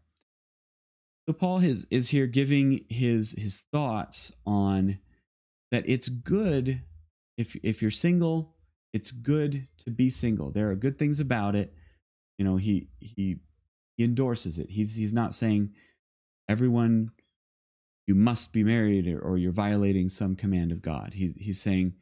So 1.26 1.32
Paul 1.32 1.58
is, 1.58 1.86
is 1.90 2.10
here 2.10 2.26
giving 2.26 2.84
his 2.88 3.34
his 3.38 3.64
thoughts 3.72 4.32
on 4.46 4.98
that 5.70 5.84
it's 5.86 6.08
good 6.08 6.82
if 7.36 7.56
if 7.62 7.82
you're 7.82 7.90
single, 7.90 8.54
it's 8.92 9.10
good 9.10 9.66
to 9.78 9.90
be 9.90 10.10
single. 10.10 10.50
There 10.50 10.70
are 10.70 10.76
good 10.76 10.98
things 10.98 11.20
about 11.20 11.56
it. 11.56 11.72
You 12.38 12.44
know, 12.44 12.56
he 12.56 12.88
he 13.00 13.38
he 13.96 14.04
endorses 14.04 14.58
it. 14.58 14.70
He's 14.70 14.96
he's 14.96 15.12
not 15.12 15.34
saying 15.34 15.70
everyone 16.48 17.10
you 18.06 18.14
must 18.14 18.52
be 18.52 18.62
married 18.62 19.08
or, 19.08 19.18
or 19.18 19.38
you're 19.38 19.52
violating 19.52 20.08
some 20.08 20.36
command 20.36 20.72
of 20.72 20.82
God. 20.82 21.14
He 21.14 21.34
he's 21.38 21.60
saying, 21.60 21.94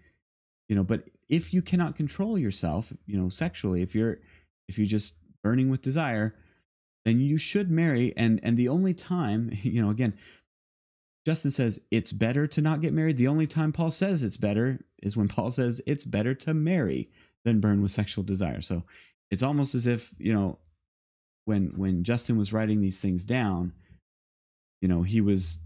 you 0.69 0.75
know, 0.75 0.85
but 0.85 1.05
if 1.29 1.55
you 1.55 1.63
cannot 1.63 1.97
control 1.97 2.37
yourself, 2.37 2.93
you 3.07 3.19
know, 3.19 3.29
sexually, 3.29 3.83
if 3.83 3.95
you're 3.95 4.19
if 4.69 4.79
you're 4.79 4.87
just 4.87 5.15
burning 5.43 5.71
with 5.71 5.81
desire, 5.81 6.35
then 7.05 7.21
you 7.21 7.39
should 7.39 7.71
marry. 7.71 8.13
And 8.17 8.41
and 8.43 8.57
the 8.57 8.69
only 8.69 8.95
time, 8.95 9.51
you 9.63 9.83
know, 9.83 9.91
again, 9.91 10.15
Justin 11.25 11.51
says 11.51 11.81
it's 11.91 12.13
better 12.13 12.47
to 12.49 12.61
not 12.61 12.81
get 12.81 12.93
married. 12.93 13.17
The 13.17 13.29
only 13.29 13.47
time 13.47 13.73
Paul 13.73 13.91
says 13.91 14.25
it's 14.25 14.37
better 14.37 14.81
is 15.03 15.17
when 15.17 15.29
Paul 15.29 15.51
says 15.51 15.81
it's 15.87 16.05
better 16.05 16.35
to 16.35 16.55
marry 16.55 17.09
than 17.45 17.61
burn 17.61 17.83
with 17.83 17.91
sexual 17.91 18.25
desire. 18.25 18.61
So 18.61 18.85
it's 19.31 19.43
almost 19.43 19.75
as 19.75 19.87
if, 19.87 20.15
you 20.19 20.33
know, 20.33 20.59
when 21.45 21.73
when 21.77 22.05
Justin 22.05 22.37
was 22.37 22.53
writing 22.53 22.81
these 22.81 23.01
things 23.01 23.25
down, 23.25 23.73
you 24.81 24.89
know, 24.89 25.03
he 25.03 25.21
was 25.21 25.59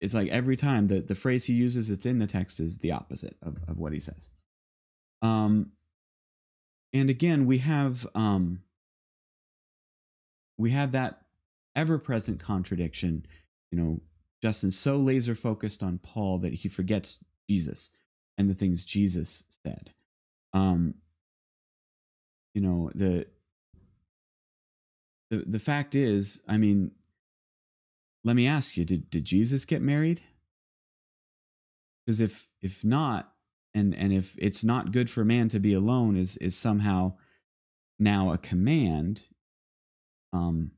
it's 0.00 0.14
like 0.14 0.28
every 0.28 0.56
time 0.56 0.86
the, 0.86 1.00
the 1.00 1.14
phrase 1.14 1.46
he 1.46 1.52
uses 1.52 1.90
it's 1.90 2.06
in 2.06 2.18
the 2.18 2.26
text 2.26 2.60
is 2.60 2.78
the 2.78 2.92
opposite 2.92 3.36
of, 3.42 3.56
of 3.66 3.78
what 3.78 3.92
he 3.92 4.00
says. 4.00 4.30
Um 5.22 5.72
and 6.92 7.10
again 7.10 7.46
we 7.46 7.58
have 7.58 8.06
um 8.14 8.60
we 10.58 10.72
have 10.72 10.92
that 10.92 11.22
ever-present 11.74 12.40
contradiction, 12.40 13.24
you 13.70 13.78
know, 13.78 14.00
Justin's 14.42 14.78
so 14.78 14.96
laser 14.96 15.34
focused 15.34 15.82
on 15.82 15.98
Paul 15.98 16.38
that 16.38 16.54
he 16.54 16.68
forgets 16.68 17.18
Jesus 17.48 17.90
and 18.36 18.50
the 18.50 18.54
things 18.54 18.84
Jesus 18.84 19.44
said. 19.64 19.92
Um, 20.52 20.94
you 22.54 22.60
know, 22.60 22.90
the 22.94 23.26
the 25.30 25.44
the 25.46 25.58
fact 25.58 25.94
is, 25.94 26.42
I 26.48 26.56
mean, 26.56 26.92
let 28.24 28.36
me 28.36 28.46
ask 28.46 28.76
you, 28.76 28.84
did 28.84 29.10
did 29.10 29.24
Jesus 29.24 29.64
get 29.64 29.82
married? 29.82 30.22
Because 32.04 32.20
if 32.20 32.48
if 32.62 32.84
not, 32.84 33.32
and 33.74 33.94
and 33.94 34.12
if 34.12 34.36
it's 34.38 34.64
not 34.64 34.92
good 34.92 35.10
for 35.10 35.24
man 35.24 35.48
to 35.50 35.60
be 35.60 35.74
alone 35.74 36.16
is 36.16 36.36
is 36.38 36.56
somehow 36.56 37.14
now 37.98 38.32
a 38.32 38.38
command, 38.38 39.28
um, 40.32 40.72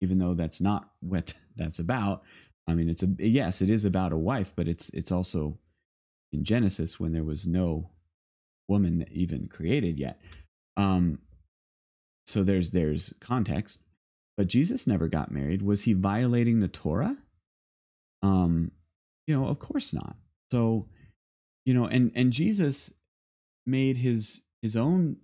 even 0.00 0.18
though 0.18 0.34
that's 0.34 0.60
not 0.60 0.90
what 1.00 1.34
that's 1.56 1.78
about, 1.78 2.22
I 2.66 2.74
mean, 2.74 2.88
it's 2.88 3.02
a 3.02 3.08
yes, 3.18 3.62
it 3.62 3.70
is 3.70 3.84
about 3.84 4.12
a 4.12 4.18
wife, 4.18 4.52
but 4.56 4.68
it's 4.68 4.90
it's 4.90 5.12
also 5.12 5.56
in 6.32 6.44
Genesis 6.44 6.98
when 6.98 7.12
there 7.12 7.24
was 7.24 7.46
no 7.46 7.90
woman 8.68 9.06
even 9.10 9.48
created 9.48 9.98
yet. 9.98 10.20
Um, 10.76 11.20
so 12.26 12.42
there's 12.42 12.72
there's 12.72 13.14
context, 13.20 13.84
but 14.36 14.48
Jesus 14.48 14.86
never 14.86 15.08
got 15.08 15.30
married. 15.30 15.62
Was 15.62 15.82
he 15.82 15.92
violating 15.92 16.60
the 16.60 16.68
Torah? 16.68 17.16
Um, 18.22 18.72
you 19.26 19.38
know, 19.38 19.46
of 19.46 19.58
course 19.58 19.94
not. 19.94 20.16
So, 20.50 20.88
you 21.64 21.74
know, 21.74 21.86
and 21.86 22.10
and 22.14 22.32
Jesus 22.32 22.92
made 23.64 23.98
his 23.98 24.42
his 24.62 24.76
own, 24.76 25.16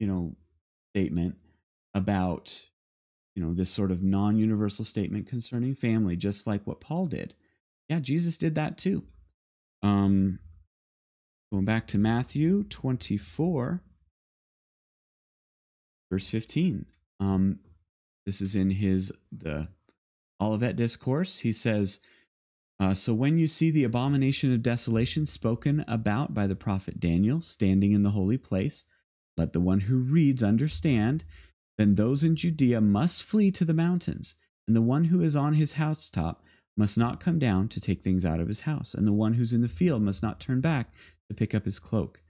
you 0.00 0.06
know, 0.06 0.36
statement 0.92 1.36
about 1.94 2.68
you 3.38 3.44
know, 3.44 3.54
this 3.54 3.70
sort 3.70 3.92
of 3.92 4.02
non 4.02 4.36
universal 4.36 4.84
statement 4.84 5.28
concerning 5.28 5.72
family, 5.72 6.16
just 6.16 6.44
like 6.44 6.66
what 6.66 6.80
Paul 6.80 7.04
did. 7.04 7.34
Yeah, 7.88 8.00
Jesus 8.00 8.36
did 8.36 8.56
that 8.56 8.76
too. 8.76 9.04
Um, 9.80 10.40
going 11.52 11.64
back 11.64 11.86
to 11.88 11.98
Matthew 11.98 12.64
24, 12.64 13.80
verse 16.10 16.28
15. 16.28 16.86
Um, 17.20 17.60
this 18.26 18.40
is 18.40 18.56
in 18.56 18.70
his 18.70 19.12
the 19.30 19.68
Olivet 20.40 20.74
discourse. 20.74 21.38
He 21.38 21.52
says, 21.52 22.00
uh, 22.80 22.92
"So 22.92 23.14
when 23.14 23.38
you 23.38 23.46
see 23.46 23.70
the 23.70 23.84
abomination 23.84 24.52
of 24.52 24.64
desolation 24.64 25.26
spoken 25.26 25.84
about 25.86 26.34
by 26.34 26.48
the 26.48 26.56
prophet 26.56 26.98
Daniel 26.98 27.40
standing 27.40 27.92
in 27.92 28.02
the 28.02 28.10
holy 28.10 28.36
place, 28.36 28.84
let 29.36 29.52
the 29.52 29.60
one 29.60 29.82
who 29.82 29.98
reads 29.98 30.42
understand." 30.42 31.24
Then 31.78 31.94
those 31.94 32.24
in 32.24 32.36
Judea 32.36 32.80
must 32.80 33.22
flee 33.22 33.50
to 33.52 33.64
the 33.64 33.72
mountains, 33.72 34.34
and 34.66 34.76
the 34.76 34.82
one 34.82 35.04
who 35.04 35.22
is 35.22 35.36
on 35.36 35.54
his 35.54 35.74
housetop 35.74 36.42
must 36.76 36.98
not 36.98 37.20
come 37.20 37.38
down 37.38 37.68
to 37.68 37.80
take 37.80 38.02
things 38.02 38.24
out 38.24 38.40
of 38.40 38.48
his 38.48 38.60
house, 38.60 38.94
and 38.94 39.06
the 39.06 39.12
one 39.12 39.34
who's 39.34 39.54
in 39.54 39.62
the 39.62 39.68
field 39.68 40.02
must 40.02 40.22
not 40.22 40.40
turn 40.40 40.60
back 40.60 40.92
to 41.28 41.34
pick 41.34 41.54
up 41.54 41.64
his 41.64 41.78
cloak. 41.78 42.22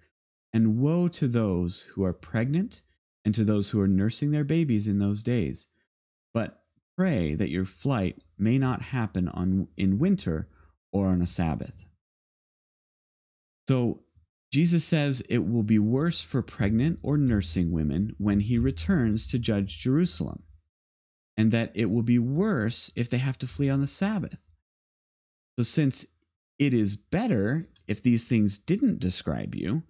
And 0.53 0.78
woe 0.78 1.09
to 1.09 1.26
those 1.26 1.82
who 1.82 2.05
are 2.05 2.12
pregnant 2.12 2.82
and 3.24 3.34
to 3.34 3.44
those 3.44 3.70
who 3.70 3.80
are 3.80 3.88
nursing 3.88 4.30
their 4.30 4.44
babies 4.44 4.88
in 4.88 4.99
those 4.99 5.22
days. 5.22 5.66
But 6.32 6.62
pray 6.96 7.34
that 7.34 7.51
your 7.51 7.64
flight 7.64 8.22
may 8.38 8.59
not 8.59 8.82
happen 8.82 9.28
on 9.28 9.68
in 9.76 9.99
winter 9.99 10.49
or 10.92 11.09
on 11.09 11.20
a 11.20 11.26
Sabbath. 11.26 11.84
So 13.68 14.01
Jesus 14.51 14.84
says 14.84 15.22
it 15.28 15.46
will 15.46 15.62
be 15.62 15.78
worse 15.78 16.20
for 16.22 16.40
pregnant 16.40 16.99
or 17.03 17.18
nursing 17.18 17.70
women 17.70 18.14
when 18.18 18.40
he 18.40 18.59
returns 18.59 19.26
to 19.26 19.38
judge 19.38 19.78
Jerusalem, 19.78 20.42
and 21.36 21.53
that 21.53 21.70
it 21.74 21.90
will 21.90 22.03
be 22.03 22.18
worse 22.18 22.90
if 22.96 23.11
they 23.11 23.18
have 23.18 23.38
to 23.38 23.46
flee 23.46 23.68
on 23.68 23.80
the 23.80 23.86
Sabbath. 23.86 24.55
So, 25.59 25.64
since 25.64 26.07
it 26.59 26.72
is 26.72 26.96
better 26.96 27.66
if 27.86 28.03
these 28.03 28.26
things 28.26 28.59
didn't 28.59 29.01
describe 29.01 29.55
you, 29.55 29.82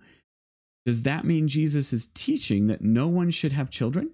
does 0.85 1.03
that 1.03 1.25
mean 1.25 1.49
Jesus 1.49 1.93
is 1.93 2.07
teaching 2.07 2.67
that 2.67 2.83
no 2.83 3.09
one 3.09 3.31
should 3.31 3.53
have 3.53 3.71
children? 3.71 4.11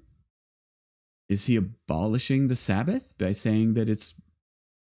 Is 1.28 1.46
he 1.46 1.56
abolishing 1.56 2.48
the 2.48 2.56
Sabbath 2.56 3.16
by 3.16 3.32
saying 3.32 3.74
that 3.74 3.88
it's, 3.88 4.14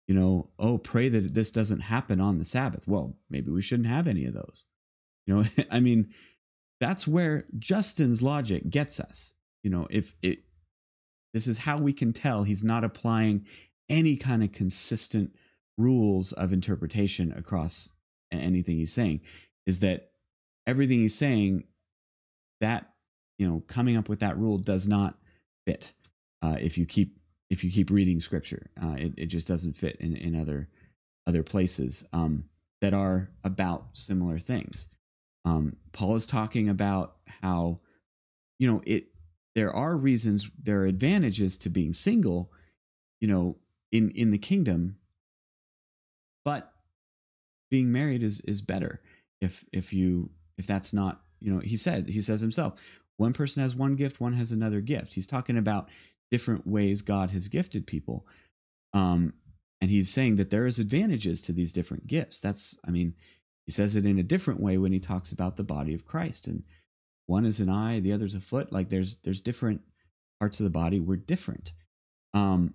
you 0.06 0.14
know, 0.14 0.50
oh, 0.58 0.78
pray 0.78 1.08
that 1.08 1.34
this 1.34 1.50
doesn't 1.50 1.80
happen 1.80 2.20
on 2.20 2.38
the 2.38 2.44
Sabbath? 2.44 2.86
Well, 2.86 3.16
maybe 3.28 3.50
we 3.50 3.62
shouldn't 3.62 3.88
have 3.88 4.06
any 4.06 4.24
of 4.24 4.34
those. 4.34 4.64
You 5.28 5.34
know, 5.34 5.44
I 5.70 5.78
mean, 5.78 6.08
that's 6.80 7.06
where 7.06 7.44
Justin's 7.58 8.22
logic 8.22 8.70
gets 8.70 8.98
us. 8.98 9.34
You 9.62 9.70
know, 9.70 9.86
if 9.90 10.14
it, 10.22 10.40
this 11.34 11.46
is 11.46 11.58
how 11.58 11.76
we 11.76 11.92
can 11.92 12.12
tell 12.12 12.42
he's 12.42 12.64
not 12.64 12.82
applying 12.82 13.46
any 13.88 14.16
kind 14.16 14.42
of 14.42 14.52
consistent 14.52 15.34
rules 15.76 16.32
of 16.32 16.52
interpretation 16.52 17.32
across 17.32 17.92
anything 18.32 18.76
he's 18.76 18.92
saying, 18.92 19.20
is 19.66 19.80
that 19.80 20.10
everything 20.66 20.98
he's 21.00 21.14
saying, 21.14 21.64
that, 22.60 22.90
you 23.38 23.46
know, 23.46 23.62
coming 23.68 23.96
up 23.96 24.08
with 24.08 24.20
that 24.20 24.36
rule 24.36 24.58
does 24.58 24.88
not 24.88 25.16
fit. 25.66 25.92
Uh, 26.42 26.56
if 26.60 26.76
you 26.76 26.86
keep 26.86 27.18
if 27.50 27.64
you 27.64 27.70
keep 27.70 27.90
reading 27.90 28.20
scripture, 28.20 28.68
uh, 28.82 28.94
it, 28.98 29.14
it 29.16 29.26
just 29.26 29.48
doesn't 29.48 29.74
fit 29.74 29.96
in, 30.00 30.16
in 30.16 30.34
other 30.38 30.68
other 31.26 31.42
places 31.42 32.04
um, 32.12 32.44
that 32.80 32.94
are 32.94 33.30
about 33.44 33.88
similar 33.92 34.38
things. 34.38 34.88
Um, 35.48 35.76
Paul 35.92 36.14
is 36.16 36.26
talking 36.26 36.68
about 36.68 37.16
how, 37.42 37.80
you 38.58 38.70
know, 38.70 38.82
it 38.86 39.06
there 39.54 39.72
are 39.72 39.96
reasons, 39.96 40.50
there 40.62 40.80
are 40.82 40.86
advantages 40.86 41.58
to 41.58 41.70
being 41.70 41.92
single, 41.92 42.52
you 43.20 43.28
know, 43.28 43.56
in 43.90 44.10
in 44.10 44.30
the 44.30 44.38
kingdom, 44.38 44.96
but 46.44 46.72
being 47.70 47.90
married 47.92 48.22
is 48.22 48.40
is 48.42 48.62
better 48.62 49.00
if 49.40 49.64
if 49.72 49.92
you 49.92 50.30
if 50.56 50.66
that's 50.66 50.92
not 50.92 51.22
you 51.40 51.52
know 51.52 51.60
he 51.60 51.76
said 51.76 52.08
he 52.08 52.20
says 52.20 52.40
himself 52.40 52.74
one 53.16 53.32
person 53.32 53.62
has 53.62 53.74
one 53.74 53.96
gift 53.96 54.20
one 54.20 54.34
has 54.34 54.52
another 54.52 54.80
gift. 54.80 55.14
He's 55.14 55.26
talking 55.26 55.56
about 55.56 55.88
different 56.30 56.66
ways 56.66 57.02
god 57.02 57.30
has 57.30 57.48
gifted 57.48 57.86
people. 57.86 58.26
Um 58.92 59.34
and 59.80 59.90
he's 59.90 60.10
saying 60.10 60.36
that 60.36 60.50
there 60.50 60.66
is 60.66 60.78
advantages 60.80 61.40
to 61.42 61.52
these 61.52 61.72
different 61.72 62.06
gifts. 62.06 62.40
That's 62.40 62.78
i 62.86 62.90
mean 62.90 63.14
he 63.68 63.72
says 63.72 63.96
it 63.96 64.06
in 64.06 64.18
a 64.18 64.22
different 64.22 64.60
way 64.60 64.78
when 64.78 64.92
he 64.92 64.98
talks 64.98 65.30
about 65.30 65.58
the 65.58 65.62
body 65.62 65.92
of 65.92 66.06
Christ. 66.06 66.48
And 66.48 66.62
one 67.26 67.44
is 67.44 67.60
an 67.60 67.68
eye, 67.68 68.00
the 68.00 68.14
other's 68.14 68.34
a 68.34 68.40
foot. 68.40 68.72
Like 68.72 68.88
there's 68.88 69.16
there's 69.16 69.42
different 69.42 69.82
parts 70.40 70.58
of 70.58 70.64
the 70.64 70.70
body. 70.70 71.00
We're 71.00 71.16
different. 71.16 71.74
Um, 72.32 72.72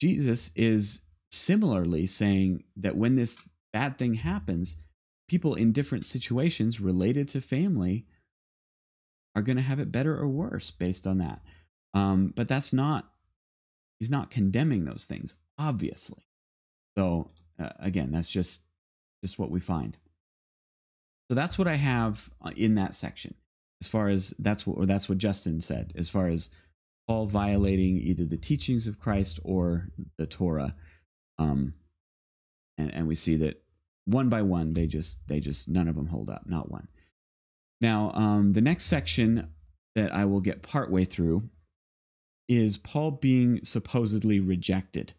Jesus 0.00 0.50
is 0.56 1.02
similarly 1.30 2.08
saying 2.08 2.64
that 2.74 2.96
when 2.96 3.14
this 3.14 3.48
bad 3.72 3.98
thing 3.98 4.14
happens, 4.14 4.78
people 5.28 5.54
in 5.54 5.70
different 5.70 6.06
situations 6.06 6.80
related 6.80 7.28
to 7.28 7.40
family 7.40 8.04
are 9.36 9.42
going 9.42 9.58
to 9.58 9.62
have 9.62 9.78
it 9.78 9.92
better 9.92 10.18
or 10.18 10.26
worse 10.26 10.72
based 10.72 11.06
on 11.06 11.18
that. 11.18 11.40
Um, 11.94 12.32
but 12.34 12.48
that's 12.48 12.72
not, 12.72 13.12
he's 14.00 14.10
not 14.10 14.32
condemning 14.32 14.86
those 14.86 15.04
things, 15.04 15.34
obviously. 15.56 16.24
So, 16.96 17.28
uh, 17.60 17.70
again, 17.78 18.10
that's 18.10 18.28
just 18.30 18.62
just 19.22 19.38
what 19.38 19.50
we 19.50 19.60
find. 19.60 19.96
So 21.28 21.34
that's 21.34 21.58
what 21.58 21.68
I 21.68 21.76
have 21.76 22.30
uh, 22.42 22.50
in 22.56 22.74
that 22.76 22.94
section. 22.94 23.34
As 23.80 23.88
far 23.88 24.08
as 24.08 24.34
that's 24.38 24.66
what, 24.66 24.78
or 24.78 24.86
that's 24.86 25.08
what 25.08 25.18
Justin 25.18 25.60
said, 25.60 25.92
as 25.96 26.08
far 26.08 26.28
as 26.28 26.50
Paul 27.06 27.26
violating 27.26 27.98
either 27.98 28.24
the 28.24 28.36
teachings 28.36 28.86
of 28.86 28.98
Christ 28.98 29.38
or 29.44 29.88
the 30.16 30.26
Torah. 30.26 30.74
Um, 31.38 31.74
and, 32.76 32.92
and 32.92 33.06
we 33.06 33.14
see 33.14 33.36
that 33.36 33.62
one 34.04 34.28
by 34.28 34.42
one, 34.42 34.70
they 34.70 34.86
just, 34.86 35.26
they 35.28 35.38
just, 35.38 35.68
none 35.68 35.86
of 35.86 35.94
them 35.94 36.08
hold 36.08 36.28
up, 36.28 36.42
not 36.46 36.70
one. 36.70 36.88
Now, 37.80 38.10
um, 38.12 38.50
the 38.50 38.60
next 38.60 38.86
section 38.86 39.48
that 39.94 40.12
I 40.12 40.24
will 40.24 40.40
get 40.40 40.62
partway 40.62 41.04
through 41.04 41.48
is 42.48 42.78
Paul 42.78 43.12
being 43.12 43.60
supposedly 43.62 44.40
rejected 44.40 45.12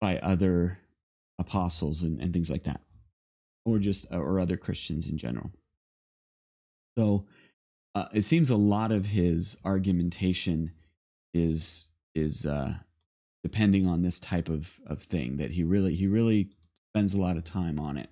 by 0.00 0.18
other 0.18 0.78
apostles 1.38 2.02
and, 2.02 2.20
and 2.20 2.32
things 2.32 2.50
like 2.50 2.64
that 2.64 2.80
or 3.66 3.78
just 3.78 4.10
uh, 4.10 4.18
or 4.18 4.40
other 4.40 4.56
Christians 4.56 5.08
in 5.08 5.18
general. 5.18 5.50
So 6.96 7.26
uh, 7.94 8.06
it 8.12 8.22
seems 8.22 8.48
a 8.48 8.56
lot 8.56 8.92
of 8.92 9.06
his 9.06 9.58
argumentation 9.64 10.72
is 11.34 11.88
is 12.14 12.46
uh, 12.46 12.74
depending 13.42 13.86
on 13.86 14.00
this 14.00 14.18
type 14.18 14.48
of 14.48 14.80
of 14.86 15.02
thing 15.02 15.36
that 15.36 15.50
he 15.50 15.64
really 15.64 15.94
he 15.94 16.06
really 16.06 16.48
spends 16.94 17.12
a 17.12 17.20
lot 17.20 17.36
of 17.36 17.44
time 17.44 17.78
on 17.78 17.98
it. 17.98 18.08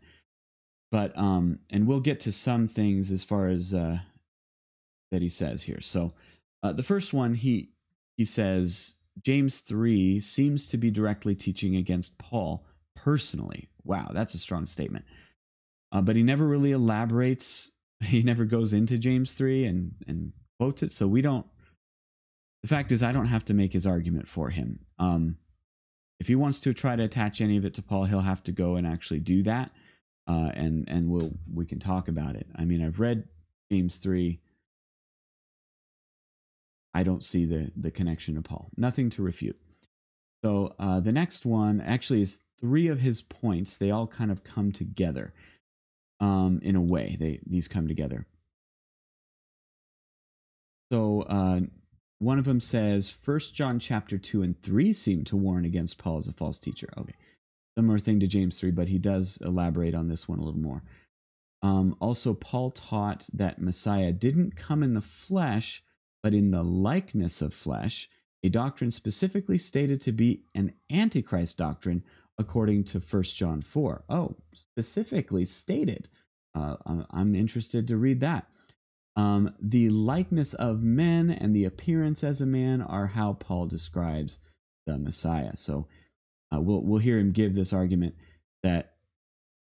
But 0.91 1.17
um, 1.17 1.61
and 1.71 1.87
we'll 1.87 2.01
get 2.01 2.21
to 2.21 2.33
some 2.33 2.67
things 2.67 3.11
as 3.11 3.25
far 3.25 3.49
as 3.49 3.73
uh, 3.73 3.99
that 5.11 5.23
he 5.23 5.29
says 5.29 5.63
here. 5.63 5.81
So 5.81 6.13
uh, 6.63 6.73
the 6.73 6.83
first 6.83 7.15
one 7.15 7.35
he 7.35 7.71
he 8.17 8.25
says 8.25 8.97
James 9.25 9.61
three 9.61 10.21
seems 10.21 10.69
to 10.69 10.77
be 10.77 10.91
directly 10.91 11.35
teaching 11.35 11.77
against 11.77 12.19
Paul 12.19 12.67
personally. 12.97 13.69
Wow, 13.85 14.11
that's 14.13 14.35
a 14.35 14.39
strong 14.39 14.67
statement. 14.67 15.05
Uh, 15.95 16.03
but 16.03 16.17
he 16.17 16.23
never 16.23 16.47
really 16.47 16.73
elaborates. 16.73 17.71
He 18.05 18.23
never 18.23 18.45
goes 18.45 18.75
into 18.75 18.99
James 18.99 19.33
three 19.33 19.65
and 19.65 19.95
and 20.07 20.33
quotes 20.59 20.83
it. 20.83 20.93
So 20.93 21.07
we 21.07 21.23
don't. 21.23 21.47
The 22.61 22.69
fact 22.69 22.93
is, 22.93 23.03
I 23.03 23.13
don't 23.13 23.27
have 23.27 23.47
to 23.47 23.55
make 23.55 23.73
his 23.73 23.87
argument 23.87 24.29
for 24.29 24.51
him. 24.51 24.81
Um, 24.99 25.39
if 26.21 26.27
he 26.27 26.35
wants 26.35 26.61
to 26.63 26.75
try 26.75 26.97
to 26.97 27.05
attach 27.05 27.41
any 27.41 27.57
of 27.57 27.65
it 27.65 27.73
to 27.75 27.83
Paul, 27.83 28.05
he'll 28.05 28.21
have 28.21 28.43
to 28.43 28.53
go 28.53 28.77
and 28.77 28.87
actually 28.87 29.21
do 29.21 29.43
that, 29.45 29.71
uh, 30.27 30.51
and 30.53 30.85
and 30.87 31.09
we'll 31.09 31.33
we 31.51 31.65
can 31.65 31.79
talk 31.79 32.09
about 32.09 32.37
it. 32.37 32.47
I 32.55 32.67
mean, 32.67 32.85
I've 32.85 33.01
read 33.01 33.29
James 33.73 33.97
three. 33.97 34.41
I 36.93 37.05
don't 37.05 37.23
see 37.23 37.47
the 37.47 37.71
the 37.75 37.91
connection 37.91 38.35
to 38.35 38.43
Paul. 38.43 38.71
Nothing 38.77 39.09
to 39.11 39.23
refute. 39.23 39.57
So 40.45 40.75
uh, 40.79 41.01
the 41.01 41.13
next 41.13 41.47
one 41.47 41.81
actually 41.81 42.21
is 42.21 42.41
three 42.61 42.89
of 42.89 43.01
his 43.01 43.23
points. 43.23 43.79
They 43.79 43.91
all 43.91 44.07
kind 44.07 44.31
of 44.31 44.45
come 44.45 44.73
together 44.73 45.33
um, 46.21 46.61
in 46.62 46.77
a 46.77 46.81
way. 46.81 47.17
They 47.19 47.41
these 47.47 47.69
come 47.69 47.89
together. 47.89 48.27
So 50.93 51.23
uh, 51.23 51.61
one 52.19 52.39
of 52.39 52.45
them 52.45 52.61
says, 52.61 53.11
First 53.11 53.55
John 53.55 53.79
chapter 53.79 54.19
two 54.19 54.43
and 54.43 54.61
three 54.62 54.93
seem 54.93 55.25
to 55.25 55.37
warn 55.37 55.65
against 55.65 55.99
Paul 55.99 56.19
as 56.19 56.29
a 56.29 56.33
false 56.33 56.59
teacher. 56.59 56.89
Okay, 56.97 57.15
similar 57.77 57.99
thing 57.99 58.21
to 58.21 58.27
James 58.27 58.61
three, 58.61 58.71
but 58.71 58.89
he 58.89 58.99
does 58.99 59.39
elaborate 59.45 59.95
on 59.95 60.09
this 60.09 60.29
one 60.29 60.39
a 60.39 60.45
little 60.45 60.61
more. 60.61 60.83
Um, 61.62 61.97
also, 61.99 62.35
Paul 62.35 62.71
taught 62.71 63.27
that 63.33 63.61
Messiah 63.61 64.12
didn't 64.12 64.55
come 64.55 64.83
in 64.83 64.93
the 64.93 65.01
flesh, 65.01 65.83
but 66.23 66.35
in 66.35 66.51
the 66.51 66.62
likeness 66.62 67.41
of 67.41 67.55
flesh, 67.55 68.09
a 68.43 68.51
doctrine 68.51 68.91
specifically 68.91 69.57
stated 69.57 70.03
to 70.03 70.12
be 70.12 70.43
an 70.55 70.75
antichrist 70.91 71.57
doctrine 71.57 72.05
according 72.39 72.85
to 72.85 72.99
1 72.99 73.22
John 73.24 73.62
4. 73.62 74.05
Oh, 74.09 74.37
specifically 74.53 75.45
stated. 75.45 76.09
Uh, 76.55 76.76
I'm 77.11 77.35
interested 77.35 77.89
to 77.89 77.97
read 77.97 78.20
that. 78.20 78.47
Um, 79.16 79.55
the 79.61 79.91
likeness 79.91 80.55
of 80.55 80.82
men 80.82 81.30
and 81.30 81.55
the 81.55 81.64
appearance 81.64 82.24
as 82.24 82.41
a 82.41 82.47
man 82.47 82.82
are 82.82 83.09
how 83.09 83.35
Paul 83.35 83.66
describes 83.66 84.39
the 84.87 84.99
Messiah. 84.99 85.57
So 85.57 85.87
uh, 86.55 86.61
we'll 86.61 86.82
we'll 86.82 87.01
hear 87.01 87.18
him 87.18 87.32
give 87.32 87.55
this 87.55 87.72
argument 87.72 88.14
that 88.62 88.95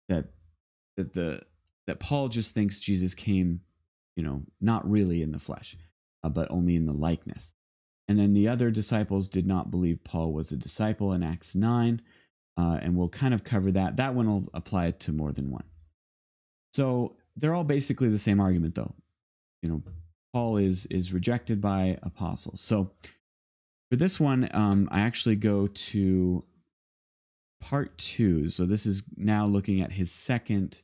that 0.08 0.26
that 0.96 1.12
the 1.14 1.42
that 1.86 2.00
Paul 2.00 2.28
just 2.28 2.54
thinks 2.54 2.80
Jesus 2.80 3.14
came, 3.14 3.60
you 4.16 4.22
know, 4.22 4.42
not 4.60 4.88
really 4.88 5.22
in 5.22 5.32
the 5.32 5.38
flesh, 5.38 5.76
uh, 6.22 6.28
but 6.28 6.50
only 6.50 6.76
in 6.76 6.86
the 6.86 6.92
likeness. 6.92 7.54
And 8.08 8.18
then 8.18 8.34
the 8.34 8.48
other 8.48 8.70
disciples 8.70 9.28
did 9.28 9.46
not 9.46 9.70
believe 9.70 10.02
Paul 10.02 10.32
was 10.32 10.50
a 10.50 10.56
disciple 10.56 11.12
in 11.12 11.22
Acts 11.22 11.54
nine, 11.54 12.00
uh, 12.58 12.78
and 12.82 12.96
we'll 12.96 13.08
kind 13.08 13.32
of 13.32 13.44
cover 13.44 13.72
that. 13.72 13.96
That 13.96 14.14
one 14.14 14.26
will 14.26 14.48
apply 14.52 14.90
to 14.90 15.12
more 15.12 15.32
than 15.32 15.50
one. 15.50 15.64
So 16.72 17.16
they're 17.36 17.54
all 17.54 17.64
basically 17.64 18.08
the 18.08 18.18
same 18.18 18.40
argument, 18.40 18.74
though 18.74 18.94
you 19.62 19.68
know 19.68 19.82
Paul 20.32 20.56
is 20.56 20.86
is 20.86 21.12
rejected 21.12 21.60
by 21.60 21.98
apostles. 22.02 22.60
So 22.60 22.90
for 23.90 23.96
this 23.96 24.20
one, 24.20 24.48
um, 24.52 24.88
I 24.90 25.00
actually 25.00 25.36
go 25.36 25.66
to 25.66 26.44
part 27.60 27.96
two. 27.98 28.48
So 28.48 28.66
this 28.66 28.86
is 28.86 29.02
now 29.16 29.46
looking 29.46 29.80
at 29.80 29.92
his 29.92 30.10
second 30.10 30.82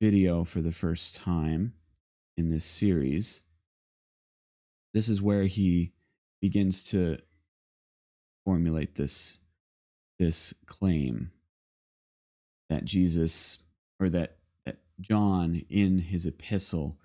video 0.00 0.44
for 0.44 0.60
the 0.60 0.72
first 0.72 1.16
time 1.16 1.72
in 2.36 2.50
this 2.50 2.64
series. 2.64 3.44
This 4.92 5.08
is 5.08 5.22
where 5.22 5.44
he 5.44 5.92
begins 6.40 6.84
to 6.90 7.18
formulate 8.44 8.94
this 8.94 9.40
this 10.18 10.54
claim 10.66 11.30
that 12.70 12.84
Jesus 12.84 13.58
or 14.00 14.08
that 14.10 14.38
that 14.64 14.78
John 15.00 15.62
in 15.68 15.98
his 15.98 16.26
epistle 16.26 16.98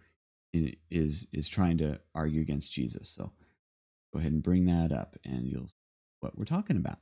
is 0.53 1.27
is 1.31 1.47
trying 1.47 1.77
to 1.79 1.99
argue 2.15 2.41
against 2.41 2.71
Jesus. 2.71 3.09
So 3.09 3.31
go 4.13 4.19
ahead 4.19 4.31
and 4.31 4.43
bring 4.43 4.65
that 4.65 4.91
up 4.91 5.17
and 5.23 5.47
you'll 5.47 5.67
see 5.67 5.75
what 6.19 6.37
we're 6.37 6.45
talking 6.45 6.77
about. 6.77 6.99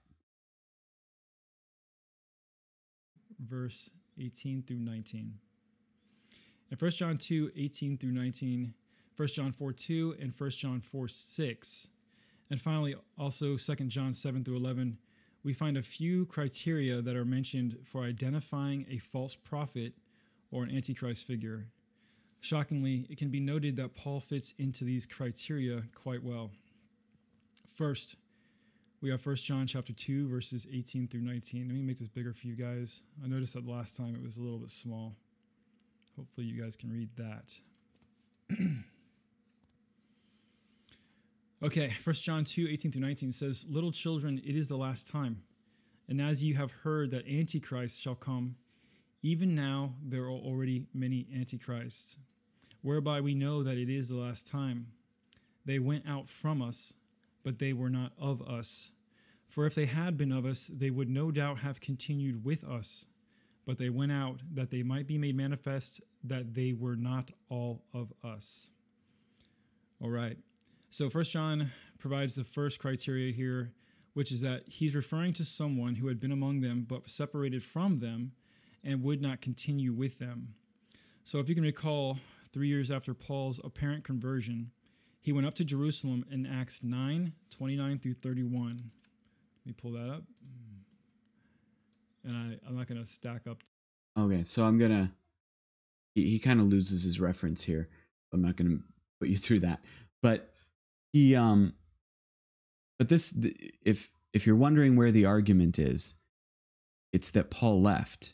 Verse 3.39 3.91
18 4.19 4.63
through 4.63 4.79
19. 4.79 5.33
In 6.69 6.77
1 6.77 6.91
John 6.91 7.17
2, 7.17 7.51
18 7.55 7.97
through 7.97 8.11
19, 8.11 8.73
1 9.15 9.27
John 9.29 9.51
4, 9.51 9.71
2, 9.71 10.15
and 10.19 10.33
1 10.37 10.49
John 10.49 10.81
4, 10.81 11.07
6. 11.07 11.87
And 12.49 12.61
finally, 12.61 12.95
also 13.17 13.57
2 13.57 13.75
John 13.85 14.13
7 14.13 14.43
through 14.43 14.57
11, 14.57 14.97
we 15.47 15.53
find 15.53 15.77
a 15.77 15.81
few 15.81 16.25
criteria 16.25 17.01
that 17.01 17.15
are 17.15 17.23
mentioned 17.23 17.77
for 17.85 18.03
identifying 18.03 18.85
a 18.89 18.97
false 18.97 19.33
prophet 19.33 19.93
or 20.51 20.63
an 20.63 20.75
antichrist 20.75 21.25
figure. 21.25 21.67
Shockingly, 22.41 23.07
it 23.09 23.17
can 23.17 23.29
be 23.29 23.39
noted 23.39 23.77
that 23.77 23.95
Paul 23.95 24.19
fits 24.19 24.53
into 24.59 24.83
these 24.83 25.05
criteria 25.05 25.83
quite 25.95 26.21
well. 26.21 26.51
First, 27.73 28.17
we 28.99 29.09
have 29.09 29.25
1 29.25 29.37
John 29.37 29.65
chapter 29.67 29.93
2 29.93 30.27
verses 30.27 30.67
18 30.69 31.07
through 31.07 31.21
19. 31.21 31.65
Let 31.65 31.75
me 31.75 31.81
make 31.81 31.99
this 31.99 32.09
bigger 32.09 32.33
for 32.33 32.45
you 32.45 32.55
guys. 32.57 33.03
I 33.23 33.29
noticed 33.29 33.53
that 33.53 33.65
last 33.65 33.95
time 33.95 34.15
it 34.15 34.21
was 34.21 34.35
a 34.35 34.41
little 34.41 34.59
bit 34.59 34.69
small. 34.69 35.15
Hopefully 36.17 36.45
you 36.45 36.61
guys 36.61 36.75
can 36.75 36.91
read 36.91 37.07
that. 37.15 37.57
okay, 41.61 41.93
1 42.03 42.13
John 42.15 42.43
2 42.43 42.67
18 42.69 42.91
through 42.91 43.01
19 43.01 43.31
says, 43.31 43.65
Little 43.69 43.91
children, 43.91 44.41
it 44.43 44.55
is 44.55 44.67
the 44.67 44.77
last 44.77 45.09
time. 45.09 45.43
And 46.09 46.21
as 46.21 46.43
you 46.43 46.55
have 46.55 46.71
heard 46.71 47.11
that 47.11 47.27
Antichrist 47.27 48.01
shall 48.01 48.15
come, 48.15 48.55
even 49.21 49.55
now 49.55 49.93
there 50.01 50.23
are 50.23 50.31
already 50.31 50.85
many 50.93 51.27
antichrists 51.35 52.17
whereby 52.81 53.19
we 53.19 53.33
know 53.33 53.63
that 53.63 53.77
it 53.77 53.89
is 53.89 54.09
the 54.09 54.15
last 54.15 54.47
time. 54.47 54.87
They 55.65 55.79
went 55.79 56.07
out 56.07 56.29
from 56.29 56.61
us, 56.61 56.93
but 57.43 57.59
they 57.59 57.73
were 57.73 57.89
not 57.89 58.13
of 58.17 58.41
us. 58.41 58.91
For 59.49 59.65
if 59.65 59.75
they 59.75 59.85
had 59.85 60.17
been 60.17 60.31
of 60.31 60.45
us, 60.45 60.67
they 60.67 60.89
would 60.89 61.09
no 61.09 61.31
doubt 61.31 61.59
have 61.59 61.81
continued 61.81 62.45
with 62.45 62.63
us. 62.63 63.05
But 63.65 63.77
they 63.77 63.89
went 63.89 64.13
out 64.13 64.39
that 64.53 64.71
they 64.71 64.83
might 64.83 65.07
be 65.07 65.17
made 65.17 65.35
manifest 65.35 65.99
that 66.23 66.53
they 66.53 66.71
were 66.71 66.95
not 66.95 67.31
all 67.49 67.83
of 67.93 68.13
us. 68.23 68.69
All 70.01 70.09
right. 70.09 70.37
So 70.89 71.09
First 71.09 71.33
John 71.33 71.71
provides 71.99 72.35
the 72.35 72.43
first 72.43 72.79
criteria 72.79 73.31
here, 73.31 73.73
which 74.13 74.31
is 74.31 74.41
that 74.41 74.63
he's 74.67 74.95
referring 74.95 75.33
to 75.33 75.45
someone 75.45 75.95
who 75.95 76.07
had 76.07 76.19
been 76.19 76.31
among 76.31 76.61
them 76.61 76.85
but 76.88 77.09
separated 77.09 77.63
from 77.63 77.99
them 77.99 78.31
and 78.83 79.03
would 79.03 79.21
not 79.21 79.41
continue 79.41 79.93
with 79.93 80.19
them. 80.19 80.55
So 81.23 81.39
if 81.39 81.49
you 81.49 81.55
can 81.55 81.63
recall, 81.63 82.19
three 82.53 82.67
years 82.67 82.89
after 82.89 83.13
Paul's 83.13 83.59
apparent 83.63 84.03
conversion, 84.03 84.71
he 85.19 85.33
went 85.33 85.45
up 85.45 85.55
to 85.55 85.65
Jerusalem 85.65 86.25
in 86.31 86.45
Acts 86.45 86.83
9 86.83 87.33
29 87.49 87.97
through 87.97 88.13
31. 88.13 88.67
Let 88.67 89.65
me 89.65 89.73
pull 89.73 89.91
that 89.91 90.09
up. 90.09 90.23
And 92.23 92.35
I, 92.35 92.67
I'm 92.67 92.77
not 92.77 92.88
going 92.88 92.99
to 92.99 93.05
stack 93.05 93.41
up. 93.47 93.61
Okay, 94.17 94.43
so 94.43 94.63
I'm 94.63 94.77
going 94.77 94.91
to. 94.91 95.11
He, 96.15 96.29
he 96.29 96.39
kind 96.39 96.59
of 96.59 96.67
loses 96.67 97.03
his 97.03 97.19
reference 97.19 97.63
here. 97.63 97.89
I'm 98.33 98.41
not 98.41 98.55
going 98.55 98.71
to 98.71 98.83
put 99.19 99.27
you 99.29 99.38
through 99.38 99.59
that. 99.61 99.81
But 100.21 100.53
he. 101.13 101.35
um. 101.35 101.73
But 102.99 103.09
this, 103.09 103.33
if 103.85 104.11
if 104.33 104.47
you're 104.47 104.55
wondering 104.55 104.95
where 104.95 105.11
the 105.11 105.25
argument 105.25 105.77
is, 105.77 106.15
it's 107.13 107.31
that 107.31 107.51
Paul 107.51 107.81
left. 107.81 108.33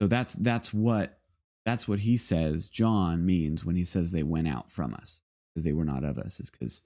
So 0.00 0.08
that's 0.08 0.34
that's 0.34 0.74
what 0.74 1.18
that's 1.64 1.88
what 1.88 2.00
he 2.00 2.16
says 2.16 2.68
John 2.68 3.24
means 3.24 3.64
when 3.64 3.76
he 3.76 3.84
says 3.84 4.12
they 4.12 4.22
went 4.22 4.46
out 4.46 4.70
from 4.70 4.94
us 4.94 5.22
because 5.52 5.64
they 5.64 5.72
were 5.72 5.86
not 5.86 6.04
of 6.04 6.18
us, 6.18 6.38
is 6.38 6.50
because, 6.50 6.82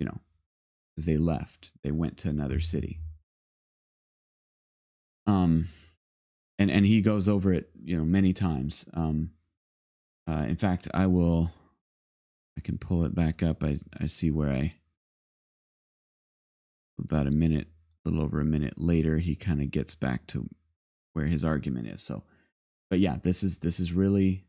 you 0.00 0.06
know, 0.06 0.18
because 0.90 1.06
they 1.06 1.16
left, 1.16 1.72
they 1.84 1.92
went 1.92 2.16
to 2.18 2.28
another 2.28 2.58
city. 2.58 2.98
Um, 5.26 5.68
and 6.58 6.70
and 6.70 6.84
he 6.84 7.00
goes 7.02 7.28
over 7.28 7.52
it, 7.52 7.70
you 7.82 7.96
know, 7.96 8.04
many 8.04 8.32
times. 8.32 8.84
Um, 8.94 9.30
uh, 10.28 10.44
in 10.48 10.56
fact, 10.56 10.88
I 10.92 11.06
will, 11.06 11.50
I 12.56 12.60
can 12.60 12.78
pull 12.78 13.04
it 13.04 13.14
back 13.14 13.42
up. 13.42 13.64
I 13.64 13.78
I 14.00 14.06
see 14.06 14.30
where 14.30 14.50
I 14.50 14.74
about 16.98 17.26
a 17.26 17.32
minute, 17.32 17.68
a 18.04 18.08
little 18.08 18.24
over 18.24 18.40
a 18.40 18.44
minute 18.44 18.74
later, 18.76 19.18
he 19.18 19.34
kind 19.34 19.60
of 19.60 19.70
gets 19.70 19.94
back 19.94 20.26
to 20.28 20.48
where 21.12 21.26
his 21.26 21.44
argument 21.44 21.88
is. 21.88 22.02
So 22.02 22.24
but 22.90 23.00
yeah, 23.00 23.16
this 23.22 23.42
is 23.42 23.58
this 23.58 23.80
is 23.80 23.92
really 23.92 24.46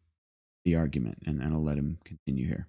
the 0.66 0.76
argument, 0.76 1.20
and, 1.26 1.41
and 1.41 1.53
I'll 1.53 1.64
let 1.64 1.78
him 1.78 1.99
continue 2.03 2.45
here. 2.45 2.68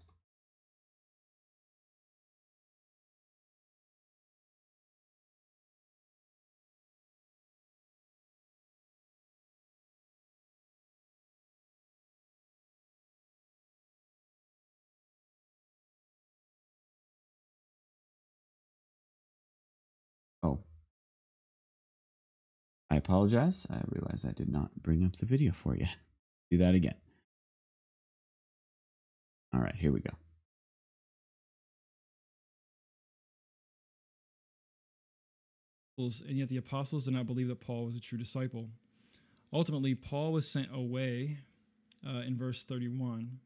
I 22.97 22.99
apologize. 22.99 23.66
I 23.70 23.82
realize 23.88 24.24
I 24.26 24.32
did 24.32 24.49
not 24.49 24.82
bring 24.82 25.05
up 25.05 25.16
the 25.16 25.26
video 25.26 25.53
for 25.53 25.76
you. 25.76 25.84
Do 26.51 26.57
that 26.57 26.74
again. 26.74 26.94
All 29.53 29.61
right, 29.61 29.74
here 29.74 29.92
we 29.92 30.01
go. 30.01 30.11
and 35.99 36.38
yet 36.38 36.49
the 36.49 36.57
apostles 36.59 37.07
did 37.07 37.14
not 37.14 37.26
believe 37.26 37.49
that 37.49 37.61
Paul 37.61 37.84
was 37.86 37.97
a 37.97 38.01
true 38.01 38.18
disciple. 38.18 38.68
Ultimately, 39.53 39.94
Paul 39.94 40.32
was 40.32 40.49
sent 40.49 40.68
away 40.72 41.38
uh, 42.07 42.20
in 42.20 42.36
verse 42.36 42.64
31. 42.64 43.40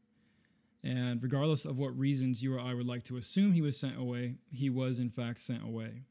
And 0.83 1.23
regardless 1.23 1.65
of 1.65 1.77
what 1.79 1.97
reasons 1.97 2.43
you 2.43 2.55
or 2.55 2.61
I 2.61 2.75
would 2.75 2.87
like 2.87 3.05
to 3.05 3.17
assume 3.17 3.53
he 3.53 3.63
was 3.63 3.79
sent 3.79 3.97
away, 3.97 4.37
he 4.53 4.69
was 4.69 4.99
in 4.99 5.11
fact 5.11 5.41
sent 5.41 5.63
away. 5.65 6.05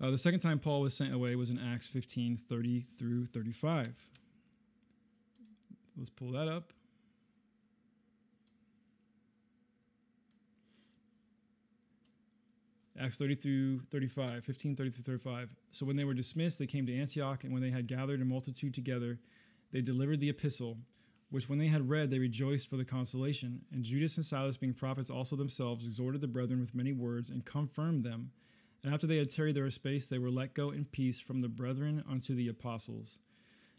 Uh, 0.00 0.10
the 0.10 0.18
second 0.18 0.40
time 0.40 0.58
Paul 0.58 0.82
was 0.82 0.96
sent 0.96 1.12
away 1.12 1.34
was 1.34 1.50
in 1.50 1.58
Acts 1.58 1.88
15 1.88 2.36
30 2.36 2.80
through 2.98 3.26
35. 3.26 3.94
Let's 5.96 6.10
pull 6.10 6.30
that 6.32 6.48
up. 6.48 6.72
Acts 13.00 13.18
30 13.18 13.36
through 13.36 13.80
35, 13.90 14.44
15, 14.44 14.76
30 14.76 14.90
through 14.90 15.04
35. 15.04 15.50
So 15.70 15.86
when 15.86 15.96
they 15.96 16.04
were 16.04 16.14
dismissed, 16.14 16.58
they 16.58 16.66
came 16.66 16.86
to 16.86 16.96
Antioch, 16.96 17.44
and 17.44 17.52
when 17.52 17.62
they 17.62 17.70
had 17.70 17.86
gathered 17.86 18.20
a 18.20 18.24
multitude 18.24 18.74
together, 18.74 19.18
they 19.72 19.80
delivered 19.80 20.20
the 20.20 20.30
epistle, 20.30 20.78
which 21.30 21.48
when 21.48 21.58
they 21.58 21.68
had 21.68 21.88
read, 21.88 22.10
they 22.10 22.18
rejoiced 22.18 22.68
for 22.68 22.76
the 22.76 22.84
consolation. 22.84 23.60
And 23.72 23.84
Judas 23.84 24.16
and 24.16 24.26
Silas, 24.26 24.56
being 24.56 24.74
prophets 24.74 25.10
also 25.10 25.36
themselves, 25.36 25.84
exhorted 25.84 26.20
the 26.20 26.26
brethren 26.26 26.60
with 26.60 26.74
many 26.74 26.92
words 26.92 27.30
and 27.30 27.44
confirmed 27.44 28.02
them. 28.02 28.32
And 28.82 28.94
after 28.94 29.06
they 29.06 29.16
had 29.16 29.30
tarried 29.30 29.56
there 29.56 29.66
a 29.66 29.70
space, 29.70 30.06
they 30.06 30.18
were 30.18 30.30
let 30.30 30.54
go 30.54 30.70
in 30.70 30.84
peace 30.84 31.20
from 31.20 31.40
the 31.40 31.48
brethren 31.48 32.04
unto 32.08 32.34
the 32.34 32.48
apostles. 32.48 33.18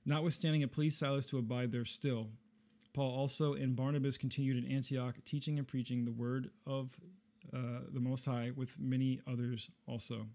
Notwithstanding, 0.06 0.62
it 0.62 0.72
pleased 0.72 0.98
Silas 0.98 1.26
to 1.28 1.38
abide 1.38 1.72
there 1.72 1.86
still. 1.86 2.30
Paul 2.94 3.12
also 3.12 3.54
and 3.54 3.76
Barnabas 3.76 4.18
continued 4.18 4.64
in 4.64 4.72
Antioch, 4.72 5.16
teaching 5.24 5.58
and 5.58 5.68
preaching 5.68 6.06
the 6.06 6.12
word 6.12 6.50
of 6.66 6.98
uh, 7.54 7.82
the 7.92 8.00
Most 8.00 8.26
High 8.26 8.52
with 8.56 8.80
many 8.80 9.22
others 9.28 9.70
also. 9.88 10.28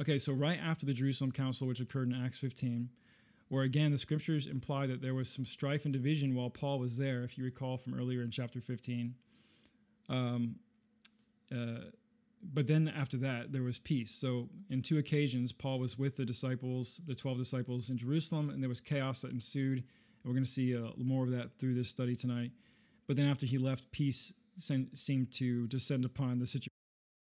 Okay, 0.00 0.18
so 0.18 0.32
right 0.32 0.58
after 0.58 0.86
the 0.86 0.94
Jerusalem 0.94 1.30
Council, 1.30 1.68
which 1.68 1.80
occurred 1.80 2.10
in 2.10 2.24
Acts 2.24 2.38
15, 2.38 2.88
where 3.48 3.64
again 3.64 3.90
the 3.90 3.98
scriptures 3.98 4.46
imply 4.46 4.86
that 4.86 5.02
there 5.02 5.14
was 5.14 5.28
some 5.28 5.44
strife 5.44 5.84
and 5.84 5.92
division 5.92 6.34
while 6.34 6.50
Paul 6.50 6.78
was 6.78 6.96
there, 6.96 7.22
if 7.22 7.36
you 7.36 7.44
recall 7.44 7.76
from 7.76 7.94
earlier 7.94 8.22
in 8.22 8.30
chapter 8.30 8.60
15. 8.60 9.14
Um, 10.08 10.56
uh, 11.52 11.90
but 12.42 12.66
then 12.66 12.88
after 12.88 13.16
that, 13.18 13.52
there 13.52 13.62
was 13.62 13.78
peace. 13.78 14.10
So, 14.10 14.48
in 14.70 14.82
two 14.82 14.98
occasions, 14.98 15.52
Paul 15.52 15.78
was 15.78 15.98
with 15.98 16.16
the 16.16 16.24
disciples, 16.24 17.00
the 17.06 17.14
12 17.14 17.38
disciples 17.38 17.90
in 17.90 17.98
Jerusalem, 17.98 18.50
and 18.50 18.62
there 18.62 18.68
was 18.68 18.80
chaos 18.80 19.20
that 19.22 19.32
ensued. 19.32 19.78
And 19.78 19.84
we're 20.24 20.32
going 20.32 20.44
to 20.44 20.50
see 20.50 20.76
uh, 20.76 20.90
more 20.96 21.24
of 21.24 21.30
that 21.32 21.58
through 21.58 21.74
this 21.74 21.88
study 21.88 22.16
tonight. 22.16 22.52
But 23.06 23.16
then 23.16 23.26
after 23.26 23.44
he 23.44 23.58
left, 23.58 23.90
peace 23.90 24.32
seemed 24.56 25.32
to 25.32 25.66
descend 25.66 26.04
upon 26.04 26.38
the 26.38 26.46
situation. 26.46 26.70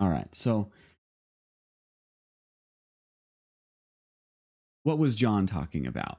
All 0.00 0.08
right. 0.08 0.34
So, 0.34 0.70
what 4.82 4.98
was 4.98 5.14
John 5.14 5.46
talking 5.46 5.86
about? 5.86 6.18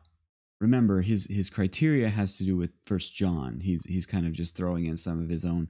Remember, 0.60 1.02
his 1.02 1.28
his 1.28 1.50
criteria 1.52 2.10
has 2.10 2.38
to 2.38 2.44
do 2.44 2.58
with 2.58 2.72
First 2.84 3.14
John. 3.14 3.60
He's 3.62 3.84
he's 3.86 4.08
kind 4.08 4.26
of 4.26 4.34
just 4.34 4.56
throwing 4.56 4.86
in 4.86 4.98
some 4.98 5.22
of 5.22 5.30
his 5.30 5.46
own, 5.46 5.70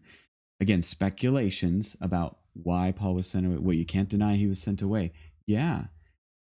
again, 0.62 0.82
speculations 0.82 1.98
about 2.00 2.38
why 2.64 2.91
Paul 2.91 3.16
was 3.16 3.28
sent 3.28 3.45
away. 3.45 3.58
Well, 3.58 3.76
you 3.76 3.86
can't 3.86 4.10
deny 4.10 4.36
he 4.36 4.47
was 4.47 4.62
sent 4.62 4.82
away. 4.82 5.12
Yeah, 5.45 5.86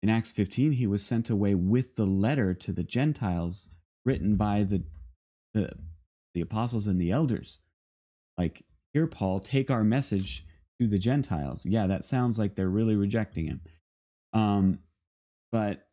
in 0.04 0.10
Acts 0.10 0.32
15, 0.32 0.74
he 0.74 0.88
was 0.88 1.06
sent 1.06 1.30
away 1.30 1.56
with 1.56 1.96
the 1.96 2.06
letter 2.06 2.54
to 2.56 2.72
the 2.72 2.84
Gentiles 2.84 3.70
written 4.06 4.36
by 4.36 4.64
the 4.64 4.84
the, 5.54 5.72
the 6.34 6.42
apostles 6.42 6.88
and 6.88 7.00
the 7.00 7.12
elders. 7.12 7.60
Like 8.38 8.64
here, 8.94 9.06
Paul, 9.06 9.40
take 9.40 9.70
our 9.70 9.84
message 9.84 10.46
to 10.80 10.88
the 10.88 10.98
Gentiles. 10.98 11.66
Yeah, 11.66 11.88
that 11.88 12.04
sounds 12.04 12.40
like 12.40 12.56
they're 12.56 12.70
really 12.70 12.96
rejecting 12.96 13.46
him. 13.46 13.62
Um, 14.34 14.80
but 15.52 15.88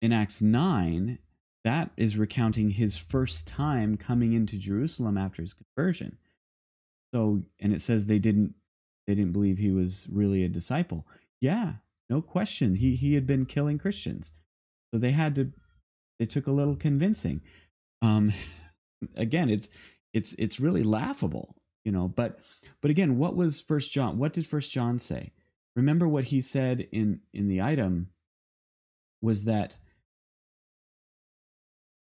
in 0.00 0.12
Acts 0.12 0.40
9, 0.40 1.18
that 1.64 1.90
is 1.96 2.16
recounting 2.16 2.70
his 2.70 2.96
first 2.96 3.48
time 3.48 3.96
coming 3.96 4.32
into 4.32 4.56
Jerusalem 4.56 5.18
after 5.18 5.42
his 5.42 5.54
conversion. 5.54 6.16
So, 7.12 7.42
and 7.60 7.72
it 7.72 7.80
says 7.80 8.06
they 8.06 8.20
didn't 8.20 8.54
they 9.06 9.14
didn't 9.14 9.32
believe 9.32 9.58
he 9.58 9.70
was 9.70 10.08
really 10.10 10.44
a 10.44 10.48
disciple. 10.48 11.06
Yeah, 11.40 11.74
no 12.10 12.22
question. 12.22 12.74
He 12.76 12.96
he 12.96 13.14
had 13.14 13.26
been 13.26 13.46
killing 13.46 13.78
Christians. 13.78 14.30
So 14.92 14.98
they 14.98 15.12
had 15.12 15.34
to 15.36 15.52
it 16.18 16.30
took 16.30 16.46
a 16.46 16.52
little 16.52 16.76
convincing. 16.76 17.40
Um 18.02 18.32
again, 19.16 19.50
it's 19.50 19.68
it's 20.12 20.34
it's 20.38 20.60
really 20.60 20.82
laughable 20.82 21.56
you 21.86 21.92
know 21.92 22.08
but 22.08 22.40
but 22.82 22.90
again 22.90 23.16
what 23.16 23.36
was 23.36 23.60
first 23.60 23.92
john 23.92 24.18
what 24.18 24.32
did 24.32 24.46
first 24.46 24.70
john 24.70 24.98
say 24.98 25.32
remember 25.76 26.06
what 26.08 26.24
he 26.24 26.40
said 26.40 26.88
in 26.90 27.20
in 27.32 27.48
the 27.48 27.62
item 27.62 28.08
was 29.22 29.44
that 29.44 29.78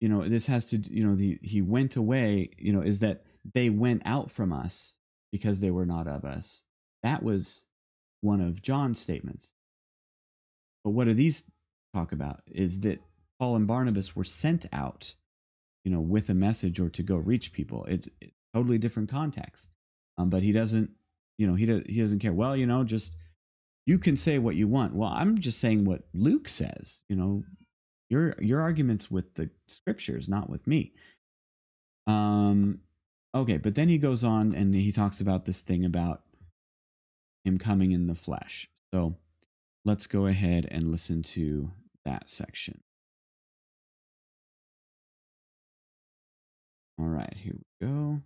you 0.00 0.08
know 0.08 0.28
this 0.28 0.46
has 0.46 0.66
to 0.66 0.76
you 0.78 1.04
know 1.04 1.14
the 1.14 1.38
he 1.42 1.62
went 1.62 1.96
away 1.96 2.50
you 2.58 2.72
know 2.72 2.82
is 2.82 2.98
that 3.00 3.24
they 3.54 3.70
went 3.70 4.02
out 4.04 4.30
from 4.30 4.52
us 4.52 4.98
because 5.32 5.60
they 5.60 5.70
were 5.70 5.86
not 5.86 6.06
of 6.06 6.24
us 6.24 6.64
that 7.02 7.22
was 7.22 7.66
one 8.20 8.40
of 8.40 8.62
john's 8.62 8.98
statements 8.98 9.54
but 10.84 10.90
what 10.90 11.04
do 11.04 11.14
these 11.14 11.50
talk 11.94 12.12
about 12.12 12.42
is 12.46 12.80
that 12.80 13.00
paul 13.38 13.56
and 13.56 13.66
barnabas 13.66 14.16
were 14.16 14.24
sent 14.24 14.66
out 14.72 15.14
you 15.84 15.90
know 15.90 16.00
with 16.00 16.28
a 16.28 16.34
message 16.34 16.80
or 16.80 16.88
to 16.88 17.02
go 17.02 17.16
reach 17.16 17.52
people 17.52 17.84
it's 17.88 18.08
totally 18.54 18.78
different 18.78 19.10
context. 19.10 19.70
Um, 20.18 20.30
but 20.30 20.42
he 20.42 20.52
doesn't, 20.52 20.90
you 21.38 21.46
know, 21.46 21.54
he 21.54 21.66
does, 21.66 21.82
he 21.86 22.00
doesn't 22.00 22.18
care. 22.18 22.32
Well, 22.32 22.56
you 22.56 22.66
know, 22.66 22.84
just 22.84 23.16
you 23.86 23.98
can 23.98 24.16
say 24.16 24.38
what 24.38 24.56
you 24.56 24.68
want. 24.68 24.94
Well, 24.94 25.08
I'm 25.08 25.38
just 25.38 25.58
saying 25.58 25.84
what 25.84 26.02
Luke 26.12 26.48
says. 26.48 27.02
You 27.08 27.16
know, 27.16 27.44
your 28.10 28.34
your 28.38 28.60
arguments 28.60 29.10
with 29.10 29.34
the 29.34 29.50
scriptures, 29.68 30.28
not 30.28 30.50
with 30.50 30.66
me. 30.66 30.92
Um, 32.06 32.80
okay, 33.34 33.56
but 33.56 33.74
then 33.74 33.88
he 33.88 33.98
goes 33.98 34.22
on 34.22 34.54
and 34.54 34.74
he 34.74 34.92
talks 34.92 35.20
about 35.20 35.46
this 35.46 35.62
thing 35.62 35.84
about 35.84 36.22
him 37.44 37.58
coming 37.58 37.92
in 37.92 38.06
the 38.06 38.14
flesh. 38.14 38.68
So 38.92 39.16
let's 39.84 40.06
go 40.06 40.26
ahead 40.26 40.66
and 40.70 40.84
listen 40.84 41.22
to 41.22 41.72
that 42.04 42.28
section. 42.28 42.80
All 46.98 47.06
right, 47.06 47.34
here 47.36 47.54
we 47.54 47.86
go. 47.86 48.20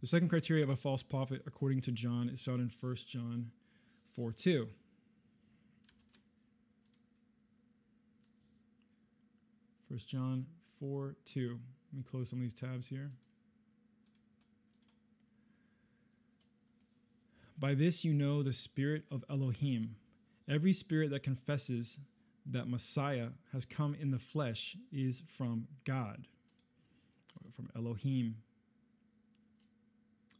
The 0.00 0.06
second 0.06 0.28
criteria 0.28 0.62
of 0.62 0.70
a 0.70 0.76
false 0.76 1.02
prophet, 1.02 1.42
according 1.46 1.80
to 1.82 1.92
John, 1.92 2.28
is 2.28 2.42
found 2.42 2.60
in 2.60 2.70
1 2.80 2.96
John 3.06 3.50
4 4.14 4.32
2. 4.32 4.68
First 9.90 10.08
John 10.08 10.46
4 10.78 11.16
2. 11.24 11.58
Let 11.92 11.96
me 11.96 12.04
close 12.04 12.30
some 12.30 12.40
of 12.40 12.42
these 12.42 12.52
tabs 12.52 12.86
here. 12.86 13.10
By 17.58 17.74
this 17.74 18.04
you 18.04 18.14
know 18.14 18.42
the 18.42 18.52
spirit 18.52 19.04
of 19.10 19.24
Elohim. 19.28 19.96
Every 20.48 20.72
spirit 20.72 21.10
that 21.10 21.22
confesses 21.22 21.98
that 22.46 22.68
Messiah 22.68 23.28
has 23.52 23.66
come 23.66 23.94
in 24.00 24.10
the 24.10 24.18
flesh 24.18 24.76
is 24.92 25.22
from 25.26 25.66
God, 25.84 26.26
from 27.54 27.68
Elohim. 27.76 28.36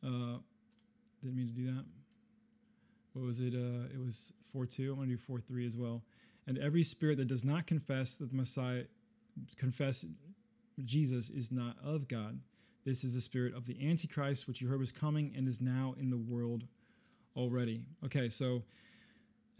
Uh, 0.04 0.38
didn't 1.20 1.36
mean 1.36 1.48
to 1.48 1.52
do 1.52 1.66
that. 1.66 1.84
What 3.12 3.24
was 3.24 3.40
it? 3.40 3.54
Uh, 3.54 3.92
it 3.92 3.98
was 3.98 4.32
4 4.52 4.64
2. 4.64 4.90
I'm 4.90 4.96
going 4.96 5.08
to 5.08 5.16
do 5.16 5.20
4 5.20 5.40
3 5.40 5.66
as 5.66 5.76
well. 5.76 6.02
And 6.46 6.56
every 6.56 6.84
spirit 6.84 7.18
that 7.18 7.26
does 7.26 7.44
not 7.44 7.66
confess 7.66 8.16
that 8.16 8.30
the 8.30 8.36
Messiah, 8.36 8.84
confess 9.56 10.06
Jesus 10.84 11.28
is 11.28 11.50
not 11.50 11.76
of 11.84 12.08
God. 12.08 12.40
This 12.84 13.04
is 13.04 13.14
the 13.14 13.20
spirit 13.20 13.54
of 13.54 13.66
the 13.66 13.76
Antichrist, 13.86 14.46
which 14.46 14.62
you 14.62 14.68
heard 14.68 14.78
was 14.78 14.92
coming 14.92 15.34
and 15.36 15.46
is 15.46 15.60
now 15.60 15.94
in 15.98 16.10
the 16.10 16.16
world 16.16 16.64
already. 17.36 17.82
Okay, 18.04 18.28
so 18.28 18.62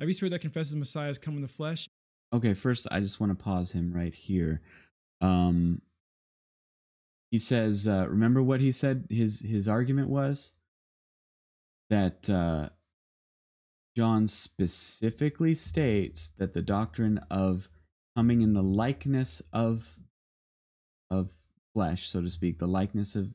every 0.01 0.13
spirit 0.13 0.31
that 0.31 0.41
confesses 0.41 0.77
Messiah 0.77 1.09
has 1.09 1.19
come 1.19 1.37
in 1.37 1.43
the 1.43 1.49
flesh. 1.49 1.89
Okay, 2.33 2.55
first 2.55 2.87
I 2.91 3.01
just 3.01 3.21
want 3.21 3.37
to 3.37 3.43
pause 3.43 3.73
him 3.73 3.93
right 3.93 4.15
here. 4.15 4.61
Um, 5.21 5.83
he 7.31 7.39
says, 7.39 7.87
uh, 7.87 8.07
remember 8.09 8.43
what 8.43 8.61
he 8.61 8.73
said 8.73 9.07
his 9.11 9.41
his 9.41 9.69
argument 9.69 10.09
was 10.09 10.55
that 11.91 12.29
uh, 12.29 12.69
John 13.97 14.27
specifically 14.27 15.55
states 15.55 16.33
that 16.39 16.53
the 16.53 16.63
doctrine 16.63 17.19
of 17.31 17.69
coming 18.17 18.41
in 18.41 18.53
the 18.53 18.63
likeness 18.63 19.43
of 19.53 19.99
of 21.11 21.31
flesh, 21.75 22.09
so 22.09 22.21
to 22.21 22.31
speak, 22.31 22.59
the 22.59 22.69
likeness 22.69 23.17
of 23.17 23.35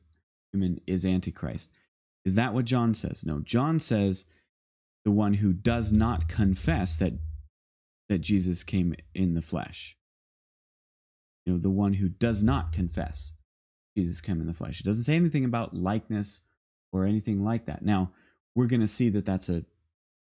human 0.52 0.80
is 0.86 1.04
antichrist. 1.04 1.70
Is 2.24 2.34
that 2.36 2.54
what 2.54 2.64
John 2.64 2.94
says? 2.94 3.24
No, 3.24 3.40
John 3.40 3.78
says 3.78 4.24
the 5.04 5.10
one 5.10 5.34
who 5.34 5.52
does 5.52 5.92
not 5.92 6.28
confess 6.28 6.96
that 6.98 7.14
that 8.08 8.20
Jesus 8.20 8.62
came 8.62 8.94
in 9.14 9.34
the 9.34 9.42
flesh. 9.42 9.96
You 11.46 11.52
know, 11.52 11.58
the 11.58 11.70
one 11.70 11.94
who 11.94 12.08
does 12.08 12.42
not 12.42 12.72
confess 12.72 13.32
Jesus 13.96 14.20
came 14.20 14.40
in 14.40 14.46
the 14.46 14.54
flesh. 14.54 14.80
It 14.80 14.84
doesn't 14.86 15.04
say 15.04 15.16
anything 15.16 15.44
about 15.44 15.74
likeness 15.74 16.40
or 16.92 17.06
anything 17.06 17.44
like 17.44 17.66
that. 17.66 17.82
Now, 17.82 18.12
we're 18.54 18.66
going 18.66 18.80
to 18.80 18.86
see 18.86 19.08
that 19.10 19.26
that's 19.26 19.48
a 19.48 19.64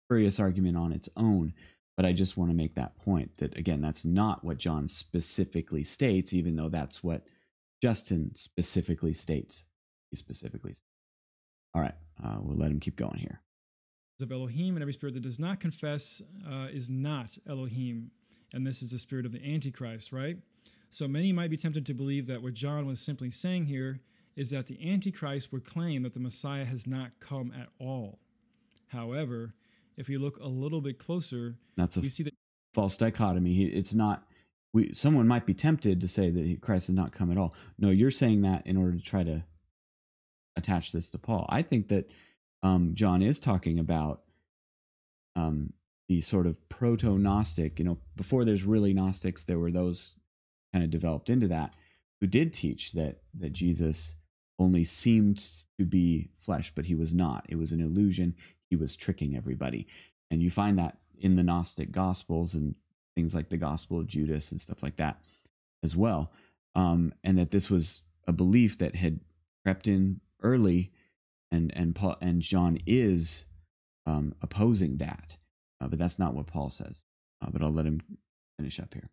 spurious 0.06 0.40
argument 0.40 0.78
on 0.78 0.92
its 0.92 1.10
own, 1.16 1.54
but 1.96 2.06
I 2.06 2.12
just 2.12 2.38
want 2.38 2.52
to 2.52 2.56
make 2.56 2.76
that 2.76 2.98
point 2.98 3.38
that, 3.38 3.58
again, 3.58 3.82
that's 3.82 4.06
not 4.06 4.44
what 4.44 4.58
John 4.58 4.88
specifically 4.88 5.84
states, 5.84 6.34
even 6.34 6.56
though 6.56 6.70
that's 6.70 7.04
what 7.04 7.24
Justin 7.82 8.32
specifically 8.36 9.14
states. 9.14 9.68
He 10.10 10.18
specifically 10.18 10.74
states. 10.74 10.91
All 11.74 11.82
right, 11.82 11.96
uh, 12.24 12.38
we'll 12.42 12.58
let 12.58 12.72
him 12.72 12.80
keep 12.80 12.96
going 12.96 13.18
here. 13.18 13.42
Of 14.22 14.32
Elohim, 14.32 14.76
and 14.76 14.84
every 14.84 14.94
spirit 14.94 15.16
that 15.16 15.24
does 15.24 15.40
not 15.40 15.60
confess 15.60 16.22
uh, 16.48 16.68
is 16.72 16.92
not 16.92 17.40
Elohim. 17.50 18.12
And 18.54 18.68
this 18.68 18.84
is 18.84 18.92
the 18.92 19.00
spirit 19.00 19.26
of 19.26 19.32
the 19.32 19.44
Antichrist, 19.44 20.12
right? 20.12 20.38
So 20.90 21.08
many 21.08 21.32
might 21.32 21.50
be 21.50 21.58
tempted 21.58 21.86
to 21.88 21.94
believe 21.94 22.28
that 22.28 22.44
what 22.44 22.54
John 22.54 22.86
was 22.86 23.00
simply 23.00 23.32
saying 23.32 23.66
here 23.66 24.02
is 24.36 24.52
that 24.52 24.68
the 24.68 24.92
Antichrist 24.92 25.52
would 25.52 25.66
claim 25.66 26.04
that 26.04 26.14
the 26.14 26.20
Messiah 26.20 26.66
has 26.66 26.86
not 26.86 27.12
come 27.20 27.52
at 27.60 27.70
all. 27.80 28.20
However, 28.88 29.54
if 29.98 30.10
you 30.10 30.20
look 30.20 30.38
a 30.38 30.48
little 30.48 30.82
bit 30.82 31.00
closer, 31.00 31.56
That's 31.76 31.98
a 31.98 32.02
we 32.02 32.10
see 32.10 32.24
that 32.24 32.34
false 32.74 32.98
dichotomy. 32.98 33.64
It's 33.64 33.94
not. 33.94 34.28
We 34.74 34.94
someone 34.94 35.28
might 35.28 35.46
be 35.46 35.54
tempted 35.54 36.00
to 36.02 36.08
say 36.08 36.30
that 36.30 36.62
Christ 36.62 36.88
has 36.88 36.96
not 36.96 37.12
come 37.12 37.32
at 37.32 37.38
all. 37.38 37.54
No, 37.78 37.90
you're 37.90 38.12
saying 38.12 38.42
that 38.42 38.66
in 38.68 38.78
order 38.78 38.94
to 38.94 39.04
try 39.04 39.24
to 39.24 39.44
attach 40.56 40.92
this 40.92 41.10
to 41.12 41.18
Paul. 41.18 41.46
I 41.50 41.62
think 41.62 41.88
that 41.90 42.10
um, 42.64 42.92
John 42.94 43.22
is 43.22 43.40
talking 43.40 43.80
about 43.80 44.22
um, 45.36 45.74
the 46.08 46.22
sort 46.22 46.46
of 46.46 46.68
proto 46.70 47.18
Gnostic. 47.18 47.80
You 47.80 47.86
know, 47.86 47.98
before 48.16 48.46
there's 48.46 48.64
really 48.64 48.94
Gnostics, 48.94 49.44
there 49.44 49.60
were 49.60 49.72
those 49.72 50.16
kind 50.74 50.84
of 50.84 50.90
developed 50.90 51.30
into 51.30 51.48
that 51.48 51.76
who 52.20 52.28
did 52.28 52.54
teach 52.54 52.92
that 52.94 53.22
that 53.40 53.54
Jesus 53.54 54.16
only 54.60 54.84
seemed 54.84 55.44
to 55.80 55.86
be 55.86 56.30
flesh, 56.36 56.72
but 56.76 56.86
he 56.86 56.96
was 56.96 57.14
not. 57.14 57.46
It 57.50 57.56
was 57.56 57.72
an 57.72 57.82
illusion. 57.82 58.36
He 58.70 58.76
was 58.76 58.96
tricking 58.96 59.36
everybody, 59.36 59.88
and 60.30 60.42
you 60.42 60.50
find 60.50 60.78
that 60.78 60.98
in 61.18 61.36
the 61.36 61.44
Gnostic 61.44 61.92
Gospels 61.92 62.56
and 62.56 62.76
things 63.16 63.36
like 63.36 63.50
the 63.50 63.58
Gospel 63.58 64.00
of 64.00 64.08
Judas 64.08 64.52
and 64.52 64.60
stuff 64.60 64.84
like 64.84 64.98
that 64.98 65.22
as 65.84 65.96
well. 65.96 66.32
Um, 66.76 67.14
and 67.24 67.38
that 67.38 67.52
this 67.52 67.70
was 67.70 68.04
a 68.28 68.34
belief 68.34 68.78
that 68.78 68.96
had 68.96 69.20
crept 69.64 69.88
in 69.88 70.22
early, 70.42 70.92
and 71.52 71.72
and 71.76 71.96
Paul 71.96 72.18
and 72.22 72.42
John 72.42 72.78
is 72.86 73.48
um, 74.06 74.34
opposing 74.42 74.98
that, 74.98 75.38
uh, 75.80 75.88
but 75.88 76.00
that's 76.00 76.20
not 76.20 76.34
what 76.34 76.48
Paul 76.48 76.70
says. 76.70 77.04
Uh, 77.42 77.50
but 77.52 77.62
I'll 77.62 77.74
let 77.74 77.86
him 77.86 78.02
finish 78.58 78.80
up 78.80 78.94
here. 78.94 79.10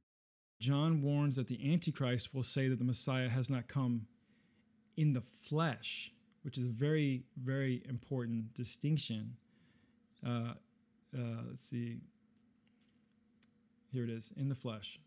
John 0.60 1.02
warns 1.02 1.36
that 1.36 1.46
the 1.46 1.72
Antichrist 1.72 2.34
will 2.34 2.42
say 2.42 2.68
that 2.68 2.78
the 2.78 2.84
Messiah 2.84 3.28
has 3.28 3.48
not 3.48 3.68
come 3.68 4.06
in 4.96 5.12
the 5.12 5.20
flesh, 5.20 6.12
which 6.42 6.58
is 6.58 6.64
a 6.64 6.68
very, 6.68 7.22
very 7.40 7.82
important 7.88 8.52
distinction. 8.54 9.36
Uh, 10.26 10.54
uh, 11.16 11.42
let's 11.48 11.64
see. 11.64 11.98
Here 13.92 14.04
it 14.04 14.10
is, 14.10 14.32
in 14.36 14.48
the 14.48 14.54
flesh, 14.54 14.98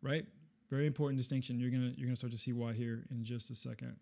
right? 0.00 0.24
Very 0.70 0.86
important 0.86 1.18
distinction. 1.18 1.60
You're 1.60 1.70
gonna 1.70 1.92
you're 1.96 2.06
gonna 2.06 2.16
start 2.16 2.32
to 2.32 2.38
see 2.38 2.54
why 2.54 2.72
here 2.72 3.04
in 3.10 3.24
just 3.24 3.50
a 3.50 3.54
second. 3.54 3.96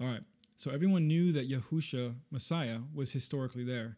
All 0.00 0.06
right. 0.06 0.22
So 0.56 0.70
everyone 0.70 1.06
knew 1.06 1.32
that 1.32 1.50
Yahusha, 1.50 2.14
Messiah, 2.30 2.78
was 2.94 3.12
historically 3.12 3.64
there. 3.64 3.96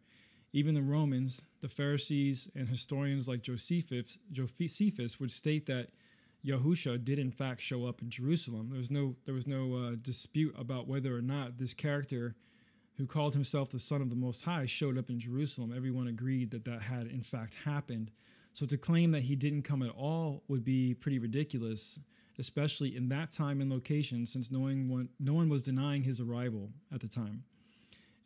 Even 0.53 0.75
the 0.75 0.83
Romans, 0.83 1.43
the 1.61 1.69
Pharisees, 1.69 2.51
and 2.55 2.69
historians 2.69 3.29
like 3.29 3.43
Josephus, 3.43 4.19
Josephus 4.33 5.21
would 5.21 5.31
state 5.31 5.67
that 5.67 5.89
Yahusha 6.45 7.05
did 7.05 7.19
in 7.19 7.31
fact 7.31 7.61
show 7.61 7.87
up 7.87 8.03
in 8.03 8.11
Jerusalem. 8.11 8.69
There 8.71 8.79
was 8.79 8.91
no 8.91 9.17
there 9.27 9.35
was 9.35 9.47
no 9.47 9.75
uh, 9.75 9.97
dispute 10.01 10.55
about 10.59 10.89
whether 10.89 11.15
or 11.15 11.23
not 11.23 11.59
this 11.59 11.75
character, 11.75 12.35
who 12.97 13.07
called 13.07 13.35
himself 13.35 13.71
the 13.71 13.79
Son 13.79 14.01
of 14.01 14.11
the 14.11 14.17
Most 14.17 14.43
High, 14.43 14.67
showed 14.67 14.99
up 14.99 15.11
in 15.11 15.21
Jerusalem. 15.21 15.73
Everyone 15.75 16.09
agreed 16.09 16.51
that 16.51 16.65
that 16.65 16.83
had 16.83 17.07
in 17.07 17.21
fact 17.21 17.57
happened. 17.67 18.11
So 18.53 18.67
to 18.67 18.77
claim 18.77 19.13
that 19.13 19.23
he 19.23 19.37
didn't 19.37 19.63
come 19.63 19.83
at 19.83 19.91
all 19.91 20.43
would 20.49 20.65
be 20.65 20.95
pretty 20.95 21.19
ridiculous, 21.19 22.01
especially 22.41 22.97
in 22.97 23.09
that 23.11 23.31
time 23.31 23.61
and 23.61 23.71
location, 23.71 24.27
since 24.27 24.51
knowing 24.51 24.89
one, 24.89 25.09
no 25.21 25.35
one 25.35 25.49
was 25.49 25.63
denying 25.63 26.03
his 26.03 26.21
arrival 26.21 26.71
at 26.93 27.01
the 27.01 27.09
time. 27.09 27.45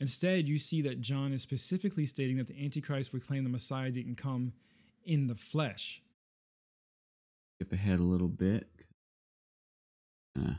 Instead, 0.00 0.48
you 0.48 0.58
see 0.58 0.80
that 0.82 1.00
John 1.00 1.32
is 1.32 1.42
specifically 1.42 2.06
stating 2.06 2.36
that 2.36 2.46
the 2.46 2.64
Antichrist 2.64 3.12
would 3.12 3.26
claim 3.26 3.44
the 3.44 3.50
Messiah 3.50 3.90
didn't 3.90 4.16
come 4.16 4.52
in 5.04 5.26
the 5.26 5.34
flesh. 5.34 6.02
Skip 7.56 7.72
ahead 7.72 8.00
a 8.00 8.04
little 8.04 8.28
bit. 8.28 8.68
Uh, 10.38 10.54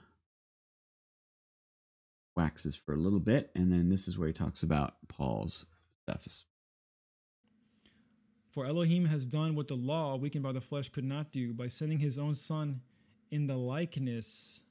waxes 2.35 2.75
for 2.75 2.93
a 2.93 2.97
little 2.97 3.19
bit, 3.19 3.51
and 3.55 3.71
then 3.71 3.89
this 3.89 4.07
is 4.07 4.17
where 4.17 4.27
he 4.27 4.33
talks 4.33 4.63
about 4.63 4.95
Paul's 5.07 5.65
stuff. 6.03 6.27
For 8.51 8.65
Elohim 8.65 9.05
has 9.05 9.27
done 9.27 9.55
what 9.55 9.67
the 9.67 9.75
law, 9.75 10.15
weakened 10.15 10.43
by 10.43 10.53
the 10.53 10.61
flesh, 10.61 10.87
could 10.87 11.03
not 11.03 11.31
do 11.33 11.53
by 11.53 11.67
sending 11.67 11.99
his 11.99 12.17
own 12.17 12.35
Son 12.35 12.81
in 13.35 13.47
the 13.47 13.57
likeness 13.57 14.63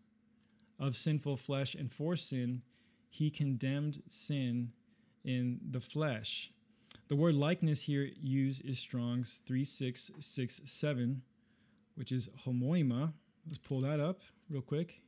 of 0.81 0.97
sinful 0.97 1.37
flesh, 1.37 1.75
and 1.75 1.93
for 1.93 2.17
sin, 2.17 2.63
he 3.11 3.31
condemned 3.31 4.03
sin 4.09 4.73
in 5.23 5.61
the 5.71 5.81
flesh. 5.81 6.51
The 7.09 7.17
word 7.17 7.35
likeness 7.35 7.83
here 7.83 8.09
used 8.19 8.65
is 8.65 8.79
Strong's 8.79 9.43
3667, 9.47 11.21
which 11.95 12.11
is 12.11 12.31
homoima. 12.47 13.13
Let's 13.47 13.59
pull 13.59 13.83
that 13.83 14.01
up 14.01 14.23
real 14.49 14.63
quick. 14.63 15.03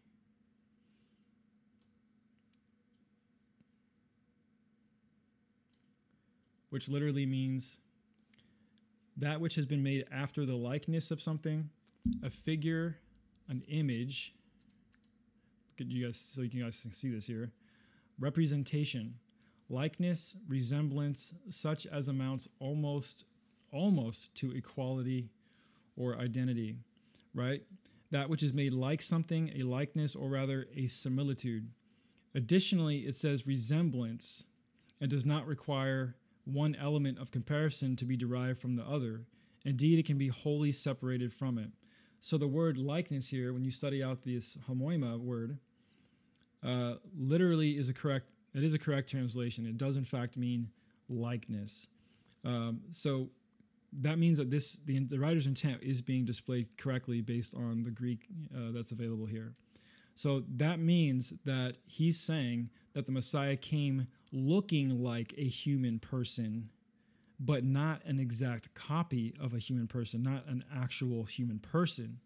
Which 6.69 6.91
literally 6.91 7.25
means 7.25 7.79
that 9.17 9.41
which 9.41 9.55
has 9.55 9.65
been 9.65 9.83
made 9.83 10.05
after 10.13 10.45
the 10.45 10.57
likeness 10.57 11.11
of 11.11 11.23
something, 11.23 11.71
a 12.23 12.29
figure, 12.29 12.99
an 13.49 13.63
image. 13.69 14.35
You 15.79 16.07
guys 16.07 16.17
so 16.17 16.43
you 16.43 16.65
guys 16.65 16.81
can 16.81 16.93
see 16.93 17.11
this 17.11 17.27
here? 17.27 17.53
Representation, 18.19 19.15
likeness, 19.69 20.37
resemblance, 20.49 21.35
such 21.51 21.87
as 21.87 22.09
amounts 22.09 22.49
almost 22.59 23.25
almost 23.73 24.35
to 24.37 24.53
equality 24.53 25.29
or 25.97 26.17
identity, 26.17 26.77
right? 27.35 27.63
That 28.11 28.31
which 28.31 28.43
is 28.43 28.55
made 28.55 28.73
like 28.73 29.03
something, 29.03 29.51
a 29.57 29.65
likeness, 29.65 30.15
or 30.15 30.29
rather 30.29 30.67
a 30.75 30.87
similitude. 30.87 31.69
Additionally, 32.35 32.99
it 33.01 33.17
says 33.17 33.47
resemblance 33.47 34.47
and 35.01 35.11
does 35.11 35.27
not 35.27 35.47
require 35.47 36.17
one 36.45 36.77
element 36.77 37.19
of 37.19 37.31
comparison 37.31 37.97
to 37.97 38.05
be 38.05 38.17
derived 38.17 38.61
from 38.61 38.77
the 38.77 38.85
other. 38.85 39.23
Indeed, 39.65 39.99
it 39.99 40.07
can 40.07 40.17
be 40.17 40.29
wholly 40.29 40.71
separated 40.71 41.33
from 41.33 41.59
it. 41.59 41.71
So 42.21 42.39
the 42.39 42.49
word 42.49 42.79
likeness 42.79 43.29
here, 43.29 43.53
when 43.53 43.65
you 43.65 43.71
study 43.71 44.03
out 44.03 44.23
this 44.23 44.59
homoima 44.69 45.19
word, 45.19 45.59
uh, 46.65 46.95
literally 47.17 47.77
is 47.77 47.89
a 47.89 47.95
correct. 47.95 48.33
It 48.55 48.65
is 48.65 48.75
a 48.75 48.79
correct 48.79 49.11
translation. 49.11 49.67
It 49.67 49.79
does 49.79 49.97
in 49.97 50.05
fact 50.05 50.37
mean 50.37 50.71
likeness. 51.09 51.89
Um, 52.45 52.81
so 52.91 53.29
that 54.01 54.19
means 54.19 54.39
that 54.39 54.51
this 54.51 54.79
the, 54.85 54.99
the 55.01 55.19
writer's 55.19 55.47
intent 55.47 55.83
is 55.83 56.03
being 56.03 56.25
displayed 56.25 56.69
correctly 56.77 57.21
based 57.21 57.55
on 57.55 57.83
the 57.83 57.91
Greek 57.91 58.27
uh, 58.55 58.73
that's 58.73 58.93
available 58.93 59.27
here. 59.27 59.55
So 60.15 60.45
that 60.57 60.79
means 60.79 61.35
that 61.45 61.77
he's 61.85 62.19
saying 62.19 62.71
that 62.95 63.05
the 63.05 63.13
Messiah 63.13 63.57
came 63.57 64.07
looking 64.33 65.03
like 65.03 65.35
a 65.37 65.45
human 65.45 65.99
person, 65.99 66.71
but 67.39 67.65
not 67.65 68.03
an 68.05 68.19
exact 68.19 68.75
copy 68.75 69.35
of 69.41 69.53
a 69.53 69.59
human 69.59 69.87
person, 69.87 70.23
not 70.23 70.47
an 70.47 70.65
actual 70.75 71.25
human 71.25 71.59
person. 71.59 72.21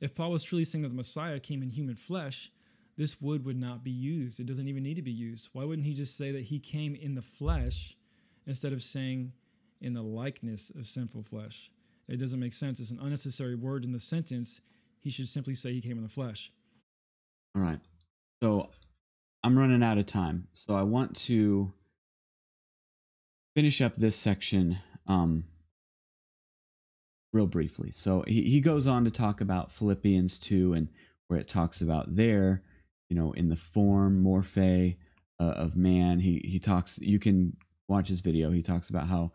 If 0.00 0.14
Paul 0.14 0.30
was 0.30 0.42
truly 0.42 0.64
saying 0.64 0.82
that 0.82 0.88
the 0.88 0.94
Messiah 0.94 1.38
came 1.38 1.62
in 1.62 1.70
human 1.70 1.96
flesh, 1.96 2.50
this 2.96 3.20
wood 3.20 3.44
would 3.44 3.58
not 3.58 3.84
be 3.84 3.90
used. 3.90 4.40
It 4.40 4.46
doesn't 4.46 4.68
even 4.68 4.82
need 4.82 4.96
to 4.96 5.02
be 5.02 5.12
used. 5.12 5.50
Why 5.52 5.64
wouldn't 5.64 5.86
he 5.86 5.94
just 5.94 6.16
say 6.16 6.32
that 6.32 6.44
he 6.44 6.58
came 6.58 6.94
in 6.94 7.14
the 7.14 7.22
flesh 7.22 7.96
instead 8.46 8.72
of 8.72 8.82
saying 8.82 9.32
in 9.80 9.94
the 9.94 10.02
likeness 10.02 10.70
of 10.70 10.86
sinful 10.86 11.22
flesh? 11.22 11.70
It 12.08 12.18
doesn't 12.18 12.40
make 12.40 12.52
sense. 12.52 12.80
It's 12.80 12.90
an 12.90 12.98
unnecessary 13.00 13.54
word 13.54 13.84
in 13.84 13.92
the 13.92 14.00
sentence. 14.00 14.60
He 14.98 15.10
should 15.10 15.28
simply 15.28 15.54
say 15.54 15.72
he 15.72 15.80
came 15.80 15.96
in 15.96 16.02
the 16.02 16.08
flesh. 16.08 16.52
All 17.54 17.62
right. 17.62 17.78
So 18.42 18.70
I'm 19.44 19.58
running 19.58 19.82
out 19.82 19.98
of 19.98 20.06
time. 20.06 20.48
So 20.52 20.74
I 20.74 20.82
want 20.82 21.14
to 21.16 21.72
finish 23.54 23.80
up 23.80 23.94
this 23.94 24.16
section 24.16 24.78
um, 25.06 25.44
real 27.32 27.46
briefly. 27.46 27.90
So 27.90 28.24
he, 28.26 28.42
he 28.42 28.60
goes 28.60 28.86
on 28.86 29.04
to 29.04 29.10
talk 29.10 29.40
about 29.40 29.72
Philippians 29.72 30.38
2 30.38 30.74
and 30.74 30.88
where 31.28 31.38
it 31.38 31.48
talks 31.48 31.80
about 31.80 32.14
there 32.14 32.62
you 33.10 33.16
know, 33.16 33.32
in 33.32 33.48
the 33.48 33.56
form 33.56 34.24
morphe 34.24 34.96
uh, 35.38 35.42
of 35.42 35.76
man. 35.76 36.20
He 36.20 36.40
he 36.44 36.58
talks. 36.58 36.98
You 37.02 37.18
can 37.18 37.56
watch 37.88 38.08
his 38.08 38.20
video. 38.20 38.50
He 38.52 38.62
talks 38.62 38.88
about 38.88 39.08
how, 39.08 39.32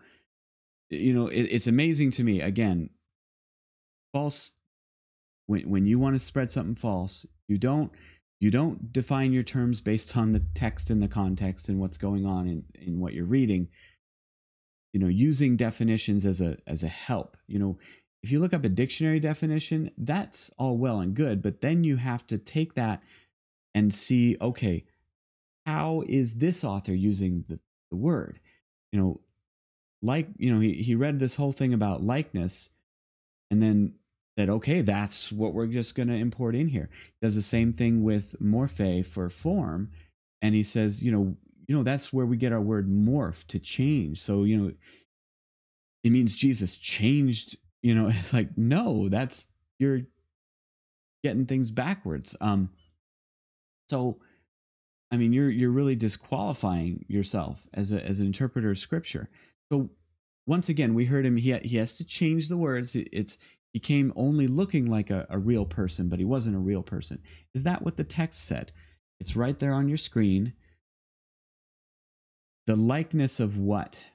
you 0.90 1.14
know, 1.14 1.28
it, 1.28 1.44
it's 1.44 1.68
amazing 1.68 2.12
to 2.12 2.24
me. 2.24 2.42
Again, 2.42 2.90
false. 4.14 4.54
When 5.46 5.70
when 5.70 5.86
you 5.86 6.00
want 6.00 6.16
to 6.16 6.20
spread 6.20 6.50
something 6.50 6.74
false, 6.74 7.26
you 7.48 7.58
don't 7.58 7.92
you 8.40 8.50
don't 8.50 8.92
define 8.92 9.34
your 9.34 9.44
terms 9.44 9.82
based 9.82 10.16
on 10.18 10.32
the 10.32 10.44
text 10.56 10.90
and 10.90 11.02
the 11.02 11.08
context 11.08 11.70
and 11.70 11.80
what's 11.80 11.98
going 11.98 12.26
on 12.26 12.48
in, 12.48 12.66
in 12.76 13.00
what 13.00 13.14
you're 13.14 13.26
reading 13.26 13.68
you 14.96 15.02
know 15.02 15.08
using 15.08 15.58
definitions 15.58 16.26
as 16.26 16.40
a 16.40 16.58
as 16.66 16.82
a 16.82 16.88
help. 16.88 17.36
You 17.48 17.60
know 17.60 17.78
if 18.24 18.32
you 18.32 18.40
look 18.40 18.54
up 18.54 18.64
a 18.64 18.70
dictionary 18.70 19.20
definition 19.20 19.92
that's 19.98 20.50
all 20.58 20.78
well 20.78 21.02
and 21.02 21.14
good 21.14 21.42
but 21.42 21.60
then 21.60 21.84
you 21.84 21.98
have 21.98 22.26
to 22.28 22.38
take 22.38 22.76
that 22.76 23.04
and 23.76 23.94
see 23.94 24.38
okay 24.40 24.86
how 25.66 26.02
is 26.08 26.36
this 26.36 26.64
author 26.64 26.94
using 26.94 27.44
the, 27.50 27.60
the 27.92 27.98
word? 27.98 28.40
You 28.94 29.00
know 29.02 29.22
like 30.02 30.30
you 30.38 30.54
know 30.54 30.62
he, 30.62 30.76
he 30.76 30.96
read 30.96 31.20
this 31.20 31.36
whole 31.36 31.52
thing 31.52 31.74
about 31.74 32.02
likeness 32.02 32.70
and 33.52 33.62
then 33.62 33.96
said 34.40 34.50
okay 34.50 34.80
that's 34.80 35.30
what 35.30 35.54
we're 35.54 35.68
just 35.68 35.94
going 35.94 36.08
to 36.08 36.16
import 36.16 36.56
in 36.56 36.70
here. 36.70 36.90
He 37.08 37.12
does 37.22 37.36
the 37.36 37.42
same 37.42 37.74
thing 37.74 38.02
with 38.02 38.38
morphe 38.42 39.06
for 39.06 39.28
form 39.28 39.92
and 40.42 40.56
he 40.56 40.64
says 40.64 41.04
you 41.04 41.12
know 41.12 41.36
you 41.68 41.76
know 41.76 41.84
that's 41.84 42.14
where 42.14 42.26
we 42.26 42.38
get 42.38 42.52
our 42.52 42.62
word 42.62 42.90
morph 42.90 43.46
to 43.48 43.60
change. 43.60 44.22
So 44.22 44.44
you 44.44 44.58
know 44.58 44.74
it 46.04 46.12
means 46.12 46.36
jesus 46.36 46.76
changed 46.76 47.58
you 47.82 47.96
know 47.96 48.08
it's 48.10 48.34
like 48.34 48.50
no 48.58 49.10
that's 49.10 49.48
you're 49.80 50.02
getting 51.24 51.46
things 51.46 51.72
backwards. 51.72 52.36
Um 52.40 52.70
so 53.90 54.20
i 55.12 55.18
mean 55.18 55.34
you're 55.34 55.50
you're 55.50 55.72
really 55.72 55.96
disqualifying 55.96 57.06
yourself 57.08 57.68
as 57.74 57.92
a 57.92 58.04
as 58.06 58.20
an 58.20 58.28
interpreter 58.28 58.72
of 58.72 58.78
scripture. 58.78 59.30
So 59.72 59.90
once 60.48 60.70
again 60.70 60.94
we 60.94 61.06
heard 61.06 61.26
him 61.26 61.38
he, 61.38 61.58
he 61.60 61.78
has 61.78 61.96
to 61.98 62.06
change 62.06 62.50
the 62.50 62.58
words. 62.58 62.96
It's 62.96 63.38
he 63.74 63.80
came 63.80 64.14
only 64.16 64.48
looking 64.48 64.86
like 64.86 65.10
a, 65.10 65.26
a 65.30 65.40
real 65.40 65.66
person 65.66 66.10
but 66.10 66.20
he 66.20 66.26
wasn't 66.26 66.56
a 66.56 66.60
real 66.60 66.84
person. 66.84 67.22
Is 67.56 67.64
that 67.64 67.82
what 67.82 67.98
the 67.98 68.04
text 68.04 68.46
said? 68.46 68.72
It's 69.20 69.36
right 69.36 69.58
there 69.58 69.74
on 69.74 69.88
your 69.88 69.98
screen 69.98 70.54
the 72.68 72.76
likeness 72.76 73.40
of 73.40 73.58
what? 73.58 74.10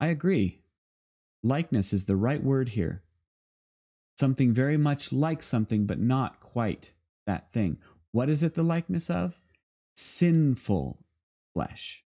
I 0.00 0.08
agree. 0.08 0.60
Likeness 1.42 1.92
is 1.92 2.06
the 2.06 2.16
right 2.16 2.42
word 2.42 2.70
here. 2.70 3.02
Something 4.18 4.52
very 4.52 4.76
much 4.76 5.12
like 5.12 5.42
something, 5.42 5.86
but 5.86 5.98
not 5.98 6.40
quite 6.40 6.94
that 7.26 7.50
thing. 7.50 7.78
What 8.12 8.28
is 8.28 8.42
it 8.42 8.54
the 8.54 8.62
likeness 8.62 9.10
of? 9.10 9.40
Sinful 9.94 11.04
flesh. 11.54 12.04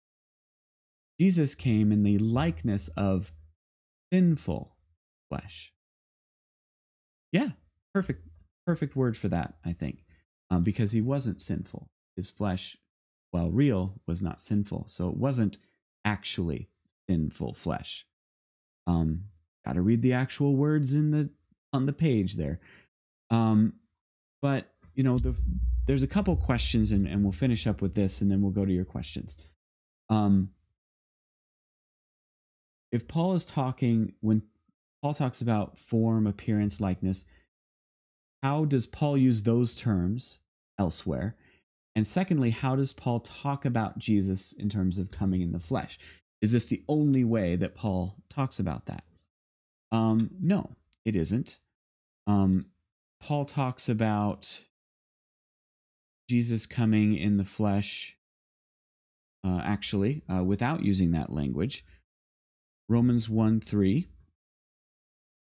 Jesus 1.20 1.54
came 1.54 1.92
in 1.92 2.02
the 2.02 2.18
likeness 2.18 2.88
of 2.96 3.32
sinful 4.12 4.76
flesh. 5.30 5.72
Yeah, 7.32 7.50
perfect, 7.92 8.26
perfect 8.66 8.96
word 8.96 9.16
for 9.16 9.28
that, 9.28 9.54
I 9.64 9.72
think, 9.72 10.04
um, 10.50 10.62
because 10.62 10.92
he 10.92 11.00
wasn't 11.00 11.40
sinful. 11.40 11.88
His 12.16 12.30
flesh 12.30 12.76
while 13.34 13.50
real, 13.50 14.00
was 14.06 14.22
not 14.22 14.40
sinful. 14.40 14.84
So 14.86 15.08
it 15.08 15.16
wasn't 15.16 15.58
actually 16.04 16.68
sinful 17.10 17.54
flesh. 17.54 18.06
Um, 18.86 19.24
got 19.66 19.72
to 19.72 19.82
read 19.82 20.02
the 20.02 20.12
actual 20.12 20.54
words 20.54 20.94
in 20.94 21.10
the 21.10 21.30
on 21.72 21.86
the 21.86 21.92
page 21.92 22.34
there. 22.34 22.60
Um, 23.30 23.72
but 24.40 24.72
you 24.94 25.02
know, 25.02 25.18
the, 25.18 25.36
there's 25.86 26.04
a 26.04 26.06
couple 26.06 26.36
questions, 26.36 26.92
and, 26.92 27.08
and 27.08 27.24
we'll 27.24 27.32
finish 27.32 27.66
up 27.66 27.82
with 27.82 27.96
this, 27.96 28.20
and 28.20 28.30
then 28.30 28.40
we'll 28.40 28.52
go 28.52 28.64
to 28.64 28.72
your 28.72 28.84
questions. 28.84 29.36
Um, 30.08 30.50
if 32.92 33.08
Paul 33.08 33.34
is 33.34 33.44
talking 33.44 34.12
when 34.20 34.42
Paul 35.02 35.14
talks 35.14 35.40
about 35.40 35.76
form, 35.76 36.28
appearance, 36.28 36.80
likeness, 36.80 37.24
how 38.44 38.64
does 38.64 38.86
Paul 38.86 39.18
use 39.18 39.42
those 39.42 39.74
terms 39.74 40.38
elsewhere? 40.78 41.34
And 41.96 42.06
secondly, 42.06 42.50
how 42.50 42.74
does 42.76 42.92
Paul 42.92 43.20
talk 43.20 43.64
about 43.64 43.98
Jesus 43.98 44.52
in 44.52 44.68
terms 44.68 44.98
of 44.98 45.10
coming 45.10 45.42
in 45.42 45.52
the 45.52 45.58
flesh? 45.58 45.98
Is 46.42 46.52
this 46.52 46.66
the 46.66 46.82
only 46.88 47.24
way 47.24 47.56
that 47.56 47.74
Paul 47.74 48.16
talks 48.28 48.58
about 48.58 48.86
that? 48.86 49.04
Um, 49.92 50.30
no, 50.40 50.72
it 51.04 51.14
isn't. 51.14 51.60
Um, 52.26 52.66
Paul 53.20 53.44
talks 53.44 53.88
about 53.88 54.66
Jesus 56.28 56.66
coming 56.66 57.16
in 57.16 57.36
the 57.36 57.44
flesh, 57.44 58.16
uh, 59.46 59.60
actually, 59.62 60.22
uh, 60.32 60.42
without 60.42 60.82
using 60.82 61.12
that 61.12 61.32
language. 61.32 61.84
Romans 62.88 63.28
1 63.28 63.60
3, 63.60 64.08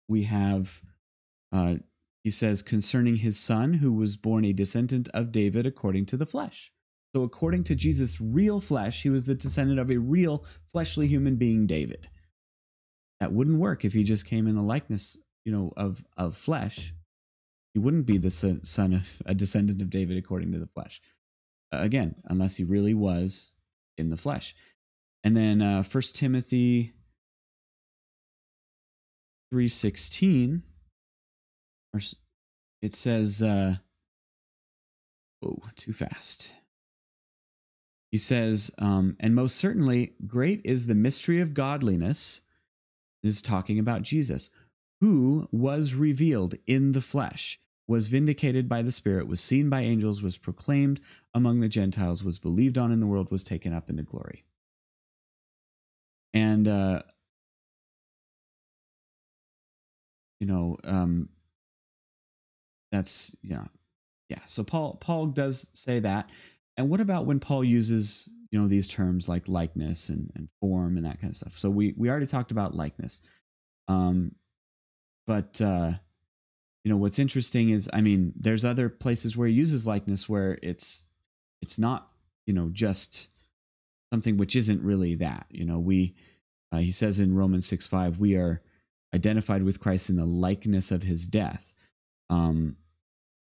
we 0.09 0.25
have 0.25 0.83
uh, 1.53 1.77
he 2.25 2.31
says 2.31 2.63
concerning 2.63 3.17
his 3.17 3.39
son, 3.39 3.75
who 3.75 3.93
was 3.93 4.17
born 4.17 4.45
a 4.45 4.53
descendant 4.53 5.09
of 5.15 5.33
David 5.33 5.67
according 5.67 6.07
to 6.07 6.17
the 6.17 6.27
flesh. 6.27 6.73
So, 7.15 7.23
according 7.23 7.65
to 7.65 7.75
Jesus' 7.75 8.21
real 8.21 8.61
flesh, 8.61 9.03
he 9.03 9.11
was 9.11 9.27
the 9.27 9.35
descendant 9.35 9.81
of 9.81 9.91
a 9.91 9.99
real 9.99 10.45
fleshly 10.67 11.09
human 11.09 11.37
being, 11.37 11.67
David. 11.67 12.09
That 13.19 13.33
wouldn't 13.33 13.59
work 13.59 13.85
if 13.85 13.93
he 13.93 14.05
just 14.05 14.27
came 14.27 14.47
in 14.47 14.55
the 14.55 14.63
likeness, 14.63 15.17
you 15.45 15.53
know, 15.53 15.73
of 15.77 16.05
of 16.17 16.37
flesh. 16.37 16.95
He 17.75 17.81
wouldn't 17.81 18.07
be 18.07 18.19
the 18.19 18.31
son 18.31 18.93
of 18.93 19.23
a 19.27 19.35
descendant 19.35 19.81
of 19.81 19.91
David 19.91 20.17
according 20.17 20.53
to 20.53 20.59
the 20.59 20.67
flesh. 20.67 21.01
Again, 21.73 22.17
unless 22.25 22.57
he 22.57 22.65
really 22.65 22.95
was 22.95 23.55
in 23.97 24.11
the 24.11 24.17
flesh. 24.17 24.55
And 25.23 25.37
then 25.37 25.63
uh, 25.63 25.83
1 25.83 26.03
Timothy 26.15 26.95
3:16 29.53 30.63
or 31.93 32.01
it 32.83 32.95
says 32.95 33.43
uh 33.43 33.77
oh 35.43 35.59
too 35.77 35.93
fast. 35.93 36.55
He 38.11 38.19
says 38.19 38.71
um 38.79 39.17
and 39.21 39.35
most 39.35 39.57
certainly 39.57 40.15
great 40.27 40.61
is 40.65 40.87
the 40.87 40.95
mystery 40.95 41.41
of 41.41 41.55
godliness 41.55 42.43
this 43.23 43.35
is 43.35 43.43
talking 43.43 43.79
about 43.79 44.03
jesus 44.03 44.51
who 45.01 45.49
was 45.53 45.95
revealed 45.95 46.55
in 46.67 46.93
the 46.93 47.01
flesh 47.01 47.59
was 47.87 48.07
vindicated 48.09 48.69
by 48.69 48.83
the 48.83 48.93
spirit 48.93 49.27
was 49.27 49.41
seen 49.41 49.69
by 49.69 49.81
angels 49.81 50.23
was 50.23 50.39
proclaimed 50.39 51.01
among 51.35 51.61
the 51.61 51.69
gentiles 51.69 52.23
was 52.23 52.39
believed 52.39 52.79
on 52.79 52.93
in 52.93 53.01
the 53.01 53.07
world 53.07 53.31
was 53.31 53.45
taken 53.45 53.73
up 53.73 53.91
into 53.91 54.03
glory. 54.03 54.45
And 56.33 56.69
uh 56.69 57.03
you 60.39 60.47
know 60.47 60.79
um 60.85 61.29
that's 62.91 63.35
yeah 63.43 63.65
yeah. 64.29 64.41
So 64.47 64.65
paul 64.65 64.95
paul 64.95 65.27
does 65.27 65.71
say 65.73 66.01
that. 66.01 66.31
And 66.77 66.89
what 66.89 67.01
about 67.01 67.27
when 67.27 67.41
paul 67.41 67.65
uses 67.65 68.31
you 68.51 68.61
know 68.61 68.67
these 68.67 68.89
terms 68.89 69.29
like 69.29 69.49
likeness 69.49 70.09
and, 70.09 70.33
and 70.35 70.49
form 70.61 70.97
and 70.97 71.07
that 71.07 71.21
kind 71.21 71.31
of 71.31 71.37
stuff? 71.37 71.59
So 71.59 71.71
we 71.71 71.95
we 71.97 72.09
already 72.09 72.27
talked 72.27 72.51
about 72.51 72.75
likeness. 72.75 73.21
Um 73.89 74.35
but 75.27 75.61
uh 75.61 75.93
you 76.85 76.91
know 76.91 76.97
what's 76.97 77.19
interesting 77.19 77.71
is 77.71 77.91
i 77.93 78.01
mean 78.01 78.33
there's 78.37 78.65
other 78.65 78.89
places 78.89 79.37
where 79.37 79.47
he 79.47 79.55
uses 79.55 79.87
likeness 79.87 80.29
where 80.29 80.59
it's 80.63 81.07
it's 81.61 81.79
not 81.79 82.11
you 82.47 82.55
know 82.55 82.71
just 82.73 83.29
something 84.13 84.37
which 84.37 84.57
isn't 84.57 84.83
really 84.83 85.15
that. 85.17 85.47
You 85.51 85.65
know 85.65 85.79
we 85.79 86.15
uh, 86.73 86.79
he 86.79 86.93
says 86.93 87.19
in 87.19 87.35
romans 87.35 87.67
6 87.67 87.87
5 87.87 88.19
we 88.19 88.37
are 88.37 88.63
identified 89.15 89.63
with 89.63 89.81
christ 89.81 90.09
in 90.09 90.17
the 90.17 90.25
likeness 90.25 90.91
of 90.91 91.03
his 91.03 91.27
death 91.27 91.73
um, 92.31 92.77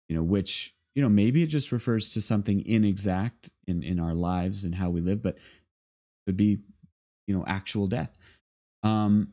you 0.09 0.16
know, 0.16 0.22
which 0.22 0.74
you 0.95 1.03
know 1.03 1.09
maybe 1.11 1.43
it 1.43 1.49
just 1.49 1.72
refers 1.72 2.14
to 2.14 2.22
something 2.22 2.64
inexact 2.64 3.51
in 3.66 3.82
in 3.82 4.01
our 4.01 4.14
lives 4.14 4.64
and 4.64 4.76
how 4.76 4.89
we 4.89 5.03
live, 5.03 5.20
but 5.20 5.37
could 6.26 6.37
be 6.37 6.61
you 7.26 7.37
know 7.37 7.45
actual 7.47 7.87
death. 7.87 8.16
Um, 8.82 9.32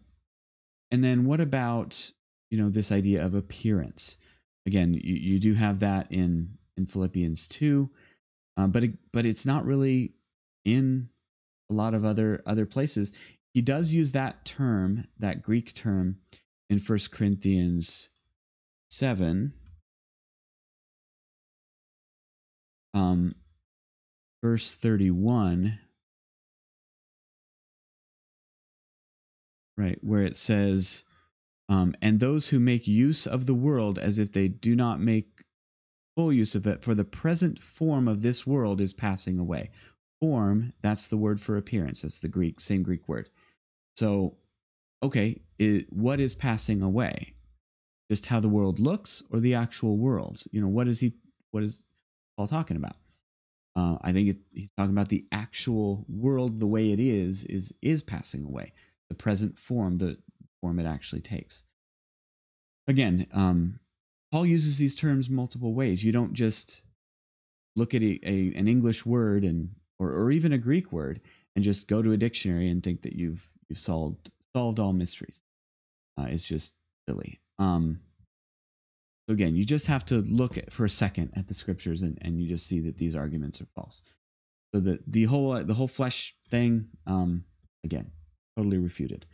and 0.91 1.04
then 1.04 1.26
what 1.26 1.39
about 1.39 2.12
you 2.51 2.58
know 2.58 2.70
this 2.70 2.91
idea 2.91 3.26
of 3.26 3.34
appearance? 3.34 4.18
Again, 4.66 4.93
you, 4.93 5.16
you 5.16 5.39
do 5.39 5.54
have 5.54 5.80
that 5.80 6.12
in 6.12 6.58
in 6.76 6.86
Philippians 6.86 7.47
two, 7.47 7.91
um, 8.58 8.72
but 8.72 8.84
it, 8.84 8.91
but 9.14 9.26
it's 9.26 9.45
not 9.45 9.66
really 9.66 10.14
in 10.66 11.10
a 11.70 11.74
lot 11.74 11.93
of 11.93 12.04
other 12.04 12.41
other 12.45 12.66
places. 12.66 13.14
He 13.54 13.62
does 13.62 13.93
use 13.93 14.14
that 14.14 14.45
term, 14.45 15.06
that 15.20 15.43
Greek 15.43 15.76
term, 15.76 16.18
in 16.72 16.80
First 16.80 17.12
Corinthians 17.12 18.10
7 18.94 19.54
um 22.94 23.34
verse 24.44 24.76
31 24.76 25.80
right 29.78 29.98
where 30.02 30.22
it 30.22 30.36
says 30.38 31.04
um 31.70 31.96
and 32.02 32.20
those 32.20 32.50
who 32.50 32.60
make 32.60 32.88
use 32.88 33.26
of 33.26 33.46
the 33.46 33.54
world 33.54 33.98
as 33.98 34.20
if 34.20 34.32
they 34.32 34.48
do 34.48 34.76
not 34.76 35.00
make 35.00 35.44
full 36.16 36.32
use 36.32 36.56
of 36.56 36.68
it, 36.68 36.84
for 36.84 36.96
the 36.96 37.04
present 37.04 37.62
form 37.62 38.08
of 38.08 38.22
this 38.22 38.46
world 38.46 38.80
is 38.80 38.94
passing 38.94 39.39
away. 39.39 39.72
Form, 40.22 40.72
that's 40.82 41.08
the 41.08 41.18
word 41.18 41.41
for 41.41 41.58
appearance. 41.58 42.04
That's 42.04 42.20
the 42.20 42.28
Greek, 42.28 42.62
same 42.62 42.84
Greek 42.84 43.08
word. 43.08 43.30
So, 43.96 44.38
okay, 45.02 45.41
it, 45.60 45.91
what 45.91 46.20
is 46.20 46.36
passing 46.36 46.82
away? 46.82 47.34
Just 48.12 48.28
how 48.28 48.39
the 48.39 48.49
world 48.49 48.80
looks 48.80 49.24
or 49.30 49.39
the 49.39 49.56
actual 49.56 49.97
world? 49.97 50.43
You 50.51 50.62
know, 50.62 50.68
what 50.68 50.88
is 50.88 50.99
he, 50.99 51.14
what 51.51 51.64
is 51.64 51.88
Paul 52.38 52.47
talking 52.47 52.78
about? 52.78 52.95
Uh, 53.76 53.97
I 54.01 54.12
think 54.12 54.30
it, 54.30 54.38
he's 54.54 54.72
talking 54.78 54.93
about 54.93 55.10
the 55.10 55.26
actual 55.32 56.06
world, 56.08 56.60
the 56.60 56.68
way 56.68 56.91
it 56.91 56.99
is, 56.99 57.43
is 57.45 57.74
is 57.82 58.04
passing 58.04 58.45
away. 58.45 58.74
The 59.10 59.16
present 59.16 59.58
form, 59.58 59.97
the 59.97 60.18
form 60.62 60.80
it 60.80 60.86
actually 60.86 61.22
takes. 61.22 61.64
Again, 62.88 63.26
um, 63.34 63.80
Paul 64.32 64.45
uses 64.45 64.78
these 64.78 64.95
terms 64.95 65.30
multiple 65.30 65.74
ways. 65.74 66.04
You 66.04 66.12
don't 66.12 66.34
just 66.34 66.84
look 67.76 67.93
at 67.93 68.04
a, 68.04 68.20
a, 68.24 68.54
an 68.56 68.68
English 68.68 69.06
word 69.06 69.43
and 69.43 69.72
or, 69.97 70.12
or 70.12 70.32
even 70.32 70.54
a 70.54 70.58
Greek 70.58 70.91
word 70.91 71.22
and 71.56 71.64
just 71.64 71.88
go 71.88 72.01
to 72.01 72.12
a 72.12 72.18
dictionary 72.18 72.68
and 72.68 72.84
think 72.84 73.01
that 73.01 73.14
you've 73.14 73.49
you've 73.70 73.80
solved 73.80 74.32
solved 74.56 74.80
all 74.80 74.93
mysteries. 74.93 75.41
Uh, 76.20 76.28
it's 76.30 76.43
just 76.43 76.76
silly. 77.08 77.39
Um, 77.60 77.99
so 79.28 79.34
again, 79.34 79.56
you 79.56 79.66
just 79.66 79.88
have 79.88 80.04
to 80.06 80.16
look 80.16 80.58
at, 80.58 80.72
for 80.72 80.86
a 80.86 80.89
second 80.89 81.32
at 81.36 81.47
the 81.47 81.54
scriptures 81.54 82.01
and, 82.01 82.18
and 82.22 82.41
you 82.41 82.47
just 82.47 82.68
see 82.68 82.82
that 82.82 82.97
these 82.97 83.16
arguments 83.16 83.62
are 83.62 83.68
false. 83.76 84.04
So 84.74 84.80
the 84.82 84.99
the 85.06 85.26
whole 85.26 85.64
the 85.64 85.76
whole 85.76 85.88
flesh 85.88 86.36
thing, 86.49 86.88
um, 87.06 87.45
again, 87.84 88.12
totally 88.58 88.80
refuted. 88.80 89.26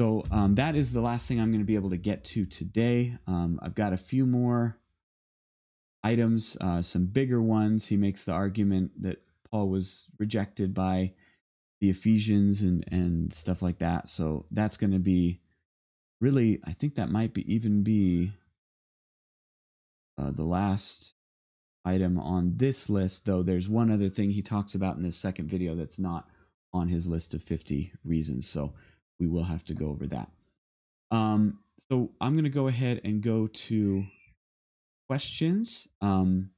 So 0.00 0.24
um, 0.30 0.56
that 0.56 0.74
is 0.74 0.92
the 0.92 1.00
last 1.00 1.28
thing 1.28 1.40
I'm 1.40 1.50
going 1.50 1.60
to 1.60 1.66
be 1.66 1.76
able 1.76 1.90
to 1.90 1.96
get 1.96 2.24
to 2.24 2.46
today. 2.46 3.16
Um, 3.26 3.60
I've 3.62 3.76
got 3.76 3.92
a 3.92 3.96
few 3.96 4.26
more 4.26 4.78
items, 6.02 6.56
uh, 6.60 6.82
some 6.82 7.06
bigger 7.06 7.40
ones. 7.40 7.86
He 7.86 7.96
makes 7.96 8.24
the 8.24 8.32
argument 8.32 9.02
that 9.02 9.18
Paul 9.50 9.68
was 9.68 10.06
rejected 10.18 10.74
by 10.74 11.12
the 11.80 11.90
Ephesians 11.90 12.62
and 12.62 12.84
and 12.90 13.32
stuff 13.32 13.62
like 13.62 13.78
that. 13.78 14.08
So 14.08 14.46
that's 14.50 14.76
going 14.76 14.92
to 14.92 14.98
be 14.98 15.38
really, 16.20 16.60
I 16.64 16.72
think 16.72 16.94
that 16.94 17.10
might 17.10 17.34
be 17.34 17.52
even 17.52 17.82
be 17.82 18.32
uh, 20.18 20.30
the 20.30 20.44
last 20.44 21.14
item 21.84 22.18
on 22.18 22.56
this 22.56 22.88
list, 22.88 23.26
though 23.26 23.42
there's 23.42 23.68
one 23.68 23.90
other 23.90 24.08
thing 24.08 24.30
he 24.30 24.42
talks 24.42 24.74
about 24.74 24.96
in 24.96 25.02
this 25.02 25.16
second 25.16 25.48
video 25.48 25.74
that's 25.74 25.98
not 25.98 26.28
on 26.72 26.88
his 26.88 27.06
list 27.06 27.34
of 27.34 27.42
50 27.42 27.92
reasons. 28.04 28.48
So 28.48 28.72
we 29.20 29.26
will 29.26 29.44
have 29.44 29.64
to 29.66 29.74
go 29.74 29.88
over 29.88 30.06
that. 30.08 30.30
Um, 31.10 31.60
so 31.90 32.10
I'm 32.20 32.34
going 32.34 32.44
to 32.44 32.50
go 32.50 32.68
ahead 32.68 33.00
and 33.04 33.22
go 33.22 33.46
to 33.46 34.04
questions. 35.08 35.88
Um, 36.00 36.50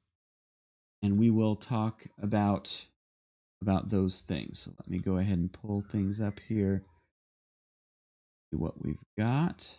and 1.02 1.18
we 1.18 1.30
will 1.30 1.56
talk 1.56 2.06
about 2.20 2.86
about 3.62 3.88
those 3.88 4.20
things. 4.20 4.58
So 4.60 4.72
let 4.78 4.88
me 4.88 4.98
go 4.98 5.16
ahead 5.16 5.38
and 5.38 5.52
pull 5.52 5.80
things 5.80 6.20
up 6.20 6.40
here. 6.46 6.84
What 8.50 8.82
we've 8.84 8.96
got. 9.18 9.76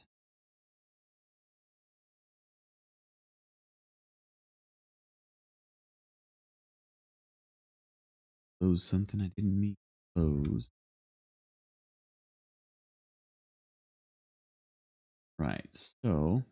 Close 8.62 8.84
something 8.84 9.22
I 9.22 9.32
didn't 9.36 9.60
mean 9.60 9.78
close. 10.16 10.70
Right, 15.40 15.70
so 15.74 16.44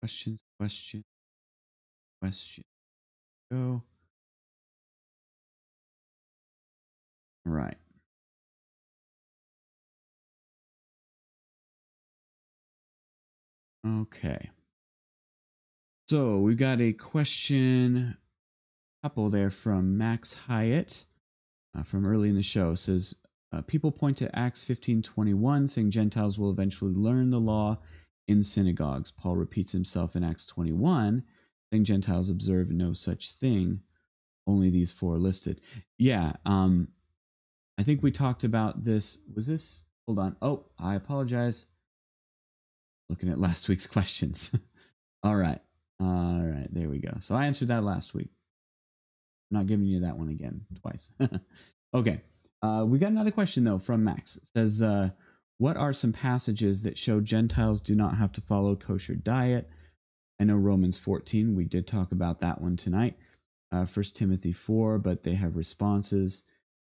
questions, 0.00 0.42
question, 0.58 1.04
question. 2.20 2.64
Go. 3.52 3.82
Right. 7.44 7.83
Okay. 13.86 14.50
So 16.08 16.38
we've 16.38 16.56
got 16.56 16.80
a 16.80 16.92
question 16.92 18.16
couple 19.02 19.28
there 19.28 19.50
from 19.50 19.98
Max 19.98 20.32
Hyatt 20.46 21.04
uh, 21.76 21.82
from 21.82 22.06
early 22.06 22.30
in 22.30 22.36
the 22.36 22.42
show 22.42 22.70
it 22.70 22.78
says 22.78 23.14
uh, 23.52 23.60
people 23.60 23.92
point 23.92 24.16
to 24.16 24.38
Acts 24.38 24.64
15:21 24.64 25.68
saying 25.68 25.90
Gentiles 25.90 26.38
will 26.38 26.50
eventually 26.50 26.94
learn 26.94 27.30
the 27.30 27.38
law 27.38 27.78
in 28.26 28.42
synagogues. 28.42 29.10
Paul 29.10 29.36
repeats 29.36 29.72
himself 29.72 30.16
in 30.16 30.24
Acts 30.24 30.46
21 30.46 31.22
saying 31.70 31.84
Gentiles 31.84 32.30
observe 32.30 32.70
no 32.70 32.92
such 32.94 33.32
thing. 33.32 33.80
Only 34.46 34.70
these 34.70 34.92
four 34.92 35.18
listed. 35.18 35.60
Yeah, 35.98 36.32
um 36.46 36.88
I 37.78 37.82
think 37.82 38.02
we 38.02 38.10
talked 38.10 38.44
about 38.44 38.84
this. 38.84 39.18
Was 39.34 39.46
this 39.46 39.86
Hold 40.06 40.18
on. 40.18 40.36
Oh, 40.42 40.66
I 40.78 40.94
apologize. 40.94 41.66
Looking 43.14 43.28
at 43.28 43.38
last 43.38 43.68
week's 43.68 43.86
questions. 43.96 44.50
All 45.22 45.36
right. 45.36 45.60
All 46.00 46.42
right, 46.42 46.66
there 46.72 46.88
we 46.88 46.98
go. 46.98 47.12
So 47.20 47.36
I 47.36 47.46
answered 47.46 47.68
that 47.68 47.84
last 47.84 48.12
week. 48.12 48.30
I'm 49.52 49.58
not 49.58 49.66
giving 49.68 49.86
you 49.86 50.00
that 50.00 50.18
one 50.18 50.30
again 50.30 50.62
twice. 50.82 51.12
okay. 51.94 52.22
Uh, 52.60 52.84
we 52.84 52.98
got 52.98 53.12
another 53.12 53.30
question 53.30 53.62
though 53.62 53.78
from 53.78 54.02
Max. 54.02 54.36
It 54.36 54.48
says, 54.52 54.82
uh, 54.82 55.10
"What 55.58 55.76
are 55.76 55.92
some 55.92 56.12
passages 56.12 56.82
that 56.82 56.98
show 56.98 57.20
Gentiles 57.20 57.80
do 57.80 57.94
not 57.94 58.16
have 58.16 58.32
to 58.32 58.40
follow 58.40 58.74
kosher 58.74 59.14
diet?" 59.14 59.70
I 60.40 60.44
know 60.44 60.56
Romans 60.56 60.98
14. 60.98 61.54
We 61.54 61.66
did 61.66 61.86
talk 61.86 62.10
about 62.10 62.40
that 62.40 62.60
one 62.60 62.76
tonight. 62.76 63.16
Uh, 63.70 63.84
First 63.84 64.16
Timothy 64.16 64.50
4, 64.50 64.98
but 64.98 65.22
they 65.22 65.34
have 65.34 65.54
responses 65.54 66.42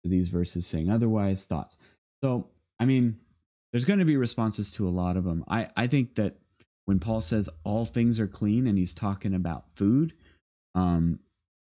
to 0.03 0.09
these 0.09 0.29
verses 0.29 0.67
saying 0.67 0.91
otherwise. 0.91 1.45
Thoughts. 1.45 1.77
So, 2.25 2.49
I 2.81 2.87
mean, 2.87 3.19
there's 3.77 3.85
going 3.85 3.99
to 3.99 4.07
be 4.07 4.17
responses 4.17 4.73
to 4.73 4.89
a 4.89 4.91
lot 4.91 5.19
of 5.19 5.25
them. 5.25 5.45
I 5.49 5.69
I 5.77 5.87
think 5.87 6.15
that 6.15 6.39
when 6.87 6.99
Paul 6.99 7.21
says 7.21 7.51
all 7.63 7.85
things 7.85 8.19
are 8.19 8.27
clean 8.27 8.67
and 8.67 8.79
he's 8.79 8.95
talking 8.95 9.35
about 9.35 9.67
food, 9.75 10.15
um, 10.75 11.19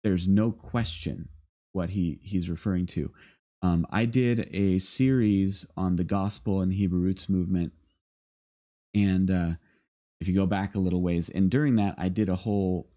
there's 0.05 0.29
no 0.29 0.53
question 0.53 1.31
what 1.73 1.91
he 1.91 2.21
he's 2.23 2.49
referring 2.49 2.87
to. 2.87 3.13
Um, 3.61 3.89
I 3.91 4.05
did 4.05 4.49
a 4.55 4.79
series 4.79 5.67
on 5.77 5.97
the 5.97 6.05
gospel 6.05 6.61
and 6.61 6.73
Hebrew 6.73 7.01
roots 7.01 7.29
movement, 7.29 7.73
and 8.95 9.29
uh, 9.29 9.51
if 10.21 10.29
you 10.29 10.35
go 10.37 10.47
back 10.47 10.77
a 10.77 10.79
little 10.79 11.03
ways, 11.03 11.29
and 11.29 11.51
during 11.51 11.75
that 11.75 11.97
I 11.99 12.09
did 12.09 12.29
a 12.29 12.37
whole 12.37 12.89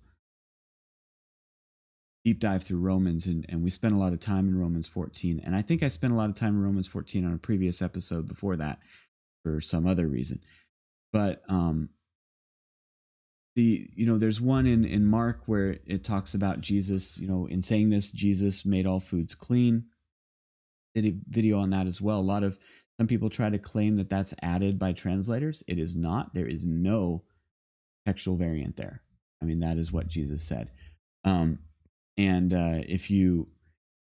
deep 2.25 2.39
dive 2.39 2.63
through 2.63 2.79
Romans, 2.79 3.27
and, 3.27 3.45
and 3.49 3.63
we 3.63 3.69
spent 3.69 3.93
a 3.93 3.97
lot 3.97 4.13
of 4.13 4.19
time 4.19 4.47
in 4.47 4.59
Romans 4.59 4.87
14, 4.87 5.41
and 5.43 5.55
I 5.55 5.61
think 5.61 5.83
I 5.83 5.87
spent 5.87 6.13
a 6.13 6.15
lot 6.15 6.29
of 6.29 6.35
time 6.35 6.55
in 6.55 6.63
Romans 6.63 6.87
14 6.87 7.25
on 7.25 7.33
a 7.33 7.37
previous 7.37 7.81
episode 7.81 8.27
before 8.27 8.55
that 8.57 8.79
for 9.43 9.61
some 9.61 9.87
other 9.87 10.07
reason, 10.07 10.39
but 11.13 11.43
um, 11.47 11.89
the 13.55 13.89
you 13.93 14.05
know 14.05 14.17
there's 14.17 14.39
one 14.39 14.65
in 14.65 14.85
in 14.85 15.05
mark 15.05 15.41
where 15.45 15.77
it 15.85 16.03
talks 16.03 16.33
about 16.33 16.61
jesus 16.61 17.17
you 17.17 17.27
know 17.27 17.45
in 17.47 17.61
saying 17.61 17.89
this 17.89 18.11
jesus 18.11 18.65
made 18.65 18.85
all 18.85 18.99
foods 18.99 19.35
clean. 19.35 19.85
Did 20.95 21.05
a 21.05 21.15
video 21.27 21.59
on 21.59 21.69
that 21.69 21.85
as 21.85 22.01
well. 22.01 22.19
A 22.19 22.21
lot 22.21 22.43
of 22.43 22.57
some 22.99 23.05
people 23.05 23.29
try 23.29 23.49
to 23.49 23.59
claim 23.59 23.95
that 23.97 24.09
that's 24.09 24.33
added 24.41 24.79
by 24.79 24.91
translators. 24.91 25.63
It 25.67 25.77
is 25.77 25.95
not. 25.95 26.33
There 26.33 26.47
is 26.47 26.65
no 26.65 27.23
textual 28.05 28.37
variant 28.37 28.75
there. 28.75 29.01
I 29.41 29.45
mean 29.45 29.59
that 29.59 29.77
is 29.77 29.91
what 29.91 30.07
jesus 30.07 30.41
said. 30.41 30.69
Um 31.23 31.59
and 32.19 32.53
uh 32.53 32.79
if 32.87 33.09
you 33.09 33.47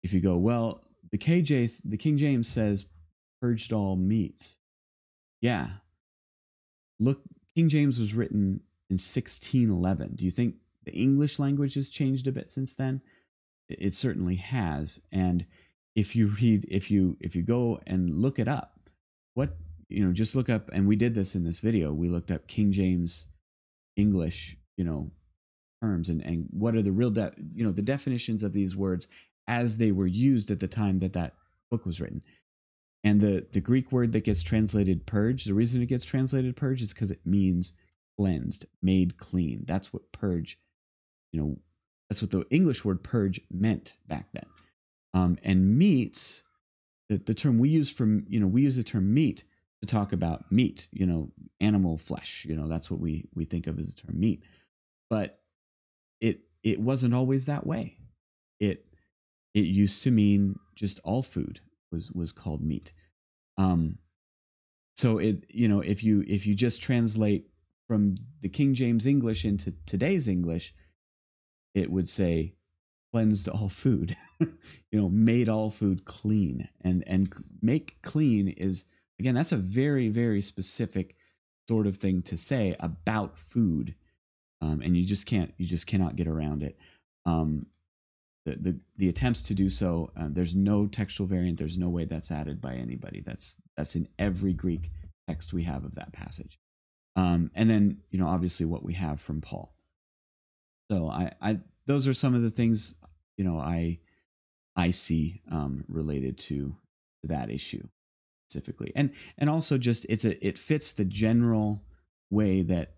if 0.03 0.14
you 0.14 0.22
go 0.22 0.38
well 0.38 0.84
the 1.12 1.18
kj 1.18 1.82
the 1.84 1.97
king 1.97 2.18
james 2.18 2.47
says 2.47 2.86
purged 3.41 3.74
all 3.74 3.95
meats 3.95 4.59
yeah 5.41 5.68
look 6.99 7.22
king 7.55 7.70
james 7.70 7.99
was 7.99 8.14
written 8.14 8.62
in 8.91 8.95
1611. 8.95 10.16
Do 10.16 10.26
you 10.26 10.32
think 10.32 10.55
the 10.84 10.91
English 10.91 11.39
language 11.39 11.76
has 11.76 11.89
changed 11.89 12.28
a 12.28 12.32
bit 12.32 12.49
since 12.49 12.76
then? 12.76 13.01
It 13.70 13.93
certainly 13.93 14.36
has. 14.36 14.99
And 15.14 15.45
if 15.95 16.14
you 16.14 16.28
read, 16.28 16.66
if 16.70 16.91
you 16.91 17.16
if 17.22 17.34
you 17.34 17.41
go 17.41 17.80
and 17.88 18.14
look 18.14 18.38
it 18.38 18.49
up, 18.49 18.89
what 19.34 19.55
you 19.88 20.05
know, 20.05 20.12
just 20.12 20.36
look 20.36 20.49
up, 20.49 20.70
and 20.74 20.88
we 20.88 20.97
did 20.97 21.16
this 21.16 21.36
in 21.36 21.45
this 21.45 21.62
video. 21.62 21.93
We 21.93 22.09
looked 22.09 22.32
up 22.32 22.47
King 22.47 22.74
James 22.74 23.28
English, 23.95 24.57
you 24.76 24.84
know, 24.84 25.12
terms 25.82 26.09
and 26.09 26.21
and 26.25 26.47
what 26.51 26.75
are 26.75 26.82
the 26.82 26.91
real, 26.91 27.09
de- 27.09 27.34
you 27.53 27.63
know, 27.63 27.71
the 27.71 27.82
definitions 27.82 28.43
of 28.43 28.53
these 28.53 28.75
words 28.75 29.07
as 29.47 29.77
they 29.77 29.91
were 29.91 30.07
used 30.07 30.51
at 30.51 30.59
the 30.59 30.67
time 30.67 30.99
that 30.99 31.13
that 31.13 31.34
book 31.69 31.86
was 31.86 31.99
written. 31.99 32.21
And 33.03 33.21
the 33.21 33.47
the 33.51 33.61
Greek 33.61 33.91
word 33.91 34.11
that 34.11 34.23
gets 34.23 34.43
translated 34.43 35.05
purge, 35.05 35.45
the 35.45 35.53
reason 35.53 35.82
it 35.82 35.88
gets 35.88 36.05
translated 36.05 36.55
purge 36.55 36.82
is 36.82 36.93
because 36.93 37.11
it 37.11 37.25
means 37.25 37.73
cleansed, 38.17 38.65
made 38.82 39.17
clean. 39.17 39.63
That's 39.65 39.91
what 39.91 40.11
purge, 40.11 40.59
you 41.32 41.41
know, 41.41 41.57
that's 42.09 42.21
what 42.21 42.32
the 42.32 42.45
English 42.49 42.86
word 42.86 43.03
purge 43.03 43.41
meant 43.49 43.95
back 44.07 44.27
then. 44.34 44.45
Um, 45.13 45.38
and 45.43 45.77
meats, 45.77 46.43
the, 47.09 47.17
the 47.17 47.34
term 47.34 47.57
we 47.57 47.69
use 47.69 47.91
from, 47.91 48.25
you 48.29 48.39
know, 48.39 48.47
we 48.47 48.61
use 48.61 48.77
the 48.77 48.84
term 48.84 49.13
meat, 49.13 49.43
to 49.82 49.88
talk 49.88 50.13
about 50.13 50.51
meat, 50.51 50.88
you 50.91 51.05
know, 51.05 51.32
animal 51.59 51.97
flesh. 51.97 52.45
You 52.47 52.55
know, 52.55 52.67
that's 52.67 52.89
what 52.89 52.99
we 52.99 53.25
we 53.34 53.45
think 53.45 53.67
of 53.67 53.79
as 53.79 53.93
the 53.93 54.01
term 54.01 54.19
meat. 54.19 54.43
But 55.09 55.40
it 56.64 56.80
wasn't 56.80 57.14
always 57.14 57.45
that 57.45 57.66
way. 57.66 57.97
It 58.59 58.86
it 59.53 59.66
used 59.66 60.03
to 60.03 60.12
mean 60.12 60.59
just 60.76 60.99
all 61.03 61.24
food 61.24 61.62
was 61.91 62.12
was 62.12 62.32
called 62.32 62.62
meat. 62.62 62.93
Um, 63.57 63.97
so 64.95 65.18
it 65.18 65.45
you 65.49 65.68
know 65.68 65.82
if 65.82 66.03
you 66.03 66.24
if 66.28 66.45
you 66.45 66.55
just 66.55 66.82
translate 66.82 67.47
from 67.88 68.16
the 68.41 68.49
King 68.49 68.74
James 68.74 69.05
English 69.05 69.43
into 69.43 69.74
today's 69.86 70.28
English, 70.28 70.74
it 71.74 71.91
would 71.91 72.07
say 72.07 72.55
cleansed 73.12 73.49
all 73.49 73.70
food, 73.70 74.16
you 74.39 74.49
know, 74.93 75.09
made 75.09 75.49
all 75.49 75.70
food 75.70 76.05
clean. 76.05 76.70
And 76.80 77.03
and 77.05 77.34
make 77.62 78.01
clean 78.01 78.47
is 78.47 78.86
again 79.20 79.36
that's 79.36 79.51
a 79.51 79.57
very 79.57 80.07
very 80.07 80.41
specific 80.41 81.16
sort 81.68 81.88
of 81.88 81.97
thing 81.97 82.22
to 82.24 82.38
say 82.38 82.76
about 82.80 83.38
food, 83.38 83.95
um, 84.62 84.82
and 84.82 84.95
you 84.95 85.05
just 85.05 85.26
can't 85.26 85.53
you 85.57 85.66
just 85.66 85.88
cannot 85.88 86.16
get 86.16 86.28
around 86.28 86.64
it. 86.64 86.78
Um, 87.26 87.66
the, 88.45 88.55
the 88.55 88.80
the 88.97 89.09
attempts 89.09 89.41
to 89.43 89.53
do 89.53 89.70
so, 89.70 90.12
uh, 90.18 90.28
there's 90.30 90.55
no 90.55 90.88
textual 90.88 91.28
variant. 91.28 91.59
There's 91.59 91.78
no 91.78 91.89
way 91.89 92.05
that's 92.05 92.32
added 92.32 92.62
by 92.62 92.76
anybody. 92.76 93.22
That's 93.22 93.57
that's 93.78 93.95
in 93.95 94.07
every 94.18 94.53
Greek 94.53 94.91
text 95.28 95.53
we 95.53 95.64
have 95.64 95.84
of 95.84 95.95
that 95.95 96.14
passage. 96.14 96.57
Um, 97.16 97.51
and 97.53 97.70
then 97.70 97.97
you 98.09 98.20
know 98.20 98.28
obviously 98.28 98.66
what 98.66 98.84
we 98.84 98.93
have 98.93 99.20
from 99.20 99.41
Paul. 99.41 99.76
So 100.91 101.07
I, 101.07 101.32
I 101.41 101.59
those 101.86 102.07
are 102.07 102.14
some 102.14 102.34
of 102.34 102.41
the 102.41 102.51
things 102.51 102.95
you 103.38 103.43
know 103.43 103.59
I 103.59 103.99
I 104.76 104.91
see 104.91 105.41
um, 105.51 105.86
related 105.88 106.38
to 106.39 106.76
that 107.24 107.49
issue 107.51 107.88
specifically, 108.49 108.91
and 108.95 109.12
and 109.38 109.49
also 109.49 109.78
just 109.78 110.05
it's 110.09 110.26
a 110.26 110.45
it 110.45 110.57
fits 110.57 110.93
the 110.93 111.05
general 111.05 111.84
way 112.32 112.64
that 112.64 112.95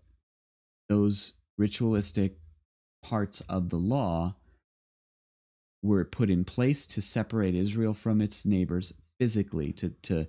those 0.88 1.34
ritualistic 1.56 2.38
parts 3.02 3.40
of 3.42 3.68
the 3.70 3.76
law 3.76 4.34
were 5.82 6.04
put 6.04 6.30
in 6.30 6.44
place 6.44 6.86
to 6.86 7.02
separate 7.02 7.54
Israel 7.54 7.92
from 7.92 8.20
its 8.20 8.46
neighbors 8.46 8.94
physically 9.18 9.72
to 9.72 9.90
to 10.02 10.26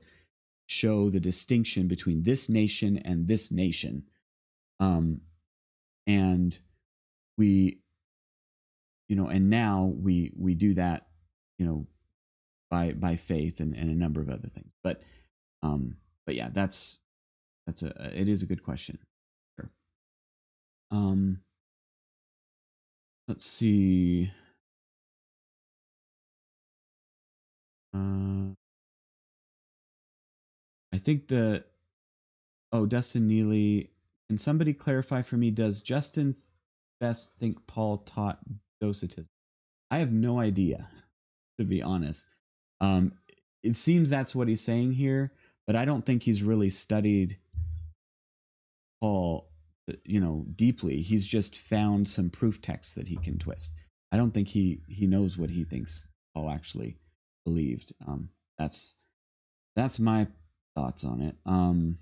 show 0.68 1.10
the 1.10 1.20
distinction 1.20 1.88
between 1.88 2.24
this 2.24 2.50
nation 2.50 2.98
and 2.98 3.28
this 3.28 3.52
nation. 3.52 4.04
Um 4.80 5.22
and 6.06 6.60
we 7.38 7.80
you 9.08 9.16
know 9.16 9.28
and 9.28 9.50
now 9.50 9.94
we 9.96 10.34
we 10.38 10.54
do 10.56 10.74
that 10.74 11.08
you 11.58 11.66
know 11.66 11.88
by 12.70 12.92
by 12.92 13.16
faith 13.16 13.60
and, 13.60 13.74
and 13.74 13.90
a 13.90 13.96
number 13.96 14.22
of 14.22 14.30
other 14.30 14.50
things. 14.50 14.74
But 14.84 15.02
um 15.64 15.96
but 16.26 16.36
yeah 16.36 16.50
that's 16.52 17.00
that's 17.66 17.82
a 17.82 18.20
it 18.20 18.28
is 18.28 18.44
a 18.44 18.48
good 18.48 18.64
question 18.64 19.00
um 20.92 21.40
let's 23.28 23.46
see. 23.46 24.32
Uh 27.94 28.54
i 30.94 30.98
think 30.98 31.28
the 31.28 31.64
oh 32.72 32.86
dustin 32.86 33.28
neely 33.28 33.90
can 34.30 34.38
somebody 34.38 34.74
clarify 34.74 35.22
for 35.22 35.38
me 35.38 35.52
does 35.52 35.82
justin 35.82 36.36
best 37.00 37.36
think 37.38 37.66
paul 37.68 37.98
taught 38.00 38.40
docetism? 38.82 39.28
I 39.92 40.00
have 40.00 40.12
no 40.12 40.40
idea 40.40 40.90
to 41.58 41.66
be 41.66 41.82
honest. 41.82 42.28
Um 42.82 43.14
it 43.64 43.76
seems 43.76 44.10
that's 44.10 44.36
what 44.36 44.48
he's 44.48 44.62
saying 44.62 44.94
here 44.94 45.32
but 45.66 45.76
i 45.76 45.86
don't 45.86 46.06
think 46.06 46.24
he's 46.24 46.44
really 46.44 46.70
studied 46.70 47.38
paul 49.02 49.50
you 50.04 50.20
know 50.20 50.46
deeply 50.56 51.02
he's 51.02 51.26
just 51.28 51.58
found 51.58 52.08
some 52.08 52.30
proof 52.30 52.62
texts 52.62 52.96
that 52.96 53.08
he 53.08 53.18
can 53.18 53.38
twist. 53.38 53.76
I 54.12 54.18
don't 54.18 54.32
think 54.34 54.50
he 54.50 54.82
he 54.88 55.08
knows 55.08 55.38
what 55.38 55.50
he 55.52 55.64
thinks 55.64 56.10
paul 56.34 56.50
actually 56.50 56.98
believed. 57.46 57.94
Um 58.08 58.30
that's 58.58 58.96
that's 59.76 60.00
my 60.00 60.28
thoughts 60.76 61.04
on 61.04 61.22
it. 61.22 61.36
Um 61.46 62.00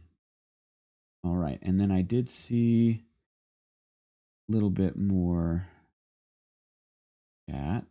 all 1.24 1.36
right 1.36 1.60
and 1.62 1.80
then 1.80 1.90
i 1.92 2.02
did 2.02 2.30
see 2.30 3.04
a 4.50 4.52
little 4.52 4.70
bit 4.70 4.98
more 4.98 5.68
chat. 7.50 7.86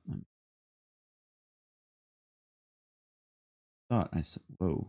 Thought 3.90 4.10
i 4.12 4.20
saw 4.20 4.40
whoa 4.58 4.88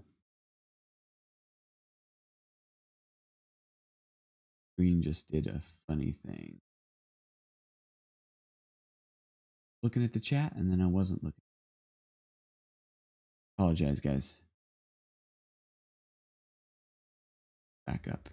Green 4.84 5.01
just 5.01 5.31
did 5.31 5.47
a 5.47 5.61
funny 5.88 6.11
thing. 6.11 6.59
Looking 9.81 10.03
at 10.03 10.11
the 10.11 10.19
chat 10.19 10.51
and 10.57 10.69
then 10.69 10.81
I 10.81 10.88
wasn't 10.88 11.23
looking. 11.23 11.39
Apologize, 13.57 14.01
guys. 14.01 14.41
Back 17.88 18.09
up. 18.11 18.27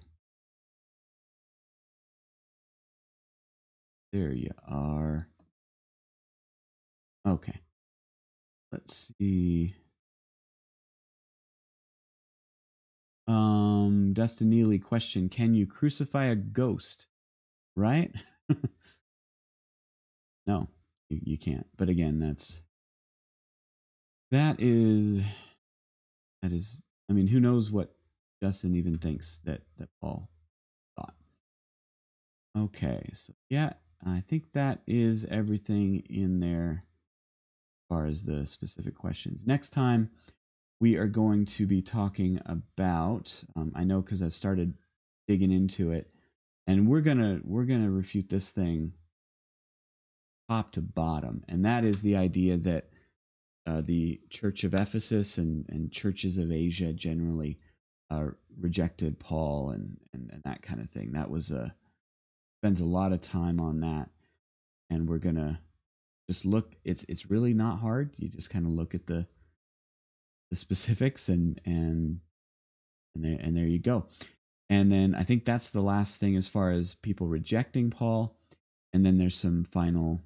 There 4.12 4.32
you 4.32 4.50
are. 4.66 5.28
Okay. 7.24 7.60
Let's 8.72 9.12
see. 9.16 9.76
Um, 13.30 14.12
Dustin 14.12 14.50
Neely 14.50 14.80
question: 14.80 15.28
Can 15.28 15.54
you 15.54 15.64
crucify 15.64 16.24
a 16.24 16.34
ghost? 16.34 17.06
Right? 17.76 18.12
no, 20.48 20.68
you, 21.08 21.20
you 21.22 21.38
can't. 21.38 21.66
But 21.76 21.88
again, 21.88 22.18
that's 22.18 22.64
that 24.32 24.56
is 24.58 25.22
that 26.42 26.50
is. 26.50 26.84
I 27.08 27.12
mean, 27.12 27.28
who 27.28 27.38
knows 27.38 27.70
what 27.70 27.94
Justin 28.42 28.74
even 28.74 28.98
thinks 28.98 29.40
that 29.44 29.62
that 29.78 29.90
Paul 30.00 30.28
thought. 30.96 31.14
Okay, 32.58 33.10
so 33.12 33.32
yeah, 33.48 33.74
I 34.04 34.22
think 34.26 34.52
that 34.54 34.80
is 34.88 35.24
everything 35.30 36.02
in 36.10 36.40
there 36.40 36.82
as 36.82 36.86
far 37.88 38.06
as 38.06 38.24
the 38.24 38.44
specific 38.44 38.96
questions. 38.96 39.46
Next 39.46 39.70
time 39.70 40.10
we 40.80 40.96
are 40.96 41.06
going 41.06 41.44
to 41.44 41.66
be 41.66 41.82
talking 41.82 42.40
about 42.46 43.44
um, 43.56 43.72
i 43.74 43.84
know 43.84 44.00
because 44.00 44.22
i 44.22 44.28
started 44.28 44.74
digging 45.28 45.52
into 45.52 45.92
it 45.92 46.10
and 46.66 46.88
we're 46.88 47.00
gonna 47.00 47.40
we're 47.44 47.64
gonna 47.64 47.90
refute 47.90 48.28
this 48.28 48.50
thing 48.50 48.92
top 50.48 50.72
to 50.72 50.80
bottom 50.80 51.44
and 51.48 51.64
that 51.64 51.84
is 51.84 52.02
the 52.02 52.16
idea 52.16 52.56
that 52.56 52.88
uh, 53.66 53.80
the 53.80 54.20
church 54.30 54.64
of 54.64 54.74
ephesus 54.74 55.38
and, 55.38 55.66
and 55.68 55.92
churches 55.92 56.38
of 56.38 56.50
asia 56.50 56.92
generally 56.92 57.58
uh, 58.10 58.26
rejected 58.58 59.18
paul 59.18 59.70
and, 59.70 59.98
and, 60.12 60.30
and 60.32 60.42
that 60.44 60.62
kind 60.62 60.80
of 60.80 60.90
thing. 60.90 61.12
That 61.12 61.30
was 61.30 61.50
a 61.50 61.74
spends 62.60 62.80
a 62.80 62.84
lot 62.84 63.12
of 63.12 63.20
time 63.20 63.58
on 63.60 63.80
that 63.80 64.10
and 64.90 65.08
we're 65.08 65.18
gonna 65.18 65.60
just 66.28 66.44
look 66.44 66.74
it's 66.84 67.04
it's 67.08 67.30
really 67.30 67.54
not 67.54 67.78
hard. 67.80 68.14
You 68.18 68.28
just 68.28 68.50
kind 68.50 68.66
of 68.66 68.72
look 68.72 68.94
at 68.94 69.06
the 69.06 69.26
the 70.50 70.56
specifics 70.56 71.28
and 71.28 71.60
and 71.64 72.20
and 73.14 73.24
there 73.24 73.38
and 73.40 73.56
there 73.56 73.66
you 73.66 73.78
go. 73.78 74.06
And 74.68 74.92
then 74.92 75.14
I 75.14 75.22
think 75.24 75.44
that's 75.44 75.70
the 75.70 75.82
last 75.82 76.20
thing 76.20 76.36
as 76.36 76.46
far 76.46 76.70
as 76.70 76.94
people 76.94 77.26
rejecting 77.26 77.90
Paul. 77.90 78.36
And 78.92 79.04
then 79.04 79.18
there's 79.18 79.36
some 79.36 79.64
final 79.64 80.22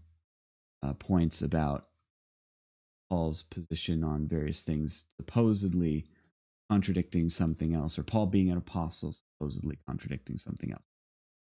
uh, 0.82 0.92
points 0.94 1.40
about 1.40 1.86
Paul's 3.08 3.42
position 3.42 4.04
on 4.04 4.28
various 4.28 4.62
things, 4.62 5.06
supposedly 5.16 6.06
contradicting 6.70 7.28
something 7.28 7.74
else, 7.74 7.98
or 7.98 8.02
Paul 8.02 8.26
being 8.26 8.50
an 8.50 8.58
apostle, 8.58 9.12
supposedly 9.12 9.78
contradicting 9.86 10.36
something 10.36 10.72
else. 10.72 10.86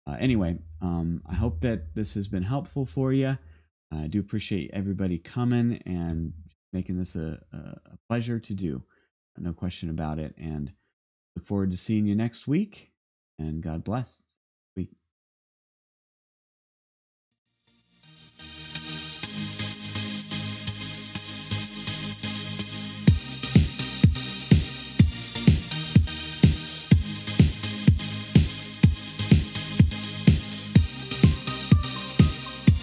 Uh, 0.06 0.18
anyway, 0.20 0.58
um, 0.82 1.22
I 1.26 1.36
hope 1.36 1.62
that 1.62 1.96
this 1.96 2.14
has 2.16 2.28
been 2.28 2.44
helpful 2.44 2.86
for 2.86 3.14
you. 3.14 3.38
I 3.92 4.08
do 4.08 4.20
appreciate 4.20 4.72
everybody 4.74 5.18
coming 5.18 5.82
and 5.86 6.34
making 6.74 6.98
this 6.98 7.16
a, 7.16 7.40
a 7.54 7.98
pleasure 8.10 8.40
to 8.40 8.54
do. 8.54 8.84
No 9.38 9.54
question 9.54 9.90
about 9.90 10.20
it. 10.20 10.36
And 10.38 10.74
look 11.36 11.46
forward 11.46 11.72
to 11.72 11.78
seeing 11.78 12.06
you 12.06 12.16
next 12.16 12.48
week. 12.48 12.92
And 13.40 13.62
God 13.62 13.84
bless. 13.84 14.24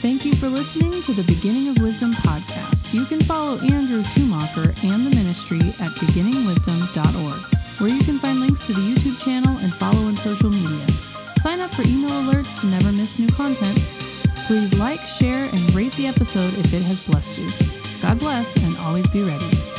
Thank 0.00 0.24
you 0.24 0.32
for 0.32 0.48
listening 0.48 1.02
to 1.02 1.12
the 1.12 1.24
Beginning 1.24 1.68
of 1.68 1.82
Wisdom 1.82 2.12
podcast. 2.12 2.69
You 2.92 3.04
can 3.04 3.20
follow 3.20 3.56
Andrew 3.60 4.02
Schumacher 4.02 4.74
and 4.82 5.06
the 5.06 5.14
ministry 5.14 5.60
at 5.78 5.94
beginningwisdom.org. 6.02 7.40
where 7.80 7.88
you 7.88 8.02
can 8.02 8.18
find 8.18 8.40
links 8.40 8.66
to 8.66 8.72
the 8.72 8.80
YouTube 8.80 9.22
channel 9.24 9.56
and 9.58 9.72
follow 9.72 10.02
on 10.06 10.16
social 10.16 10.50
media. 10.50 10.86
Sign 11.38 11.60
up 11.60 11.70
for 11.70 11.82
email 11.82 12.10
alerts 12.10 12.60
to 12.60 12.66
never 12.66 12.90
miss 12.90 13.20
new 13.20 13.28
content. 13.28 13.78
Please 14.48 14.76
like, 14.76 15.00
share, 15.00 15.44
and 15.44 15.74
rate 15.74 15.92
the 15.92 16.08
episode 16.08 16.52
if 16.58 16.74
it 16.74 16.82
has 16.82 17.06
blessed 17.06 17.38
you. 17.38 18.02
God 18.02 18.18
bless, 18.18 18.56
and 18.64 18.76
always 18.78 19.06
be 19.08 19.22
ready. 19.22 19.69